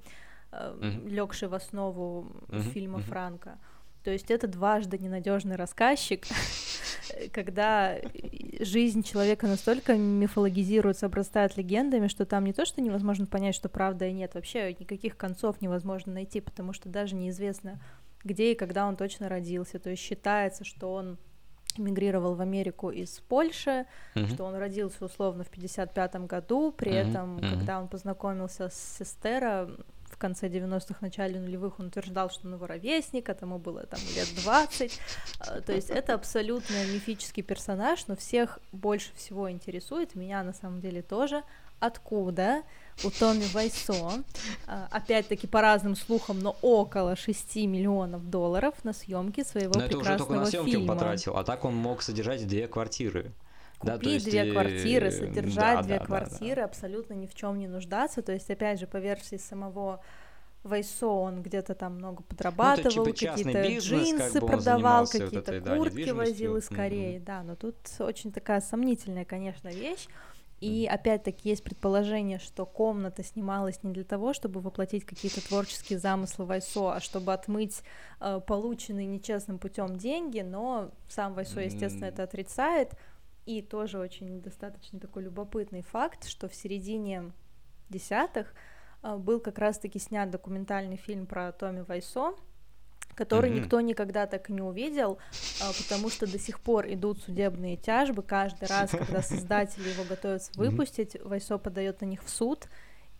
mm-hmm. 0.51 1.07
легший 1.07 1.47
в 1.47 1.53
основу 1.53 2.27
mm-hmm. 2.47 2.61
фильма 2.71 2.99
mm-hmm. 2.99 3.03
Франка. 3.03 3.57
То 4.03 4.11
есть 4.11 4.31
это 4.31 4.47
дважды 4.47 4.97
ненадежный 4.97 5.55
рассказчик, 5.55 6.25
когда 7.31 7.97
жизнь 8.59 9.03
человека 9.03 9.47
настолько 9.47 9.95
мифологизируется, 9.95 11.07
обрастает 11.07 11.57
легендами, 11.57 12.07
что 12.07 12.25
там 12.25 12.45
не 12.45 12.53
то, 12.53 12.65
что 12.65 12.81
невозможно 12.81 13.25
понять, 13.25 13.55
что 13.55 13.69
правда 13.69 14.07
и 14.07 14.13
нет, 14.13 14.35
вообще 14.35 14.75
никаких 14.79 15.17
концов 15.17 15.61
невозможно 15.61 16.13
найти, 16.13 16.39
потому 16.39 16.73
что 16.73 16.87
даже 16.89 17.15
неизвестно, 17.15 17.79
где 18.23 18.53
и 18.53 18.55
когда 18.55 18.87
он 18.87 18.95
точно 18.95 19.27
родился. 19.27 19.79
То 19.79 19.89
есть 19.89 20.01
считается, 20.01 20.63
что 20.63 20.93
он 20.93 21.17
эмигрировал 21.77 22.35
в 22.35 22.41
Америку 22.41 22.89
из 22.89 23.19
Польши, 23.21 23.85
uh-huh. 24.15 24.33
что 24.33 24.45
он 24.45 24.55
родился 24.55 25.05
условно 25.05 25.43
в 25.43 25.49
55 25.49 26.15
году, 26.25 26.71
при 26.71 26.91
uh-huh. 26.91 27.09
этом, 27.09 27.37
uh-huh. 27.37 27.49
когда 27.51 27.79
он 27.79 27.87
познакомился 27.87 28.69
с 28.69 28.97
Сестера, 28.97 29.69
конце 30.19 30.47
90-х, 30.47 30.97
начале 31.01 31.39
нулевых 31.39 31.79
он 31.79 31.87
утверждал, 31.87 32.29
что 32.29 32.47
он 32.47 32.53
его 32.53 32.67
ровесник, 32.67 33.29
а 33.29 33.33
тому 33.33 33.57
было 33.57 33.85
там 33.85 33.99
лет 34.15 34.27
20. 34.43 34.99
А, 35.39 35.61
то 35.61 35.73
есть 35.73 35.89
это 35.89 36.13
абсолютно 36.13 36.75
мифический 36.85 37.41
персонаж, 37.41 38.05
но 38.07 38.15
всех 38.15 38.59
больше 38.71 39.09
всего 39.15 39.49
интересует, 39.49 40.15
меня 40.15 40.43
на 40.43 40.53
самом 40.53 40.81
деле 40.81 41.01
тоже, 41.01 41.43
откуда 41.79 42.63
у 43.03 43.09
Томми 43.09 43.45
Вайсо, 43.53 44.23
а, 44.67 44.87
опять-таки 44.91 45.47
по 45.47 45.61
разным 45.61 45.95
слухам, 45.95 46.39
но 46.39 46.55
около 46.61 47.15
6 47.15 47.55
миллионов 47.65 48.29
долларов 48.29 48.75
на 48.83 48.93
съемки 48.93 49.43
своего 49.43 49.73
но 49.79 49.87
прекрасного 49.87 50.03
это 50.03 50.11
уже 50.11 50.17
только 50.17 50.33
на 50.33 50.45
съемки 50.45 50.71
фильма. 50.71 50.91
он 50.91 50.97
потратил, 50.97 51.37
а 51.37 51.43
так 51.43 51.65
он 51.65 51.75
мог 51.75 52.01
содержать 52.01 52.45
две 52.45 52.67
квартиры. 52.67 53.31
Купить 53.79 54.01
да, 54.01 54.09
есть, 54.09 54.29
две 54.29 54.51
квартиры, 54.51 55.11
содержать 55.11 55.77
да, 55.77 55.83
две 55.83 55.99
да, 55.99 56.05
квартиры, 56.05 56.55
да, 56.55 56.61
да. 56.61 56.65
абсолютно 56.65 57.13
ни 57.13 57.27
в 57.27 57.33
чем 57.33 57.57
не 57.57 57.67
нуждаться. 57.67 58.21
То 58.21 58.33
есть, 58.33 58.49
опять 58.51 58.79
же, 58.79 58.87
по 58.87 58.97
версии 58.97 59.37
самого 59.37 60.01
Вайсо 60.63 61.07
он 61.07 61.41
где-то 61.41 61.73
там 61.73 61.95
много 61.95 62.23
подрабатывал, 62.23 63.05
ну, 63.05 63.11
типа 63.11 63.33
какие-то 63.33 63.77
джинсы 63.77 64.33
как 64.33 64.41
бы 64.41 64.47
продавал, 64.47 65.07
какие-то 65.07 65.53
вот 65.53 65.77
куртки 65.77 66.05
да, 66.07 66.13
возил 66.13 66.57
из 66.57 66.67
Кореи, 66.67 67.15
mm-hmm. 67.15 67.23
да, 67.23 67.43
но 67.43 67.55
тут 67.55 67.75
очень 67.99 68.33
такая 68.33 68.59
сомнительная, 68.59 69.23
конечно, 69.23 69.69
вещь. 69.69 70.07
И 70.59 70.89
опять-таки 70.91 71.47
есть 71.47 71.63
предположение, 71.63 72.37
что 72.37 72.65
комната 72.65 73.23
снималась 73.23 73.81
не 73.81 73.93
для 73.93 74.03
того, 74.03 74.33
чтобы 74.33 74.59
воплотить 74.59 75.05
какие-то 75.05 75.45
творческие 75.47 75.99
замыслы 75.99 76.43
Вайсо, 76.43 76.95
а 76.95 76.99
чтобы 76.99 77.31
отмыть 77.31 77.81
э, 78.19 78.41
полученные 78.45 79.05
нечестным 79.05 79.57
путем 79.57 79.97
деньги, 79.97 80.41
но 80.41 80.91
сам 81.07 81.33
Вайсо, 81.33 81.61
естественно, 81.61 82.05
это 82.05 82.23
отрицает. 82.23 82.91
И 83.49 83.63
тоже 83.63 83.97
очень 83.97 84.43
достаточно 84.43 84.99
такой 84.99 85.23
любопытный 85.23 85.81
факт, 85.81 86.27
что 86.27 86.47
в 86.47 86.53
середине 86.53 87.31
десятых 87.89 88.53
э, 89.01 89.15
был 89.15 89.39
как 89.39 89.57
раз-таки 89.57 89.97
снят 89.97 90.29
документальный 90.29 90.97
фильм 90.97 91.25
про 91.25 91.51
Томми 91.51 91.81
Вайсо, 91.81 92.35
который 93.15 93.49
mm-hmm. 93.49 93.59
никто 93.61 93.81
никогда 93.81 94.27
так 94.27 94.51
и 94.51 94.53
не 94.53 94.61
увидел, 94.61 95.17
э, 95.33 95.63
потому 95.81 96.11
что 96.11 96.31
до 96.31 96.37
сих 96.37 96.59
пор 96.59 96.85
идут 96.89 97.23
судебные 97.23 97.75
тяжбы. 97.75 98.21
Каждый 98.21 98.67
раз, 98.67 98.91
когда 98.91 99.23
создатели 99.23 99.89
его 99.89 100.03
готовятся 100.03 100.51
выпустить, 100.53 101.15
mm-hmm. 101.15 101.27
Вайсо 101.27 101.57
подает 101.57 102.01
на 102.01 102.05
них 102.05 102.23
в 102.23 102.29
суд, 102.29 102.67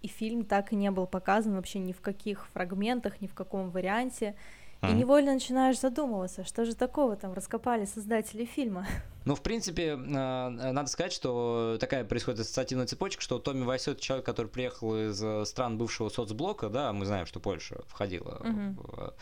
и 0.04 0.08
фильм 0.08 0.46
так 0.46 0.72
и 0.74 0.76
не 0.76 0.92
был 0.92 1.08
показан 1.08 1.56
вообще 1.56 1.80
ни 1.80 1.92
в 1.92 2.02
каких 2.02 2.48
фрагментах, 2.50 3.20
ни 3.20 3.26
в 3.26 3.34
каком 3.34 3.72
варианте. 3.72 4.36
Mm-hmm. 4.82 4.92
И 4.92 4.94
невольно 4.94 5.34
начинаешь 5.34 5.80
задумываться, 5.80 6.46
что 6.46 6.64
же 6.64 6.74
такого 6.74 7.18
там 7.18 7.34
раскопали 7.34 7.86
создатели 7.86 8.46
фильма. 8.46 8.88
Ну, 9.26 9.36
в 9.36 9.42
принципе, 9.42 9.96
надо 9.96 10.88
сказать, 10.88 11.12
что 11.12 11.78
такая 11.80 12.04
происходит 12.04 12.40
ассоциативная 12.40 12.88
цепочка, 12.88 13.22
что 13.22 13.38
Томми 13.38 13.64
Вайсо 13.64 13.92
это 13.92 14.02
человек, 14.02 14.26
который 14.26 14.48
приехал 14.48 14.96
из 14.96 15.48
стран 15.48 15.78
бывшего 15.78 16.10
соцблока, 16.10 16.70
да, 16.70 16.94
мы 16.94 17.06
знаем, 17.06 17.28
что 17.28 17.40
Польша 17.40 17.82
входила 17.86 18.38
угу. 18.38 19.14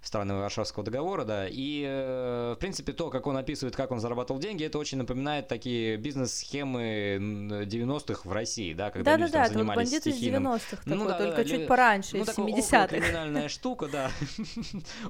в 0.00 0.06
страны 0.06 0.34
Варшавского 0.34 0.84
договора, 0.84 1.24
да, 1.24 1.46
и, 1.48 1.84
в 1.84 2.56
принципе, 2.58 2.92
то, 2.92 3.10
как 3.10 3.26
он 3.26 3.36
описывает, 3.36 3.76
как 3.76 3.92
он 3.92 4.00
зарабатывал 4.00 4.40
деньги, 4.40 4.64
это 4.64 4.78
очень 4.78 4.98
напоминает 4.98 5.46
такие 5.46 5.96
бизнес-схемы 5.96 7.18
90-х 7.66 8.28
в 8.28 8.32
России, 8.32 8.72
да, 8.72 8.90
когда 8.90 9.12
да, 9.12 9.16
люди 9.18 9.32
да, 9.32 9.44
там 9.44 9.48
да, 9.48 9.52
занимались 9.52 9.90
бандиты 9.90 10.10
стихийным... 10.12 10.46
90-х 10.48 10.76
такой, 10.76 10.96
ну, 10.96 11.04
да, 11.04 11.18
только 11.18 11.36
да, 11.36 11.44
чуть 11.44 11.68
пораньше, 11.68 12.16
ну, 12.16 12.24
из 12.24 12.28
70-х. 12.30 12.88
криминальная 12.88 13.48
штука, 13.50 13.86
да. 13.86 14.10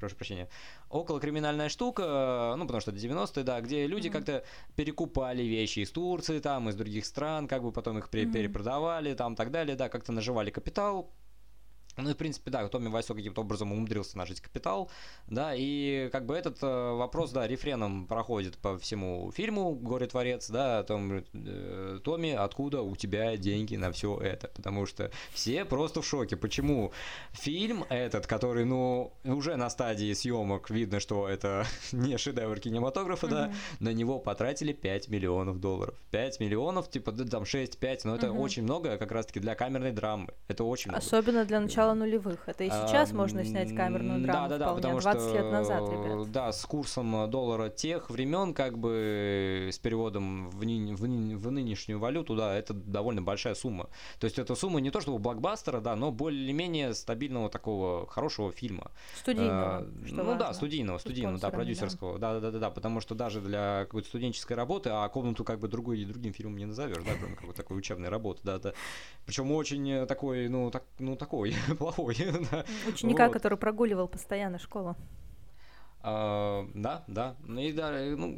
Прошу 0.00 0.16
прощения. 0.16 0.48
Около 0.88 1.20
криминальная 1.20 1.68
штука, 1.68 2.54
ну, 2.56 2.66
потому 2.66 2.80
что 2.80 2.90
это 2.90 3.00
90-е, 3.00 3.44
да, 3.44 3.60
где 3.60 3.86
люди 3.86 4.08
mm-hmm. 4.08 4.12
как-то 4.12 4.44
перекупали 4.76 5.42
вещи 5.42 5.80
из 5.80 5.90
Турции, 5.90 6.38
там, 6.40 6.68
из 6.68 6.74
других 6.74 7.04
стран, 7.06 7.48
как 7.48 7.62
бы 7.62 7.72
потом 7.72 7.98
их 7.98 8.08
mm-hmm. 8.08 8.32
перепродавали, 8.32 9.14
там, 9.14 9.36
так 9.36 9.50
далее, 9.50 9.76
да, 9.76 9.88
как-то 9.88 10.12
наживали 10.12 10.50
капитал, 10.50 11.10
ну, 11.96 12.10
в 12.10 12.16
принципе, 12.16 12.50
да, 12.50 12.66
Томми 12.68 12.88
Вайсо 12.88 13.14
каким-то 13.14 13.42
образом 13.42 13.72
умудрился 13.72 14.18
нажить 14.18 14.40
капитал, 14.40 14.90
да, 15.28 15.52
и 15.54 16.08
как 16.10 16.26
бы 16.26 16.34
этот 16.34 16.62
э, 16.62 16.92
вопрос, 16.92 17.32
да, 17.32 17.46
рефреном 17.46 18.06
проходит 18.06 18.58
по 18.58 18.78
всему 18.78 19.30
фильму 19.34 19.74
«Горе-творец», 19.74 20.50
да, 20.50 20.80
о 20.80 20.84
том, 20.84 21.24
э, 21.32 21.98
Томми, 22.02 22.32
откуда 22.32 22.82
у 22.82 22.96
тебя 22.96 23.36
деньги 23.36 23.76
на 23.76 23.92
все 23.92 24.18
это, 24.18 24.48
потому 24.48 24.86
что 24.86 25.10
все 25.32 25.64
просто 25.64 26.02
в 26.02 26.06
шоке, 26.06 26.36
почему 26.36 26.92
фильм 27.32 27.84
этот, 27.88 28.26
который, 28.26 28.64
ну, 28.64 29.12
уже 29.24 29.56
на 29.56 29.70
стадии 29.70 30.12
съемок 30.12 30.70
видно, 30.70 31.00
что 31.00 31.28
это 31.28 31.66
не 31.92 32.16
шедевр 32.18 32.58
кинематографа, 32.60 33.26
mm-hmm. 33.26 33.30
да, 33.30 33.52
на 33.80 33.92
него 33.92 34.18
потратили 34.18 34.72
5 34.72 35.08
миллионов 35.08 35.60
долларов. 35.60 35.94
5 36.10 36.40
миллионов, 36.40 36.90
типа, 36.90 37.12
да, 37.12 37.24
там 37.24 37.44
6-5, 37.44 38.00
но 38.04 38.16
это 38.16 38.26
mm-hmm. 38.26 38.38
очень 38.38 38.62
много 38.62 38.96
как 38.96 39.12
раз-таки 39.12 39.40
для 39.40 39.54
камерной 39.54 39.92
драмы, 39.92 40.28
это 40.48 40.64
очень 40.64 40.90
много. 40.90 41.04
Особенно 41.04 41.44
для 41.44 41.60
начала 41.60 41.83
начала 41.84 41.94
нулевых. 41.94 42.40
Это 42.46 42.64
и 42.64 42.70
сейчас 42.70 43.12
а, 43.12 43.14
можно 43.14 43.44
снять 43.44 43.74
камерную 43.74 44.22
драму 44.22 44.48
да, 44.48 44.58
да, 44.58 44.64
вполне, 44.66 44.82
потому 44.82 45.00
20 45.00 45.22
что, 45.22 45.34
лет 45.34 45.52
назад, 45.52 45.82
ребят. 45.90 46.30
Да, 46.30 46.52
с 46.52 46.64
курсом 46.64 47.30
доллара 47.30 47.68
тех 47.68 48.10
времен, 48.10 48.54
как 48.54 48.78
бы 48.78 49.68
с 49.72 49.78
переводом 49.78 50.50
в, 50.50 50.64
ни, 50.64 50.94
в, 50.94 51.00
в 51.00 51.50
нынешнюю 51.50 51.98
валюту, 51.98 52.36
да, 52.36 52.54
это 52.54 52.74
довольно 52.74 53.22
большая 53.22 53.54
сумма. 53.54 53.88
То 54.18 54.24
есть 54.24 54.38
это 54.38 54.54
сумма 54.54 54.80
не 54.80 54.90
то 54.90 55.00
чтобы 55.00 55.18
блокбастера, 55.18 55.80
да, 55.80 55.96
но 55.96 56.10
более-менее 56.10 56.94
стабильного 56.94 57.50
такого 57.50 58.06
хорошего 58.06 58.52
фильма. 58.52 58.90
Студийного. 59.16 59.78
А, 59.78 59.88
ну 60.10 60.24
важно. 60.24 60.38
да, 60.38 60.54
студийного, 60.54 60.98
студийного, 60.98 61.38
да, 61.38 61.50
продюсерского. 61.50 62.18
Да. 62.18 62.34
да, 62.34 62.40
да, 62.40 62.50
да, 62.52 62.58
да, 62.58 62.70
потому 62.70 63.00
что 63.00 63.14
даже 63.14 63.40
для 63.40 63.84
какой-то 63.84 64.08
студенческой 64.08 64.54
работы, 64.54 64.90
а 64.90 65.08
комнату 65.08 65.44
как 65.44 65.58
бы 65.58 65.68
другой 65.68 66.00
и 66.00 66.04
другим 66.04 66.32
фильмом 66.32 66.56
не 66.56 66.66
назовешь, 66.66 67.02
да, 67.04 67.12
кроме 67.18 67.36
какой-то 67.36 67.56
такой 67.56 67.78
учебной 67.78 68.08
работы, 68.08 68.40
да, 68.44 68.58
да. 68.58 68.72
Причем 69.26 69.50
очень 69.52 70.06
такой, 70.06 70.48
ну, 70.48 70.70
так, 70.70 70.84
ну 70.98 71.16
такой 71.16 71.54
плохой. 71.76 72.16
Ученика, 72.88 73.26
вот. 73.26 73.32
который 73.32 73.58
прогуливал 73.58 74.08
постоянно 74.08 74.58
школу. 74.58 74.96
А, 76.06 76.68
да, 76.74 77.02
да. 77.06 77.34
Ну 77.46 77.62
и 77.62 77.72
да, 77.72 77.90
ну, 77.90 78.36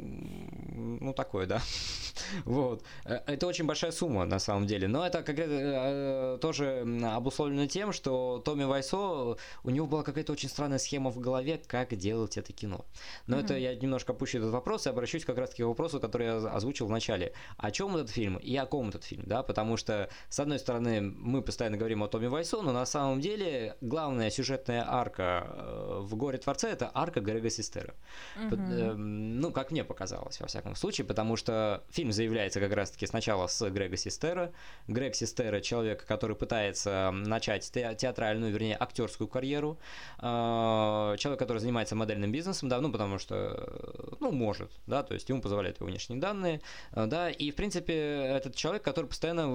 ну 1.01 1.13
такое, 1.13 1.45
да. 1.45 1.61
вот. 2.45 2.81
Э, 3.03 3.19
это 3.27 3.45
очень 3.45 3.65
большая 3.65 3.91
сумма 3.91 4.23
на 4.23 4.39
самом 4.39 4.67
деле. 4.67 4.87
Но 4.87 5.05
это 5.05 5.21
как 5.21 5.35
э, 5.37 6.37
тоже 6.39 6.85
обусловлено 7.03 7.67
тем, 7.67 7.91
что 7.91 8.41
Томми 8.45 8.63
Вайсо, 8.63 9.35
у 9.63 9.69
него 9.69 9.85
была 9.85 10.03
какая-то 10.03 10.31
очень 10.31 10.47
странная 10.47 10.77
схема 10.77 11.11
в 11.11 11.19
голове, 11.19 11.61
как 11.67 11.93
делать 11.97 12.37
это 12.37 12.53
кино. 12.53 12.85
Но 13.27 13.35
mm-hmm. 13.35 13.43
это 13.43 13.57
я 13.57 13.75
немножко 13.75 14.13
опущу 14.13 14.37
этот 14.37 14.51
вопрос 14.51 14.87
и 14.87 14.89
обращусь 14.89 15.25
как 15.25 15.37
раз 15.37 15.53
к 15.53 15.59
вопросу, 15.59 15.99
который 15.99 16.27
я 16.27 16.37
озвучил 16.37 16.87
в 16.87 16.91
начале. 16.91 17.33
О 17.57 17.69
чем 17.71 17.97
этот 17.97 18.11
фильм 18.11 18.37
и 18.37 18.55
о 18.55 18.65
ком 18.65 18.89
этот 18.89 19.03
фильм, 19.03 19.23
да? 19.25 19.43
Потому 19.43 19.75
что, 19.75 20.09
с 20.29 20.39
одной 20.39 20.59
стороны, 20.59 21.01
мы 21.01 21.41
постоянно 21.41 21.75
говорим 21.75 22.01
о 22.01 22.07
Томми 22.07 22.27
Вайсо, 22.27 22.61
но 22.61 22.71
на 22.71 22.85
самом 22.85 23.19
деле 23.19 23.75
главная 23.81 24.29
сюжетная 24.29 24.85
арка 24.87 25.47
э, 25.49 25.99
в 26.03 26.15
«Горе 26.15 26.37
Творца»— 26.37 26.69
это 26.69 26.89
арка 26.93 27.19
Грега 27.19 27.49
Систера. 27.57 27.93
Угу. 28.35 28.55
Ну, 28.55 29.51
как 29.51 29.71
мне 29.71 29.83
показалось, 29.83 30.39
во 30.39 30.47
всяком 30.47 30.75
случае, 30.75 31.05
потому 31.05 31.35
что 31.35 31.83
фильм 31.89 32.11
заявляется 32.11 32.59
как 32.59 32.73
раз-таки 32.73 33.07
сначала 33.07 33.47
с 33.47 33.69
Грега 33.69 33.97
Систера. 33.97 34.51
Грег 34.87 35.15
Систера— 35.15 35.59
человек, 35.61 36.05
который 36.05 36.35
пытается 36.35 37.11
начать 37.11 37.71
театральную, 37.71 38.51
вернее, 38.51 38.77
актерскую 38.79 39.27
карьеру. 39.27 39.77
А, 40.19 41.15
человек, 41.17 41.39
который 41.39 41.59
занимается 41.59 41.95
модельным 41.95 42.31
бизнесом, 42.31 42.69
да, 42.69 42.79
ну, 42.81 42.91
потому 42.91 43.19
что, 43.19 44.15
ну, 44.19 44.31
может, 44.31 44.71
да, 44.85 45.03
то 45.03 45.13
есть 45.13 45.29
ему 45.29 45.41
позволяют 45.41 45.77
его 45.77 45.87
внешние 45.87 46.19
данные, 46.19 46.61
а, 46.91 47.07
да, 47.07 47.29
и, 47.29 47.51
в 47.51 47.55
принципе, 47.55 47.93
этот 47.93 48.55
человек, 48.55 48.83
который 48.83 49.07
постоянно 49.07 49.47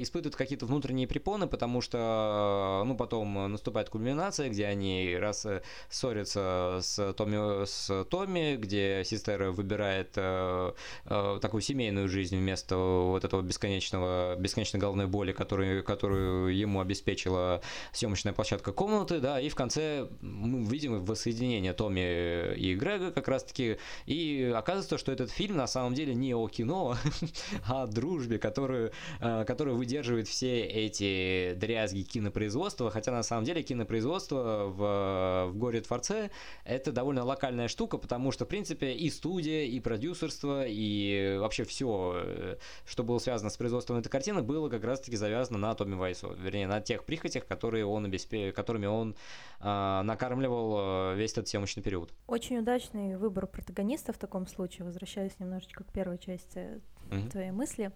испытывает 0.00 0.36
какие-то 0.36 0.66
внутренние 0.66 1.06
препоны, 1.06 1.46
потому 1.46 1.80
что, 1.80 2.82
ну, 2.86 2.96
потом 2.96 3.52
наступает 3.52 3.88
кульминация, 3.88 4.48
где 4.48 4.66
они 4.66 5.16
раз 5.18 5.46
э, 5.46 5.62
ссорятся 5.88 6.80
с 6.82 6.97
с 6.98 7.12
Томми, 7.14 7.64
с 7.64 8.04
Томми 8.04 8.56
где 8.56 9.02
сестра 9.04 9.50
выбирает 9.50 10.12
э, 10.16 10.72
э, 11.06 11.38
такую 11.40 11.60
семейную 11.60 12.08
жизнь 12.08 12.36
вместо 12.36 12.76
вот 12.76 13.24
этого 13.24 13.42
бесконечного, 13.42 14.36
бесконечной 14.36 14.80
головной 14.80 15.06
боли, 15.06 15.32
которую, 15.32 15.84
которую 15.84 16.56
ему 16.56 16.80
обеспечила 16.80 17.62
съемочная 17.92 18.32
площадка 18.32 18.72
комнаты, 18.72 19.20
да, 19.20 19.40
и 19.40 19.48
в 19.48 19.54
конце 19.54 20.08
мы 20.20 20.64
видим 20.64 21.04
воссоединение 21.04 21.72
Томми 21.72 22.54
и 22.54 22.74
Грега 22.74 23.12
как 23.12 23.28
раз-таки, 23.28 23.78
и 24.06 24.52
оказывается, 24.54 24.98
что 24.98 25.12
этот 25.12 25.30
фильм 25.30 25.56
на 25.56 25.66
самом 25.66 25.94
деле 25.94 26.14
не 26.14 26.34
о 26.34 26.48
кино, 26.48 26.96
а 27.68 27.84
о 27.84 27.86
дружбе, 27.86 28.38
которую, 28.38 28.92
э, 29.20 29.44
которую 29.46 29.76
выдерживает 29.76 30.28
все 30.28 30.62
эти 30.62 31.54
дрязги 31.56 32.02
кинопроизводства, 32.02 32.90
хотя 32.90 33.12
на 33.12 33.22
самом 33.22 33.44
деле 33.44 33.62
кинопроизводство 33.62 34.64
в, 34.66 35.50
в 35.52 35.56
«Горе 35.56 35.80
Творце»— 35.80 36.30
это 36.78 36.92
довольно 36.92 37.24
локальная 37.24 37.68
штука, 37.68 37.98
потому 37.98 38.32
что, 38.32 38.44
в 38.44 38.48
принципе, 38.48 38.92
и 38.92 39.10
студия, 39.10 39.64
и 39.64 39.80
продюсерство, 39.80 40.64
и 40.66 41.36
вообще 41.38 41.64
все, 41.64 42.12
э, 42.16 42.56
что 42.86 43.04
было 43.04 43.18
связано 43.18 43.50
с 43.50 43.56
производством 43.56 43.98
этой 43.98 44.08
картины, 44.08 44.42
было 44.42 44.68
как 44.68 44.84
раз-таки 44.84 45.16
завязано 45.16 45.58
на 45.58 45.74
Томми 45.74 45.94
Вайсу, 45.94 46.34
вернее, 46.34 46.66
на 46.66 46.80
тех 46.80 47.04
прихотях, 47.04 47.46
которые 47.46 47.84
он 47.84 48.04
обеспе... 48.06 48.52
которыми 48.52 48.86
он 48.86 49.16
э, 49.60 50.00
накармливал 50.02 51.14
весь 51.14 51.32
этот 51.32 51.48
съемочный 51.48 51.82
период. 51.82 52.12
Очень 52.26 52.58
удачный 52.58 53.16
выбор 53.16 53.46
протагониста 53.46 54.12
в 54.12 54.18
таком 54.18 54.46
случае, 54.46 54.84
возвращаясь 54.84 55.38
немножечко 55.38 55.84
к 55.84 55.92
первой 55.92 56.18
части 56.18 56.80
mm-hmm. 57.10 57.30
твоей 57.30 57.50
мысли 57.50 57.92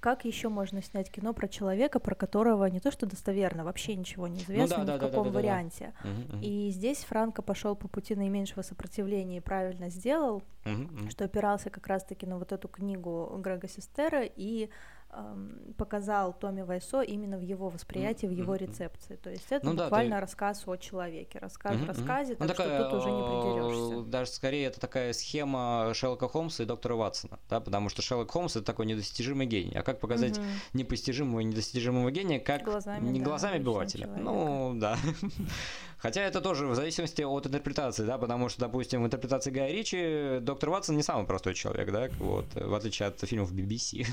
как 0.00 0.24
еще 0.24 0.48
можно 0.48 0.82
снять 0.82 1.10
кино 1.10 1.32
про 1.32 1.48
человека, 1.48 1.98
про 2.00 2.14
которого 2.14 2.66
не 2.66 2.80
то 2.80 2.90
что 2.90 3.06
достоверно, 3.06 3.64
вообще 3.64 3.94
ничего 3.94 4.28
не 4.28 4.40
известно 4.40 4.78
ну, 4.78 4.84
да, 4.84 4.94
ни 4.94 4.98
да, 4.98 5.06
в 5.06 5.10
каком 5.10 5.26
да, 5.26 5.32
да, 5.32 5.38
варианте. 5.38 5.92
Да, 6.02 6.10
да. 6.28 6.38
И 6.40 6.70
здесь 6.70 7.04
Франко 7.04 7.42
пошел 7.42 7.76
по 7.76 7.88
пути 7.88 8.14
наименьшего 8.14 8.62
сопротивления 8.62 9.38
и 9.38 9.40
правильно 9.40 9.90
сделал, 9.90 10.42
угу, 10.64 11.10
что 11.10 11.24
опирался 11.24 11.70
как 11.70 11.86
раз-таки 11.86 12.26
на 12.26 12.38
вот 12.38 12.52
эту 12.52 12.68
книгу 12.68 13.36
Грега 13.38 13.68
Систера 13.68 14.22
и 14.24 14.70
показал 15.76 16.32
Томми 16.32 16.62
Вайсо 16.62 17.02
именно 17.02 17.38
в 17.38 17.42
его 17.42 17.68
восприятии, 17.68 18.26
в 18.26 18.32
его 18.32 18.54
рецепции. 18.54 19.16
То 19.16 19.30
есть 19.30 19.46
это 19.50 19.66
ну, 19.66 19.72
буквально 19.72 20.10
да, 20.10 20.16
ты... 20.16 20.20
рассказ 20.22 20.62
о 20.66 20.76
человеке, 20.76 21.38
рассказ 21.38 21.76
в 21.76 21.86
рассказе, 21.86 22.36
ну, 22.38 22.46
так 22.46 22.56
такая, 22.56 22.80
что 22.80 22.90
тут 22.90 23.00
уже 23.00 23.10
не 23.10 23.22
придерешься. 23.22 24.10
Даже 24.10 24.30
скорее 24.30 24.66
это 24.66 24.80
такая 24.80 25.12
схема 25.12 25.92
Шерлока 25.94 26.28
Холмса 26.28 26.62
и 26.62 26.66
доктора 26.66 26.94
Ватсона, 26.94 27.38
да, 27.48 27.60
потому 27.60 27.88
что 27.88 28.02
Шерлок 28.02 28.30
Холмс 28.30 28.56
это 28.56 28.64
такой 28.64 28.86
недостижимый 28.86 29.46
гений. 29.46 29.76
А 29.76 29.82
как 29.82 30.00
показать 30.00 30.38
угу. 30.38 30.46
непостижимого 30.72 31.40
и 31.40 31.44
недостижимого 31.44 32.10
гения, 32.10 32.38
как 32.38 32.62
глазами, 32.62 33.08
не 33.08 33.20
да, 33.20 33.24
глазами 33.26 33.58
обывателя? 33.58 34.06
Ну, 34.06 34.74
да. 34.76 34.96
Хотя 35.98 36.20
это 36.20 36.42
тоже 36.42 36.66
в 36.66 36.74
зависимости 36.74 37.22
от 37.22 37.46
интерпретации, 37.46 38.04
да, 38.04 38.18
потому 38.18 38.50
что, 38.50 38.60
допустим, 38.60 39.02
в 39.02 39.06
интерпретации 39.06 39.50
Гая 39.50 39.72
Ричи 39.72 40.38
доктор 40.40 40.68
Ватсон 40.68 40.96
не 40.96 41.02
самый 41.02 41.26
простой 41.26 41.54
человек, 41.54 41.90
да, 41.90 42.08
вот, 42.18 42.44
в 42.54 42.74
отличие 42.74 43.08
от 43.08 43.20
фильмов 43.20 43.52
BBC. 43.52 44.06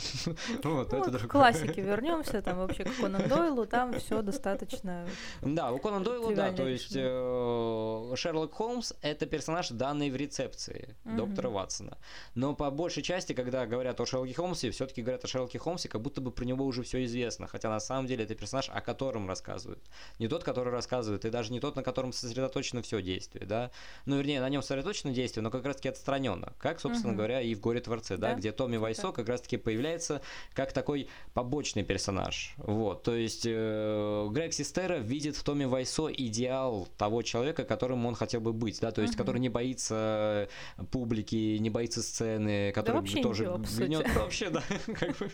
вот, 0.63 0.90
ну, 0.97 1.05
это 1.05 1.19
к 1.19 1.31
классике 1.31 1.81
вернемся, 1.81 2.41
там 2.41 2.57
вообще 2.57 2.83
к 2.83 2.95
Конан 2.97 3.27
Дойлу, 3.27 3.65
там 3.65 3.93
все 3.99 4.21
достаточно. 4.21 5.07
Да, 5.41 5.71
у 5.71 5.79
Конан 5.79 6.03
Дойла, 6.03 6.33
да, 6.35 6.51
то 6.51 6.67
есть 6.67 6.93
э, 6.95 8.13
Шерлок 8.15 8.53
Холмс 8.53 8.93
это 9.01 9.25
персонаж, 9.25 9.69
данный 9.69 10.09
в 10.09 10.15
рецепции 10.15 10.95
доктора 11.03 11.49
Ватсона. 11.49 11.97
Но 12.35 12.53
по 12.53 12.69
большей 12.71 13.03
части, 13.03 13.33
когда 13.33 13.65
говорят 13.65 13.99
о 13.99 14.05
Шерлоке 14.05 14.33
Холмсе, 14.33 14.71
все-таки 14.71 15.01
говорят 15.01 15.23
о 15.23 15.27
Шерлоке 15.27 15.59
Холмсе, 15.59 15.89
как 15.89 16.01
будто 16.01 16.21
бы 16.21 16.31
про 16.31 16.45
него 16.45 16.65
уже 16.65 16.83
все 16.83 17.03
известно, 17.05 17.47
хотя 17.47 17.69
на 17.69 17.79
самом 17.79 18.07
деле 18.07 18.23
это 18.23 18.35
персонаж, 18.35 18.69
о 18.69 18.81
котором 18.81 19.27
рассказывают. 19.27 19.81
Не 20.19 20.27
тот, 20.27 20.43
который 20.43 20.71
рассказывает, 20.71 21.25
и 21.25 21.29
даже 21.29 21.51
не 21.51 21.59
тот, 21.59 21.75
на 21.75 21.83
котором 21.83 22.13
сосредоточено 22.13 22.81
все 22.81 23.01
действие, 23.01 23.45
да. 23.45 23.71
Ну, 24.05 24.17
вернее, 24.17 24.41
на 24.41 24.49
нем 24.49 24.61
сосредоточено 24.61 25.13
действие, 25.13 25.43
но 25.43 25.51
как 25.51 25.65
раз-таки 25.65 25.89
отстраненно. 25.89 26.53
Как, 26.57 26.79
собственно 26.79 27.13
угу. 27.13 27.17
говоря, 27.17 27.41
и 27.41 27.55
в 27.55 27.59
«Горе 27.59 27.81
Творце», 27.81 28.17
да, 28.17 28.31
да 28.31 28.35
где 28.35 28.51
Томми 28.51 28.77
Вайсо 28.77 29.11
как 29.11 29.27
раз-таки 29.27 29.57
появляется 29.57 30.21
как 30.53 30.73
такой 30.81 31.07
побочный 31.35 31.83
персонаж. 31.83 32.55
Вот, 32.57 33.03
то 33.03 33.15
есть 33.15 33.45
э, 33.45 34.27
Грег 34.31 34.51
Систера 34.51 34.95
видит 34.95 35.35
в 35.35 35.43
Томе 35.43 35.67
Вайсо 35.67 36.11
идеал 36.11 36.87
того 36.97 37.21
человека, 37.21 37.63
которым 37.63 38.07
он 38.07 38.15
хотел 38.15 38.41
бы 38.41 38.51
быть, 38.51 38.79
да, 38.81 38.91
то 38.91 39.03
есть, 39.03 39.13
uh-huh. 39.13 39.17
который 39.17 39.39
не 39.39 39.49
боится 39.49 40.49
публики, 40.91 41.57
не 41.59 41.69
боится 41.69 42.01
сцены, 42.01 42.71
который 42.71 42.95
да 42.95 42.99
вообще 42.99 43.21
тоже 43.21 43.43
ничего, 43.45 43.85
гнет 43.85 44.15
вообще, 44.15 44.49
да, 44.49 44.63
как 44.87 45.17
бы. 45.19 45.31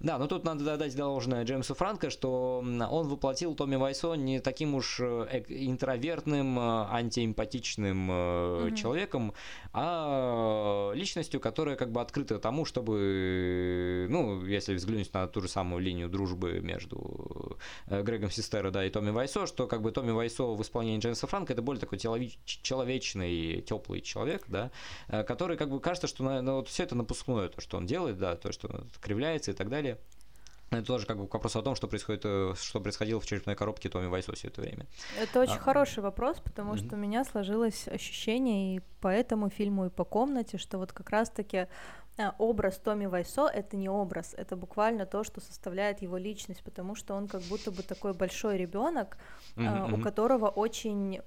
Да, 0.00 0.18
но 0.18 0.26
тут 0.26 0.44
надо 0.44 0.76
дать 0.76 0.96
должное 0.96 1.44
Джеймсу 1.44 1.74
Франко, 1.74 2.10
что 2.10 2.58
он 2.58 3.08
воплотил 3.08 3.54
Томми 3.54 3.76
Вайсо 3.76 4.14
не 4.14 4.40
таким 4.40 4.74
уж 4.74 5.00
э, 5.00 5.44
интровертным, 5.48 6.58
э, 6.58 6.86
антиэмпатичным 6.90 8.10
mm-hmm. 8.10 8.76
человеком, 8.76 9.34
а 9.72 10.92
личностью, 10.94 11.40
которая 11.40 11.76
как 11.76 11.92
бы 11.92 12.00
открыта 12.00 12.38
тому, 12.38 12.64
чтобы, 12.64 14.06
ну, 14.10 14.44
если 14.44 14.74
взглянуть 14.74 15.12
на 15.14 15.26
ту 15.26 15.40
же 15.40 15.48
самую 15.48 15.82
линию 15.82 16.08
дружбы 16.08 16.60
между 16.60 17.58
Грегом 17.86 18.30
Систеро, 18.30 18.70
да, 18.70 18.84
и 18.84 18.90
Томми 18.90 19.10
Вайсо, 19.10 19.46
что 19.46 19.66
как 19.66 19.82
бы 19.82 19.90
Томми 19.92 20.10
Вайсо 20.10 20.44
в 20.44 20.62
исполнении 20.62 21.00
Джеймса 21.00 21.26
Франка 21.26 21.52
это 21.52 21.62
более 21.62 21.80
такой 21.80 21.98
человечный, 21.98 23.62
теплый 23.62 24.00
человек, 24.00 24.44
да, 24.48 24.70
который 25.24 25.56
как 25.56 25.70
бы 25.70 25.80
кажется, 25.80 26.06
что 26.06 26.22
ну, 26.40 26.56
вот 26.56 26.68
все 26.68 26.84
это 26.84 26.94
напускное, 26.94 27.48
то, 27.48 27.60
что 27.60 27.76
он 27.76 27.86
делает, 27.86 28.18
да, 28.18 28.36
то, 28.36 28.52
что 28.52 28.68
он 28.68 28.90
кривляется 29.00 29.47
и 29.50 29.54
так 29.54 29.68
далее. 29.68 29.98
Это 30.70 30.84
тоже 30.84 31.06
как 31.06 31.16
бы 31.16 31.26
к 31.26 31.32
вопросу 31.32 31.58
о 31.58 31.62
том, 31.62 31.74
что 31.74 31.88
происходит, 31.88 32.22
э, 32.24 32.52
что 32.60 32.80
происходило 32.80 33.20
в 33.20 33.26
черепной 33.26 33.54
коробке 33.54 33.88
Томми 33.88 34.06
Вайсо 34.06 34.34
все 34.34 34.48
это 34.48 34.60
время. 34.60 34.86
Это 35.18 35.40
очень 35.40 35.56
а, 35.56 35.58
хороший 35.58 36.02
вопрос, 36.02 36.40
потому 36.40 36.74
mm-hmm. 36.74 36.86
что 36.86 36.96
у 36.96 36.98
меня 36.98 37.24
сложилось 37.24 37.88
ощущение 37.88 38.76
и 38.76 38.80
по 39.00 39.08
этому 39.08 39.48
фильму, 39.48 39.86
и 39.86 39.90
по 39.90 40.04
комнате, 40.04 40.58
что 40.58 40.76
вот 40.76 40.92
как 40.92 41.08
раз-таки 41.08 41.68
э, 42.18 42.30
образ 42.36 42.76
Томми 42.76 43.06
Вайсо— 43.06 43.46
это 43.54 43.78
не 43.78 43.88
образ, 43.88 44.34
это 44.36 44.56
буквально 44.56 45.06
то, 45.06 45.24
что 45.24 45.40
составляет 45.40 46.02
его 46.02 46.18
личность, 46.18 46.62
потому 46.62 46.94
что 46.94 47.14
он 47.14 47.28
как 47.28 47.40
будто 47.42 47.70
бы 47.70 47.82
такой 47.82 48.12
большой 48.12 48.58
ребенок, 48.58 49.16
mm-hmm. 49.56 49.98
у 49.98 50.02
которого 50.02 50.48
очень 50.48 51.22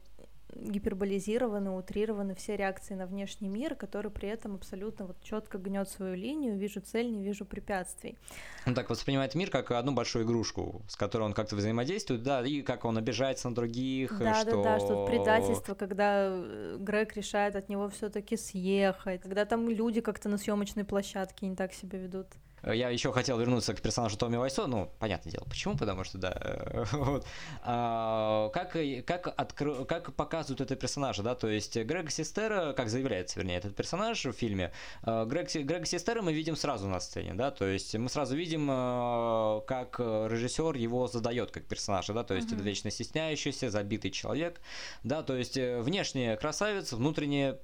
гиперболизированы, 0.55 1.71
утрированы 1.71 2.35
все 2.35 2.55
реакции 2.55 2.93
на 2.93 3.05
внешний 3.05 3.49
мир, 3.49 3.75
который 3.75 4.11
при 4.11 4.29
этом 4.29 4.55
абсолютно 4.55 5.05
вот 5.05 5.21
четко 5.21 5.57
гнет 5.57 5.89
свою 5.89 6.15
линию, 6.15 6.57
вижу 6.57 6.81
цель, 6.81 7.11
не 7.11 7.23
вижу 7.23 7.45
препятствий. 7.45 8.17
Он 8.65 8.75
так 8.75 8.89
воспринимает 8.89 9.35
мир 9.35 9.49
как 9.49 9.71
одну 9.71 9.91
большую 9.91 10.25
игрушку, 10.25 10.81
с 10.87 10.95
которой 10.95 11.23
он 11.23 11.33
как-то 11.33 11.55
взаимодействует, 11.55 12.23
да, 12.23 12.45
и 12.45 12.61
как 12.61 12.85
он 12.85 12.97
обижается 12.97 13.49
на 13.49 13.55
других. 13.55 14.17
Да, 14.19 14.35
что... 14.35 14.63
да, 14.63 14.63
да, 14.63 14.79
что 14.79 15.05
предательство, 15.05 15.73
когда 15.75 16.27
э, 16.29 16.77
Грег 16.79 17.15
решает 17.15 17.55
от 17.55 17.69
него 17.69 17.89
все-таки 17.89 18.37
съехать, 18.37 19.21
когда 19.21 19.45
там 19.45 19.69
люди 19.69 20.01
как-то 20.01 20.29
на 20.29 20.37
съемочной 20.37 20.83
площадке 20.83 21.47
не 21.47 21.55
так 21.55 21.73
себя 21.73 21.99
ведут. 21.99 22.27
Я 22.63 22.89
еще 22.89 23.11
хотел 23.11 23.39
вернуться 23.39 23.73
к 23.73 23.81
персонажу 23.81 24.17
Томми 24.17 24.37
Вайсо, 24.37 24.67
ну, 24.67 24.91
понятное 24.99 25.31
дело, 25.31 25.45
почему, 25.45 25.77
потому 25.77 26.03
что, 26.03 26.17
да, 26.17 26.85
вот. 26.91 27.25
А, 27.63 28.49
как, 28.49 28.77
как, 29.05 29.33
откро... 29.35 29.85
как 29.85 30.13
показывают 30.13 30.61
это 30.61 30.75
персонажа, 30.75 31.23
да, 31.23 31.33
то 31.35 31.47
есть 31.47 31.75
Грег 31.75 32.11
Систера, 32.11 32.73
как 32.73 32.89
заявляется, 32.89 33.39
вернее, 33.39 33.57
этот 33.57 33.75
персонаж 33.75 34.25
в 34.25 34.33
фильме, 34.33 34.71
а, 35.01 35.25
Грег, 35.25 35.53
Грег 35.53 35.87
Систера 35.87 36.21
мы 36.21 36.33
видим 36.33 36.55
сразу 36.55 36.87
на 36.87 36.99
сцене, 36.99 37.33
да, 37.33 37.49
то 37.51 37.65
есть 37.65 37.95
мы 37.95 38.09
сразу 38.09 38.35
видим, 38.35 38.67
а, 38.69 39.61
как 39.61 39.99
режиссер 39.99 40.75
его 40.75 41.07
задает 41.07 41.51
как 41.51 41.65
персонажа, 41.65 42.13
да, 42.13 42.23
то 42.23 42.35
есть 42.35 42.49
mm-hmm. 42.49 42.55
это 42.55 42.63
вечно 42.63 42.91
стесняющийся, 42.91 43.71
забитый 43.71 44.11
человек, 44.11 44.61
да, 45.03 45.23
то 45.23 45.35
есть 45.35 45.57
э, 45.57 45.81
внешне 45.81 46.37
красавец, 46.37 46.93
внутренне 46.93 47.57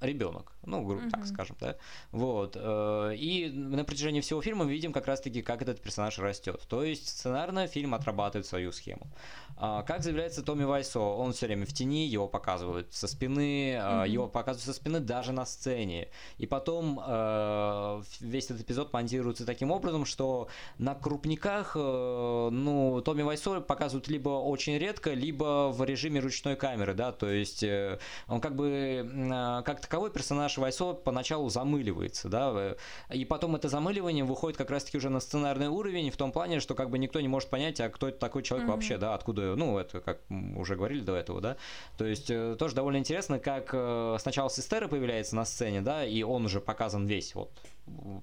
ребенок, 0.00 0.52
ну, 0.64 0.82
грубо 0.82 1.02
mm-hmm. 1.02 1.10
так 1.10 1.26
скажем, 1.26 1.56
да, 1.60 1.76
вот, 2.10 2.56
э, 2.56 3.14
и 3.16 3.50
на 3.50 3.84
протяжении 3.84 4.20
всего 4.20 4.40
фильма 4.40 4.64
мы 4.64 4.72
видим 4.72 4.92
как 4.92 5.06
раз-таки, 5.06 5.42
как 5.42 5.62
этот 5.62 5.80
персонаж 5.80 6.18
растет, 6.18 6.62
то 6.68 6.82
есть 6.82 7.08
сценарно 7.08 7.66
фильм 7.66 7.94
отрабатывает 7.94 8.46
свою 8.46 8.72
схему. 8.72 9.06
А, 9.56 9.82
как 9.82 10.02
заявляется 10.02 10.42
Томми 10.42 10.64
Вайсо, 10.64 11.00
он 11.00 11.32
все 11.32 11.46
время 11.46 11.66
в 11.66 11.72
тени, 11.72 12.06
его 12.06 12.28
показывают 12.28 12.92
со 12.94 13.08
спины, 13.08 13.74
mm-hmm. 13.74 14.08
его 14.08 14.28
показывают 14.28 14.64
со 14.64 14.72
спины 14.72 15.00
даже 15.00 15.32
на 15.32 15.44
сцене, 15.44 16.08
и 16.38 16.46
потом 16.46 17.00
э, 17.06 18.02
весь 18.20 18.46
этот 18.46 18.62
эпизод 18.62 18.92
монтируется 18.92 19.44
таким 19.44 19.70
образом, 19.70 20.06
что 20.06 20.48
на 20.78 20.94
крупниках, 20.94 21.74
ну, 21.74 23.02
Томми 23.04 23.22
Вайсо 23.22 23.60
показывают 23.60 24.08
либо 24.08 24.30
очень 24.30 24.78
редко, 24.78 25.12
либо 25.12 25.70
в 25.70 25.84
режиме 25.84 26.20
ручной 26.20 26.56
камеры, 26.56 26.94
да, 26.94 27.12
то 27.12 27.28
есть 27.28 27.64
он 28.28 28.40
как 28.40 28.56
бы 28.56 29.60
как-то 29.64 29.89
таковой 29.90 30.12
персонаж 30.12 30.56
Вайсо 30.56 30.94
поначалу 30.94 31.50
замыливается, 31.50 32.28
да, 32.28 32.76
и 33.12 33.24
потом 33.24 33.56
это 33.56 33.68
замыливание 33.68 34.22
выходит 34.22 34.56
как 34.56 34.70
раз-таки 34.70 34.98
уже 34.98 35.10
на 35.10 35.18
сценарный 35.18 35.66
уровень 35.66 36.12
в 36.12 36.16
том 36.16 36.30
плане, 36.30 36.60
что 36.60 36.76
как 36.76 36.90
бы 36.90 36.98
никто 36.98 37.20
не 37.20 37.26
может 37.26 37.50
понять, 37.50 37.80
а 37.80 37.88
кто 37.88 38.06
это 38.06 38.18
такой 38.18 38.44
человек 38.44 38.68
mm-hmm. 38.68 38.72
вообще, 38.72 38.98
да, 38.98 39.14
откуда, 39.14 39.56
ну, 39.56 39.78
это 39.78 40.00
как 40.00 40.20
уже 40.56 40.76
говорили 40.76 41.00
до 41.00 41.16
этого, 41.16 41.40
да, 41.40 41.56
то 41.98 42.04
есть 42.04 42.30
э, 42.30 42.54
тоже 42.56 42.76
довольно 42.76 42.98
интересно, 42.98 43.40
как 43.40 43.70
э, 43.72 44.16
сначала 44.20 44.48
Систера 44.48 44.86
появляется 44.86 45.34
на 45.34 45.44
сцене, 45.44 45.80
да, 45.80 46.04
и 46.04 46.22
он 46.22 46.44
уже 46.44 46.60
показан 46.60 47.06
весь 47.06 47.34
вот 47.34 47.50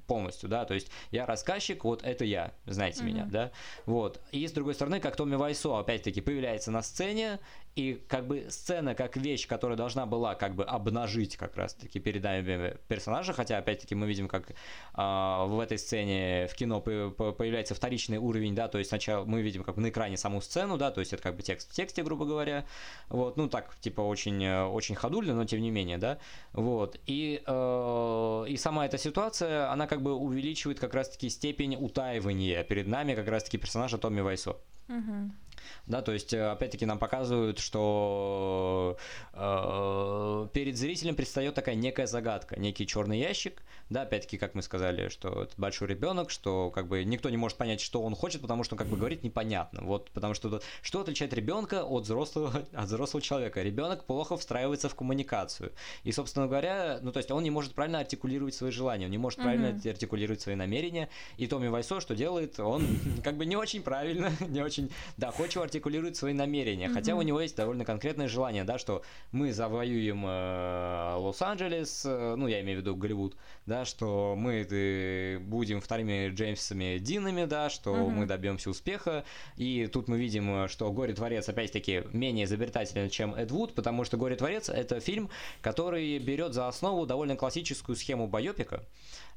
полностью, 0.08 0.48
да, 0.48 0.64
то 0.64 0.74
есть 0.74 0.90
я 1.12 1.26
рассказчик, 1.26 1.84
вот 1.84 2.02
это 2.02 2.24
я, 2.24 2.54
знаете 2.66 3.02
mm-hmm. 3.02 3.06
меня, 3.06 3.28
да, 3.30 3.52
вот, 3.86 4.22
и 4.32 4.48
с 4.48 4.54
другой 4.54 4.74
стороны, 4.74 5.02
как 5.02 5.18
Томми 5.18 5.36
Вайсо 5.36 5.78
опять-таки 5.78 6.22
появляется 6.22 6.72
на 6.72 6.82
сцене, 6.82 7.40
и 7.78 8.02
как 8.08 8.26
бы 8.26 8.48
сцена 8.50 8.96
как 8.96 9.18
вещь, 9.18 9.48
которая 9.48 9.78
должна 9.78 10.08
была 10.08 10.34
как 10.34 10.56
бы 10.56 10.64
обнажить 10.64 11.38
как 11.38 11.56
раз-таки 11.56 12.00
перед 12.00 12.24
нами 12.24 12.76
персонажа, 12.88 13.34
хотя 13.34 13.60
опять-таки 13.60 13.94
мы 13.94 14.08
видим, 14.08 14.28
как 14.28 14.50
э, 14.50 14.54
в 14.96 15.60
этой 15.62 15.78
сцене 15.78 16.48
в 16.48 16.56
кино 16.56 16.82
появляется 16.82 17.76
вторичный 17.76 18.18
уровень, 18.18 18.56
да, 18.56 18.68
то 18.68 18.80
есть 18.80 18.90
сначала 18.90 19.26
мы 19.26 19.44
видим 19.44 19.64
как 19.64 19.76
бы 19.76 19.82
на 19.82 19.90
экране 19.90 20.18
саму 20.18 20.42
сцену, 20.42 20.78
да, 20.78 20.90
то 20.90 21.02
есть 21.02 21.14
это 21.14 21.22
как 21.22 21.36
бы 21.36 21.44
текст 21.44 21.72
в 21.72 21.76
тексте, 21.76 22.02
грубо 22.02 22.26
говоря, 22.26 22.66
вот, 23.10 23.38
ну 23.38 23.48
так, 23.48 23.76
типа 23.80 24.02
очень, 24.02 24.48
очень 24.48 24.96
ходульно, 24.96 25.36
но 25.36 25.46
тем 25.46 25.62
не 25.62 25.70
менее, 25.70 26.00
да, 26.00 26.18
вот, 26.54 27.00
и, 27.06 27.44
э, 27.46 28.46
и 28.50 28.58
сама 28.58 28.88
эта 28.88 28.98
ситуация, 28.98 29.72
она 29.72 29.86
как 29.86 30.02
бы 30.02 30.16
увеличивает 30.16 30.80
как 30.80 30.96
раз-таки 30.96 31.30
степень 31.30 31.76
утаивания 31.80 32.64
перед 32.64 32.88
нами 32.88 33.14
как 33.14 33.28
раз-таки 33.28 33.60
персонажа 33.60 34.00
Томми 34.00 34.22
Вайсо. 34.22 34.58
Угу. 34.90 35.32
Да, 35.86 36.02
то 36.02 36.12
есть, 36.12 36.34
э, 36.34 36.50
опять-таки, 36.50 36.86
нам 36.86 37.00
показывают, 37.00 37.60
что 37.60 38.98
э, 39.34 40.48
перед 40.54 40.78
зрителем 40.78 41.16
предстает 41.16 41.56
такая 41.56 41.76
некая 41.76 42.08
загадка, 42.08 42.60
некий 42.60 42.86
черный 42.86 43.20
ящик. 43.20 43.62
Да, 43.90 44.02
опять-таки, 44.02 44.38
как 44.38 44.54
мы 44.54 44.62
сказали, 44.62 45.08
что 45.08 45.44
это 45.44 45.54
большой 45.58 45.88
ребенок, 45.88 46.30
что 46.30 46.70
как 46.72 46.88
бы 46.88 47.04
никто 47.06 47.30
не 47.30 47.38
может 47.38 47.58
понять, 47.58 47.80
что 47.80 48.02
он 48.02 48.16
хочет, 48.16 48.42
потому 48.42 48.64
что 48.64 48.76
он 48.76 48.80
как 48.80 48.88
бы 48.88 48.98
говорит 48.98 49.24
непонятно. 49.24 49.82
Вот, 49.84 50.12
потому 50.12 50.34
что 50.34 50.62
что 50.82 51.02
отличает 51.02 51.34
ребенка 51.34 51.84
от 51.84 52.04
взрослого, 52.04 52.64
от 52.74 52.86
взрослого 52.86 53.22
человека? 53.22 53.62
Ребенок 53.62 54.04
плохо 54.04 54.36
встраивается 54.36 54.90
в 54.90 54.96
коммуникацию. 54.96 55.72
И, 56.04 56.12
собственно 56.12 56.48
говоря, 56.48 57.00
ну, 57.02 57.12
то 57.12 57.18
есть 57.18 57.32
он 57.32 57.44
не 57.44 57.52
может 57.52 57.74
правильно 57.74 58.00
артикулировать 58.00 58.56
свои 58.56 58.72
желания, 58.72 59.06
он 59.06 59.12
не 59.12 59.18
может 59.18 59.40
правильно 59.40 59.68
mm-hmm. 59.68 59.90
артикулировать 59.90 60.42
свои 60.42 60.56
намерения. 60.56 61.10
И 61.38 61.48
Томми 61.48 61.68
Вайсо 61.68 62.02
что 62.02 62.16
делает? 62.16 62.60
Он 62.60 62.86
как 63.24 63.38
бы 63.38 63.46
не 63.46 63.56
очень 63.56 63.82
правильно, 63.82 64.32
не 64.48 64.62
очень 64.62 64.92
доходчиво 65.18 65.57
артикулирует 65.62 66.16
свои 66.16 66.34
намерения, 66.34 66.88
mm-hmm. 66.88 66.94
хотя 66.94 67.16
у 67.16 67.22
него 67.22 67.42
есть 67.42 67.56
довольно 67.56 67.86
конкретное 67.86 68.28
желание, 68.28 68.64
да, 68.64 68.78
что 68.78 69.04
мы 69.32 69.54
завоюем 69.54 70.24
э, 70.26 71.16
Лос-Анджелес, 71.18 72.04
э, 72.06 72.36
ну, 72.36 72.48
я 72.48 72.62
имею 72.62 72.80
в 72.80 72.82
виду 72.82 72.96
Голливуд, 72.96 73.36
да, 73.66 73.86
что 73.86 74.36
мы 74.38 74.68
э, 74.70 75.40
будем 75.40 75.82
вторыми 75.82 76.30
Джеймсами 76.30 76.98
Динами, 77.00 77.46
да, 77.46 77.70
что 77.70 77.96
mm-hmm. 77.96 78.10
мы 78.10 78.26
добьемся 78.26 78.70
успеха, 78.70 79.24
и 79.56 79.88
тут 79.88 80.08
мы 80.08 80.18
видим, 80.18 80.68
что 80.68 80.92
Горе-творец, 80.92 81.48
опять-таки, 81.50 82.04
менее 82.14 82.46
изобретателен, 82.46 83.10
чем 83.10 83.34
Эд 83.36 83.52
Вуд, 83.52 83.74
потому 83.74 84.04
что 84.04 84.18
Горе-творец— 84.18 84.70
это 84.70 85.00
фильм, 85.00 85.30
который 85.62 86.18
берет 86.20 86.54
за 86.54 86.68
основу 86.68 87.06
довольно 87.06 87.36
классическую 87.36 87.96
схему 87.96 88.28
байопика, 88.28 88.84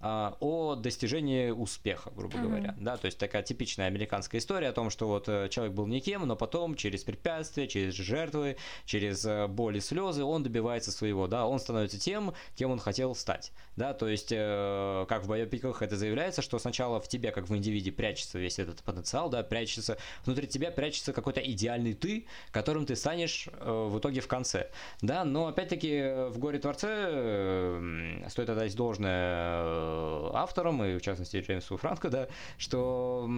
а, 0.02 0.36
о 0.40 0.76
достижении 0.76 1.50
успеха, 1.50 2.10
грубо 2.16 2.38
mm-hmm. 2.38 2.42
говоря. 2.42 2.74
Да, 2.78 2.96
то 2.96 3.04
есть 3.04 3.18
такая 3.18 3.42
типичная 3.42 3.86
американская 3.86 4.40
история 4.40 4.68
о 4.68 4.72
том, 4.72 4.88
что 4.88 5.06
вот 5.06 5.28
э, 5.28 5.48
человек 5.50 5.74
был 5.74 5.86
никем, 5.86 6.26
но 6.26 6.36
потом 6.36 6.74
через 6.74 7.04
препятствия, 7.04 7.68
через 7.68 7.94
жертвы, 7.94 8.56
через 8.86 9.26
э, 9.26 9.46
боль 9.46 9.76
и 9.76 9.80
слезы 9.80 10.24
он 10.24 10.42
добивается 10.42 10.90
своего, 10.90 11.26
да, 11.26 11.46
он 11.46 11.58
становится 11.58 12.00
тем, 12.00 12.32
кем 12.56 12.70
он 12.70 12.78
хотел 12.78 13.14
стать. 13.14 13.52
Да, 13.76 13.92
то 13.92 14.08
есть, 14.08 14.32
э, 14.32 15.04
как 15.06 15.24
в 15.24 15.28
байопиках 15.28 15.82
это 15.82 15.96
заявляется, 15.96 16.40
что 16.40 16.58
сначала 16.58 16.98
в 16.98 17.06
тебе, 17.06 17.30
как 17.30 17.50
в 17.50 17.54
индивиде, 17.54 17.92
прячется 17.92 18.38
весь 18.38 18.58
этот 18.58 18.82
потенциал, 18.82 19.28
да, 19.28 19.42
прячется, 19.42 19.98
внутри 20.24 20.46
тебя 20.46 20.70
прячется 20.70 21.12
какой-то 21.12 21.40
идеальный 21.40 21.92
ты, 21.92 22.26
которым 22.52 22.86
ты 22.86 22.96
станешь 22.96 23.48
в 23.60 23.98
итоге 23.98 24.22
в 24.22 24.28
конце. 24.28 24.70
Да, 25.02 25.24
но 25.24 25.48
опять-таки 25.48 26.28
в 26.30 26.38
горе 26.38 26.58
Творце 26.58 28.22
стоит 28.28 28.48
отдать 28.48 28.74
должное 28.74 29.89
автором, 30.34 30.82
и 30.84 30.96
в 30.96 31.02
частности 31.02 31.36
Джеймсу 31.38 31.76
Франко, 31.76 32.10
да, 32.10 32.28
что 32.58 33.28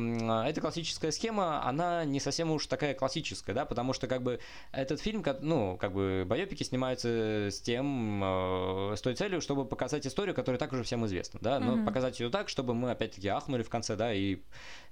эта 0.46 0.60
классическая 0.60 1.10
схема, 1.12 1.64
она 1.66 2.04
не 2.04 2.20
совсем 2.20 2.50
уж 2.50 2.66
такая 2.66 2.94
классическая, 2.94 3.54
да, 3.54 3.64
потому 3.64 3.92
что 3.92 4.06
как 4.06 4.22
бы 4.22 4.40
этот 4.72 5.00
фильм, 5.00 5.24
ну, 5.40 5.76
как 5.76 5.92
бы 5.92 6.24
байопики 6.26 6.62
снимаются 6.62 7.48
с 7.50 7.60
тем, 7.60 8.22
э, 8.22 8.94
с 8.96 9.00
той 9.00 9.14
целью, 9.14 9.40
чтобы 9.40 9.64
показать 9.64 10.06
историю, 10.06 10.34
которая 10.34 10.58
так 10.58 10.72
уже 10.72 10.82
всем 10.82 11.04
известна, 11.06 11.40
да, 11.42 11.60
но 11.60 11.74
mm-hmm. 11.74 11.84
показать 11.84 12.20
ее 12.20 12.30
так, 12.30 12.48
чтобы 12.48 12.74
мы 12.74 12.90
опять-таки 12.90 13.28
ахнули 13.28 13.62
в 13.62 13.70
конце, 13.70 13.96
да, 13.96 14.12
и 14.12 14.38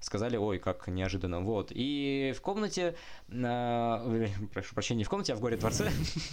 сказали, 0.00 0.36
ой, 0.36 0.58
как 0.58 0.88
неожиданно, 0.88 1.40
вот. 1.40 1.68
И 1.70 2.32
в 2.36 2.40
комнате, 2.40 2.94
э, 3.28 4.26
прошу 4.52 4.74
прощения, 4.74 5.04
в 5.04 5.08
комнате, 5.08 5.32
а 5.32 5.36
в 5.36 5.40
горе 5.40 5.56
Творце, 5.56 5.90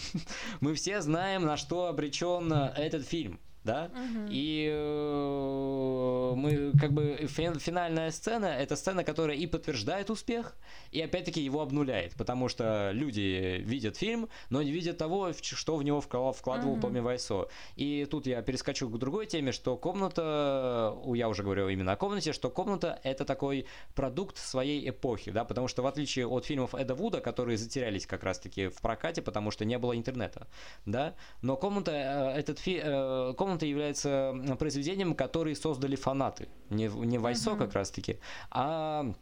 мы 0.61 0.73
все 0.73 1.01
знаем, 1.01 1.45
на 1.45 1.57
что 1.57 1.87
обречен 1.87 2.51
этот 2.51 3.05
фильм 3.05 3.39
да, 3.67 3.91
угу. 3.93 4.27
и 4.29 4.69
э, 4.71 6.33
мы 6.35 6.71
как 6.79 6.93
бы 6.93 7.27
финальная 7.27 8.11
сцена 8.11 8.45
это 8.45 8.75
сцена, 8.75 9.03
которая 9.03 9.35
и 9.35 9.45
подтверждает 9.45 10.09
успех, 10.09 10.55
и 10.91 11.01
опять-таки 11.01 11.41
его 11.41 11.61
обнуляет, 11.61 12.13
потому 12.15 12.47
что 12.47 12.91
люди 12.93 13.61
видят 13.63 13.97
фильм, 13.97 14.29
но 14.49 14.61
не 14.61 14.71
видят 14.71 14.97
того, 14.97 15.33
что 15.33 15.75
в 15.75 15.83
него 15.83 16.01
вкладывал 16.01 16.73
угу. 16.73 16.81
Томми 16.81 16.99
Вайсо. 16.99 17.47
И 17.75 18.07
тут 18.09 18.25
я 18.25 18.41
перескочу 18.41 18.89
к 18.89 18.97
другой 18.97 19.25
теме, 19.25 19.51
что 19.51 19.75
комната, 19.75 20.95
я 21.13 21.27
уже 21.27 21.43
говорил 21.43 21.67
именно 21.67 21.91
о 21.91 21.97
комнате, 21.97 22.31
что 22.31 22.49
комната 22.49 22.99
это 23.03 23.25
такой 23.25 23.67
продукт 23.95 24.37
своей 24.37 24.89
эпохи, 24.89 25.31
да, 25.31 25.43
потому 25.43 25.67
что 25.67 25.81
в 25.81 25.87
отличие 25.87 26.25
от 26.25 26.45
фильмов 26.45 26.73
Эда 26.73 26.95
Вуда, 26.95 27.19
которые 27.19 27.57
затерялись 27.57 28.05
как 28.07 28.23
раз-таки 28.23 28.69
в 28.69 28.81
прокате, 28.81 29.21
потому 29.21 29.51
что 29.51 29.65
не 29.65 29.77
было 29.77 29.97
интернета, 29.97 30.47
да, 30.85 31.15
но 31.41 31.57
комната, 31.57 31.91
э, 31.91 32.39
этот 32.39 32.59
фи, 32.59 32.79
э, 32.81 33.33
комната 33.37 33.56
Бауманта 33.57 33.65
является 33.65 34.35
произведением, 34.59 35.15
который 35.15 35.55
создали 35.55 35.95
фанаты. 35.95 36.47
Не, 36.69 36.87
не 36.87 37.17
Вайсо 37.17 37.51
uh-huh. 37.51 37.57
как 37.57 37.73
раз-таки, 37.73 38.19
а 38.51 39.13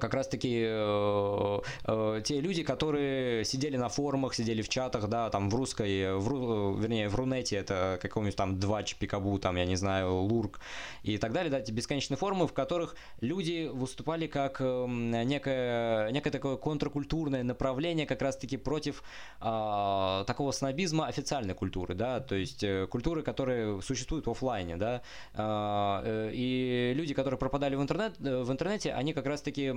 как 0.00 0.14
раз-таки 0.14 0.64
э, 0.66 1.60
э, 1.84 2.22
те 2.24 2.40
люди, 2.40 2.62
которые 2.62 3.44
сидели 3.44 3.76
на 3.76 3.88
форумах, 3.88 4.34
сидели 4.34 4.62
в 4.62 4.68
чатах, 4.68 5.08
да, 5.08 5.30
там 5.30 5.50
в 5.50 5.54
русской, 5.54 6.16
в, 6.16 6.80
вернее, 6.80 7.08
в 7.08 7.14
Рунете, 7.14 7.56
это 7.56 7.98
какой-нибудь 8.02 8.36
там 8.36 8.58
Двач, 8.58 8.96
Пикабу, 8.96 9.38
там, 9.38 9.56
я 9.56 9.64
не 9.64 9.76
знаю, 9.76 10.14
Лурк 10.14 10.60
и 11.02 11.18
так 11.18 11.32
далее, 11.32 11.50
да, 11.50 11.58
эти 11.58 11.72
бесконечные 11.72 12.16
форумы, 12.16 12.46
в 12.46 12.52
которых 12.52 12.96
люди 13.20 13.70
выступали 13.72 14.26
как 14.26 14.60
некое, 14.60 16.10
некое 16.10 16.30
такое 16.30 16.56
контркультурное 16.56 17.42
направление 17.42 18.06
как 18.06 18.22
раз-таки 18.22 18.56
против 18.56 19.02
э, 19.40 20.24
такого 20.26 20.52
снобизма 20.52 21.06
официальной 21.06 21.54
культуры, 21.54 21.94
да, 21.94 22.20
то 22.20 22.34
есть 22.34 22.62
э, 22.64 22.86
культуры, 22.86 23.22
которая 23.22 23.80
существует 23.80 24.26
в 24.26 24.30
офлайне, 24.30 24.76
да, 24.76 25.02
э, 25.34 26.30
и 26.32 26.92
люди, 26.96 27.14
которые 27.14 27.38
пропадали 27.38 27.76
в, 27.76 27.82
интернет, 27.82 28.18
в 28.18 28.50
интернете, 28.50 28.92
они 28.92 29.12
как 29.12 29.26
раз-таки 29.26 29.74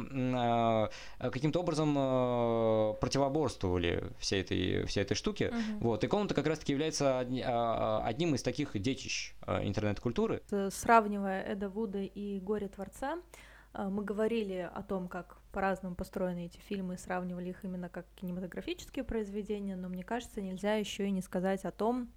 каким-то 1.20 1.60
образом 1.60 1.96
а, 1.98 2.94
противоборствовали 2.94 4.04
всей 4.20 4.42
этой, 4.42 4.86
всей 4.86 5.04
этой 5.04 5.16
штуке. 5.16 5.50
Угу. 5.50 5.80
Вот, 5.82 6.04
и 6.04 6.08
комната 6.08 6.34
как 6.34 6.48
раз-таки 6.48 6.72
является 6.72 7.20
а, 7.20 8.04
одним 8.06 8.36
из 8.36 8.44
таких 8.44 8.80
детищ 8.80 9.34
интернет-культуры. 9.48 10.42
Сравнивая 10.70 11.44
Эда 11.44 11.70
Вуда 11.70 12.00
и 12.00 12.40
«Горе 12.40 12.68
Творца», 12.68 13.18
мы 13.74 14.04
говорили 14.04 14.68
о 14.74 14.82
том, 14.82 15.08
как 15.08 15.38
по-разному 15.52 15.96
построены 15.96 16.48
эти 16.48 16.58
фильмы, 16.58 16.98
сравнивали 16.98 17.50
их 17.50 17.64
именно 17.64 17.88
как 17.88 18.06
кинематографические 18.16 19.04
произведения, 19.04 19.76
но 19.76 19.90
мне 19.90 20.04
кажется, 20.04 20.42
нельзя 20.42 20.76
еще 20.76 21.08
и 21.08 21.12
не 21.12 21.22
сказать 21.22 21.66
о 21.66 21.72
том, 21.72 22.10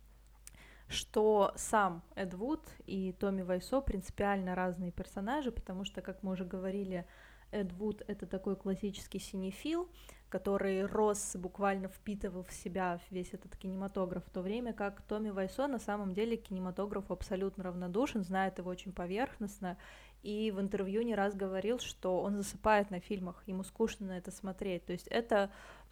что 0.89 1.53
сам 1.57 2.03
Эд 2.15 2.35
Вуд 2.35 2.61
и 2.87 3.13
Томми 3.19 3.43
Вайсо 3.43 3.81
принципиально 3.81 4.55
разные 4.55 4.93
персонажи, 4.93 5.51
потому 5.51 5.85
что, 5.85 6.03
как 6.03 6.23
мы 6.23 6.33
уже 6.33 6.45
говорили, 6.45 7.07
Эд 7.53 7.73
Вуд— 7.75 8.03
это 8.09 8.27
такой 8.27 8.57
классический 8.57 9.19
синефил, 9.19 9.89
который 10.29 10.87
рос, 10.87 11.37
буквально 11.37 11.89
впитывал 11.89 12.43
в 12.43 12.53
себя 12.53 12.99
весь 13.11 13.35
этот 13.35 13.55
кинематограф, 13.57 14.25
в 14.25 14.31
то 14.31 14.41
время 14.41 14.73
как 14.73 15.03
Томми 15.03 15.29
Вайсо 15.29 15.69
на 15.69 15.79
самом 15.79 16.15
деле 16.15 16.39
к 16.39 16.45
кинематографу 16.45 17.13
абсолютно 17.13 17.65
равнодушен, 17.65 18.25
знает 18.25 18.59
его 18.59 18.71
очень 18.71 18.93
поверхностно, 18.93 19.77
и 20.23 20.51
в 20.51 20.61
интервью 20.61 21.03
не 21.03 21.15
раз 21.15 21.35
говорил, 21.35 21.81
что 21.81 22.23
он 22.23 22.37
засыпает 22.37 22.91
на 22.91 23.01
фильмах, 23.01 23.43
ему 23.47 23.63
скучно 23.63 24.07
на 24.07 24.19
это 24.19 24.31
смотреть. 24.31 24.87
То 24.87 24.93
есть 24.93 25.07
это 25.09 25.51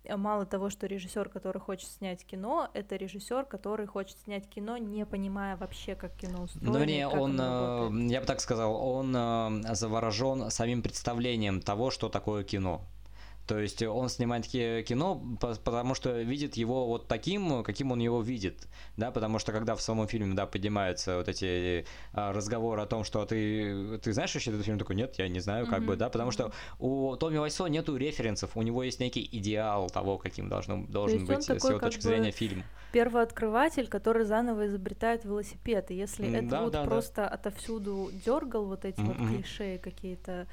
мало 0.09 0.47
того, 0.47 0.71
что 0.71 0.87
режиссер, 0.87 1.29
который 1.29 1.61
хочет 1.61 1.91
снять 1.91 2.25
кино, 2.25 2.69
это 2.75 2.97
режиссер, 2.97 3.45
который 3.45 3.87
хочет 3.87 4.19
снять 4.25 4.49
кино, 4.49 4.77
не 4.77 5.05
понимая 5.05 5.57
вообще, 5.57 5.95
как 5.95 6.17
кино 6.17 6.45
устроено. 6.45 6.79
Ну, 6.79 6.85
не, 6.85 7.07
он, 7.07 7.39
э, 7.41 8.13
я 8.13 8.21
бы 8.21 8.27
так 8.27 8.41
сказал, 8.41 8.75
он 8.75 9.15
э, 9.15 9.75
заворожен 9.75 10.51
самим 10.51 10.83
представлением 10.83 11.61
того, 11.61 11.91
что 11.91 12.09
такое 12.09 12.45
кино. 12.45 12.83
То 13.51 13.59
есть 13.59 13.83
он 13.83 14.09
снимает 14.09 14.47
кино, 14.47 15.21
потому 15.41 15.97
что 15.97 16.21
видит 16.21 16.57
его 16.57 16.87
вот 16.87 17.09
таким, 17.09 17.65
каким 17.65 17.91
он 17.91 17.99
его 17.99 18.23
видит, 18.23 18.69
да, 18.97 19.11
потому 19.11 19.41
что 19.41 19.51
когда 19.51 19.75
в 19.75 19.83
самом 19.83 20.07
фильме, 20.07 20.37
да, 20.37 20.47
поднимаются 20.47 21.17
вот 21.17 21.29
эти 21.29 21.85
а, 22.13 22.33
разговоры 22.33 22.81
о 22.81 22.87
том, 22.87 23.03
что 23.03 23.27
ты, 23.27 23.99
ты 23.99 24.13
знаешь 24.13 24.33
вообще 24.33 24.53
этот 24.53 24.65
фильм, 24.65 24.79
такой, 24.79 24.95
нет, 24.95 25.17
я 25.19 25.27
не 25.27 25.41
знаю, 25.41 25.67
как 25.67 25.81
mm-hmm. 25.81 25.85
бы, 25.85 25.97
да, 25.97 26.11
потому 26.11 26.31
что 26.31 26.53
у 26.79 27.17
Томми 27.17 27.39
Вайсо 27.39 27.67
нету 27.67 27.97
референсов, 27.97 28.57
у 28.57 28.63
него 28.63 28.85
есть 28.85 29.01
некий 29.01 29.29
идеал 29.33 29.91
того, 29.91 30.17
каким 30.17 30.49
должно, 30.49 30.87
должен 30.87 31.27
быть 31.27 31.43
с 31.43 31.49
его 31.49 31.81
точки 31.81 32.03
зрения 32.03 32.31
фильм. 32.31 32.63
Первооткрыватель, 32.93 33.89
который 33.89 34.27
заново 34.27 34.69
изобретает 34.69 35.25
велосипед, 35.25 35.91
и 35.91 35.95
если 35.97 36.25
mm, 36.29 36.37
это 36.37 36.49
да, 36.49 36.63
вот 36.63 36.73
да, 36.73 36.85
просто 36.85 37.23
да. 37.23 37.29
отовсюду 37.29 38.11
дергал 38.25 38.67
вот 38.67 38.85
эти 38.85 39.01
mm-hmm. 39.01 39.19
вот 39.19 39.29
клише 39.29 39.79
какие-то 39.79 40.47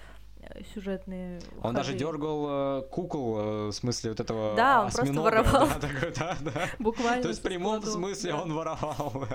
сюжетные. 0.74 1.40
Он 1.58 1.62
ходы. 1.62 1.76
даже 1.76 1.94
дергал 1.94 2.80
э, 2.80 2.82
кукол, 2.90 3.40
э, 3.40 3.68
в 3.68 3.72
смысле 3.72 4.12
вот 4.12 4.20
этого 4.20 4.56
Да, 4.56 4.82
он 4.82 4.88
осьминога. 4.88 5.32
просто 5.32 5.52
воровал. 5.52 5.68
Да, 5.68 5.88
такой, 5.88 6.14
да, 6.14 6.38
да. 6.42 6.70
Буквально. 6.80 7.24
То 7.24 7.30
есть 7.30 7.40
в 7.42 7.44
прямом 7.44 7.82
смысле 7.84 8.32
да. 8.32 8.42
он 8.42 8.54
воровал. 8.54 9.28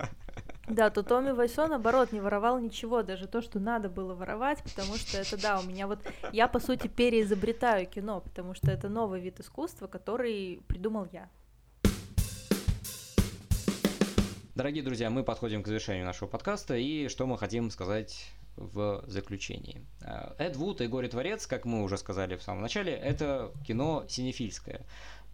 Да, 0.68 0.90
то 0.90 1.02
Томми 1.02 1.32
Вайсо, 1.32 1.66
наоборот, 1.66 2.12
не 2.12 2.20
воровал 2.20 2.58
ничего, 2.58 3.02
даже 3.02 3.26
то, 3.26 3.42
что 3.42 3.58
надо 3.58 3.88
было 3.88 4.14
воровать, 4.14 4.62
потому 4.62 4.94
что 4.94 5.18
это, 5.18 5.40
да, 5.40 5.58
у 5.58 5.64
меня 5.64 5.86
вот, 5.86 5.98
я, 6.32 6.46
по 6.46 6.60
сути, 6.60 6.86
переизобретаю 6.86 7.86
кино, 7.86 8.20
потому 8.20 8.54
что 8.54 8.70
это 8.70 8.88
новый 8.88 9.20
вид 9.20 9.40
искусства, 9.40 9.88
который 9.88 10.62
придумал 10.68 11.08
я. 11.12 11.28
Дорогие 14.54 14.84
друзья, 14.84 15.10
мы 15.10 15.24
подходим 15.24 15.62
к 15.62 15.66
завершению 15.66 16.06
нашего 16.06 16.28
подкаста, 16.28 16.76
и 16.76 17.08
что 17.08 17.26
мы 17.26 17.36
хотим 17.38 17.70
сказать 17.70 18.32
в 18.56 19.04
заключении. 19.06 19.84
Э, 20.00 20.34
Эд 20.38 20.56
Вуд 20.56 20.80
и 20.80 20.86
Горе 20.86 21.08
Творец, 21.08 21.46
как 21.46 21.64
мы 21.64 21.82
уже 21.82 21.96
сказали 21.96 22.36
в 22.36 22.42
самом 22.42 22.62
начале, 22.62 22.92
это 22.92 23.52
кино 23.66 24.04
синефильское. 24.08 24.82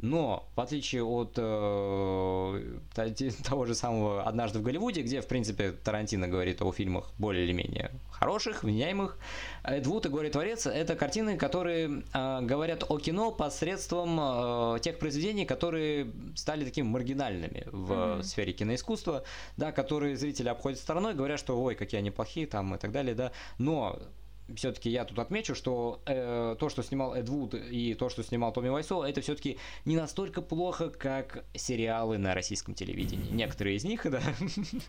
Но, 0.01 0.49
в 0.55 0.61
отличие 0.61 1.03
от 1.03 1.35
э, 1.37 2.79
того 3.45 3.65
же 3.67 3.75
самого 3.75 4.23
«Однажды 4.23 4.61
в 4.61 4.63
Голливуде», 4.63 5.03
где, 5.03 5.21
в 5.21 5.27
принципе, 5.27 5.73
Тарантино 5.73 6.29
говорит 6.29 6.63
о 6.63 6.71
фильмах 6.71 7.11
более 7.19 7.45
или 7.45 7.53
менее 7.53 7.91
хороших, 8.11 8.63
вменяемых, 8.63 9.19
Эд 9.65 9.87
Вуд 9.87 10.07
и 10.07 10.09
«Горе 10.09 10.31
Творец»— 10.31 10.67
это 10.67 10.95
картины, 10.95 11.37
которые 11.37 12.03
э, 12.13 12.41
говорят 12.43 12.85
о 12.89 12.99
кино 12.99 13.33
посредством 13.33 14.19
э, 14.21 14.79
тех 14.81 14.99
произведений, 14.99 15.45
которые 15.45 16.13
стали 16.37 16.65
такими 16.65 16.87
маргинальными 16.87 17.67
в 17.73 17.93
mm-hmm. 17.93 18.23
сфере 18.23 18.53
киноискусства, 18.53 19.25
да, 19.57 19.73
которые 19.73 20.17
зрители 20.17 20.49
обходят 20.49 20.79
стороной, 20.79 21.15
говорят, 21.15 21.41
что 21.41 21.61
«Ой, 21.61 21.75
какие 21.75 21.99
они 21.99 22.11
плохие» 22.13 22.47
там 22.47 22.75
и 22.75 22.79
так 22.79 22.93
далее, 22.93 23.15
да, 23.15 23.33
но 23.59 23.99
все-таки 24.55 24.91
я 24.91 25.05
тут 25.05 25.19
отмечу, 25.19 25.55
что 25.55 26.03
э, 26.07 26.57
то, 26.59 26.69
что 26.69 26.83
снимал 26.83 27.15
Эд 27.15 27.29
Вуд 27.29 27.55
и 27.55 27.95
то, 27.95 28.09
что 28.09 28.23
снимал 28.23 28.53
Томми 28.53 28.69
Вайсо, 28.69 29.05
это 29.05 29.21
все-таки 29.21 29.59
не 29.85 29.97
настолько 29.97 30.43
плохо, 30.43 30.91
как 30.91 31.45
сериалы 31.55 32.19
на 32.19 32.35
российском 32.35 32.75
телевидении. 32.75 33.31
Некоторые 33.31 33.77
из 33.77 33.85
них, 33.85 34.11
да. 34.11 34.23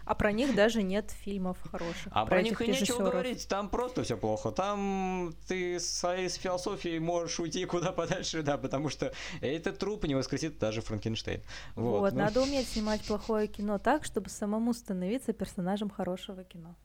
А 0.06 0.16
про 0.16 0.32
них 0.32 0.56
даже 0.56 0.84
нет 0.84 1.12
фильмов 1.12 1.58
хороших. 1.72 2.08
А 2.12 2.26
про, 2.26 2.38
про 2.38 2.42
них 2.42 2.62
и 2.62 2.68
нечего 2.68 3.10
говорить, 3.10 3.48
там 3.48 3.70
просто 3.70 4.04
все 4.04 4.18
плохо. 4.18 4.52
Там 4.52 5.34
ты 5.48 5.80
своей 5.80 6.30
философией 6.30 7.00
можешь 7.00 7.40
уйти 7.40 7.66
куда 7.66 7.92
подальше, 7.92 8.44
да, 8.44 8.58
потому 8.58 8.90
что 8.90 9.14
этот 9.42 9.80
труп 9.80 10.06
не 10.06 10.16
воскресит 10.16 10.58
даже 10.60 10.82
Франкенштейн. 10.82 11.42
Вот, 11.76 12.00
вот 12.00 12.14
ну... 12.14 12.20
надо 12.20 12.42
уметь 12.42 12.68
снимать 12.68 13.02
плохое 13.02 13.48
кино 13.48 13.78
так, 13.78 14.06
чтобы 14.06 14.30
самому 14.30 14.74
становиться 14.74 15.34
персонажем 15.34 15.90
хорошего 15.90 16.44
кино. 16.44 16.76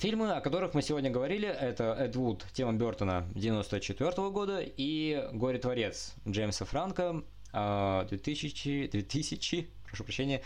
Фильмы, 0.00 0.32
о 0.32 0.40
которых 0.40 0.72
мы 0.72 0.80
сегодня 0.80 1.10
говорили, 1.10 1.46
это 1.46 1.92
Эд 1.92 2.16
Вуд 2.16 2.46
Тима 2.54 2.72
Бертона 2.72 3.28
94 3.34 4.30
года 4.30 4.62
и 4.64 5.28
Горе-творец 5.34 6.14
Джеймса 6.26 6.64
Франка 6.64 7.22
2000, 7.52 8.88
2000, 8.92 9.68
прошу 9.84 10.04
прощения, 10.04 10.40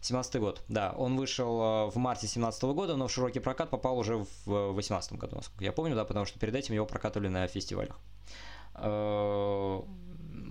17 0.00 0.40
год, 0.40 0.62
да, 0.68 0.94
он 0.96 1.18
вышел 1.18 1.60
а, 1.60 1.90
в 1.90 1.96
марте 1.96 2.26
17 2.26 2.62
года, 2.64 2.96
но 2.96 3.08
в 3.08 3.12
широкий 3.12 3.40
прокат 3.40 3.68
попал 3.68 3.98
уже 3.98 4.24
в 4.46 4.72
18 4.72 5.18
году, 5.18 5.36
насколько 5.36 5.64
я 5.64 5.72
помню, 5.72 5.94
да, 5.94 6.06
потому 6.06 6.24
что 6.24 6.38
перед 6.38 6.54
этим 6.54 6.74
его 6.74 6.86
прокатывали 6.86 7.28
на 7.28 7.46
фестивалях. 7.46 8.00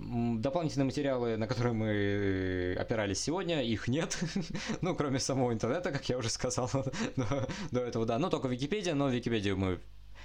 А, 0.08 0.36
дополнительные 0.38 0.86
материалы, 0.86 1.36
на 1.36 1.46
которые 1.46 1.74
мы 1.74 2.76
опирались 2.78 3.20
сегодня, 3.20 3.62
их 3.62 3.88
нет. 3.88 4.18
ну, 4.80 4.94
кроме 4.94 5.18
самого 5.18 5.52
интернета, 5.52 5.90
как 5.90 6.08
я 6.08 6.18
уже 6.18 6.30
сказал 6.30 6.70
до, 7.16 7.48
до 7.70 7.80
этого, 7.80 8.06
да. 8.06 8.18
Ну, 8.18 8.30
только 8.30 8.48
Википедия, 8.48 8.94
но 8.94 9.08
Википедию 9.08 9.56
мы 9.56 9.80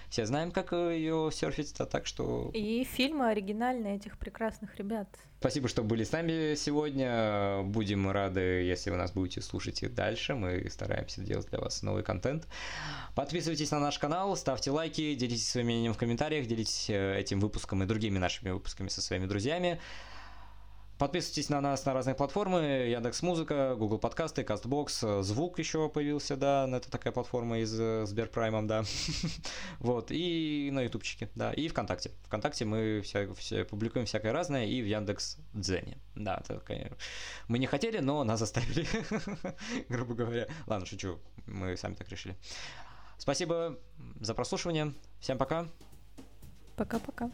все 0.10 0.26
знаем, 0.26 0.52
как 0.52 0.72
ее 0.74 1.30
серфить, 1.32 1.74
так 1.74 2.06
что... 2.06 2.52
И 2.54 2.84
фильмы 2.84 3.30
оригинальные 3.30 3.96
этих 3.96 4.18
прекрасных 4.18 4.76
ребят. 4.76 5.08
Спасибо, 5.44 5.68
что 5.68 5.84
были 5.84 6.06
с 6.06 6.14
нами 6.14 6.56
сегодня. 6.56 7.64
Будем 7.64 8.10
рады, 8.10 8.40
если 8.40 8.92
вы 8.92 8.96
нас 8.96 9.12
будете 9.12 9.42
слушать 9.42 9.84
и 9.84 9.90
дальше. 9.90 10.36
Мы 10.36 10.70
стараемся 10.70 11.20
делать 11.20 11.50
для 11.50 11.60
вас 11.60 11.84
новый 11.84 12.02
контент. 12.02 12.48
Подписывайтесь 13.14 13.70
на 13.72 13.82
наш 13.82 14.00
канал, 14.00 14.38
ставьте 14.38 14.72
лайки, 14.72 15.16
делитесь 15.16 15.50
своим 15.50 15.66
мнением 15.66 15.94
в 15.94 15.98
комментариях, 15.98 16.48
делитесь 16.48 16.90
э, 16.90 17.20
этим 17.20 17.42
выпуском 17.42 17.84
и 17.84 17.86
другими 17.86 18.20
нашими 18.20 18.52
выпусками 18.52 18.88
со 18.88 19.02
своими 19.02 19.26
друзьями. 19.26 19.82
Подписывайтесь 21.04 21.50
на 21.50 21.60
нас 21.60 21.84
на 21.84 21.94
разные 21.94 22.16
платформы, 22.16 22.62
Яндекс 22.62 23.24
Музыка, 23.24 23.76
Google 23.78 24.00
Подкасты, 24.00 24.44
Castbox, 24.44 25.22
Звук 25.22 25.60
еще 25.60 25.90
появился, 25.90 26.38
да, 26.38 26.66
это 26.72 26.90
такая 26.90 27.12
платформа 27.12 27.60
из 27.60 27.78
э, 27.78 28.06
Сберпраймом, 28.06 28.68
да, 28.68 28.86
вот, 29.80 30.12
и 30.12 30.70
на 30.72 30.80
ютубчике, 30.84 31.30
да, 31.36 31.52
и 31.52 31.68
ВКонтакте. 31.68 32.12
ВКонтакте 32.24 32.64
мы 32.64 33.02
вся, 33.02 33.28
все 33.34 33.66
публикуем 33.66 34.06
всякое 34.06 34.32
разное, 34.32 34.66
и 34.66 34.82
в 34.82 34.86
Яндекс 34.86 35.40
Дзене, 35.52 35.98
да, 36.16 36.42
это, 36.42 36.62
конечно, 36.62 36.96
мы 37.50 37.60
не 37.60 37.68
хотели, 37.68 38.00
но 38.00 38.24
нас 38.24 38.40
заставили, 38.40 38.88
грубо 39.90 40.14
говоря. 40.14 40.48
Ладно, 40.68 40.86
шучу, 40.86 41.20
мы 41.48 41.76
сами 41.76 41.96
так 41.96 42.08
решили. 42.08 42.38
Спасибо 43.18 43.78
за 44.22 44.34
прослушивание, 44.34 44.94
всем 45.20 45.38
пока. 45.38 45.68
Пока-пока. 46.78 47.30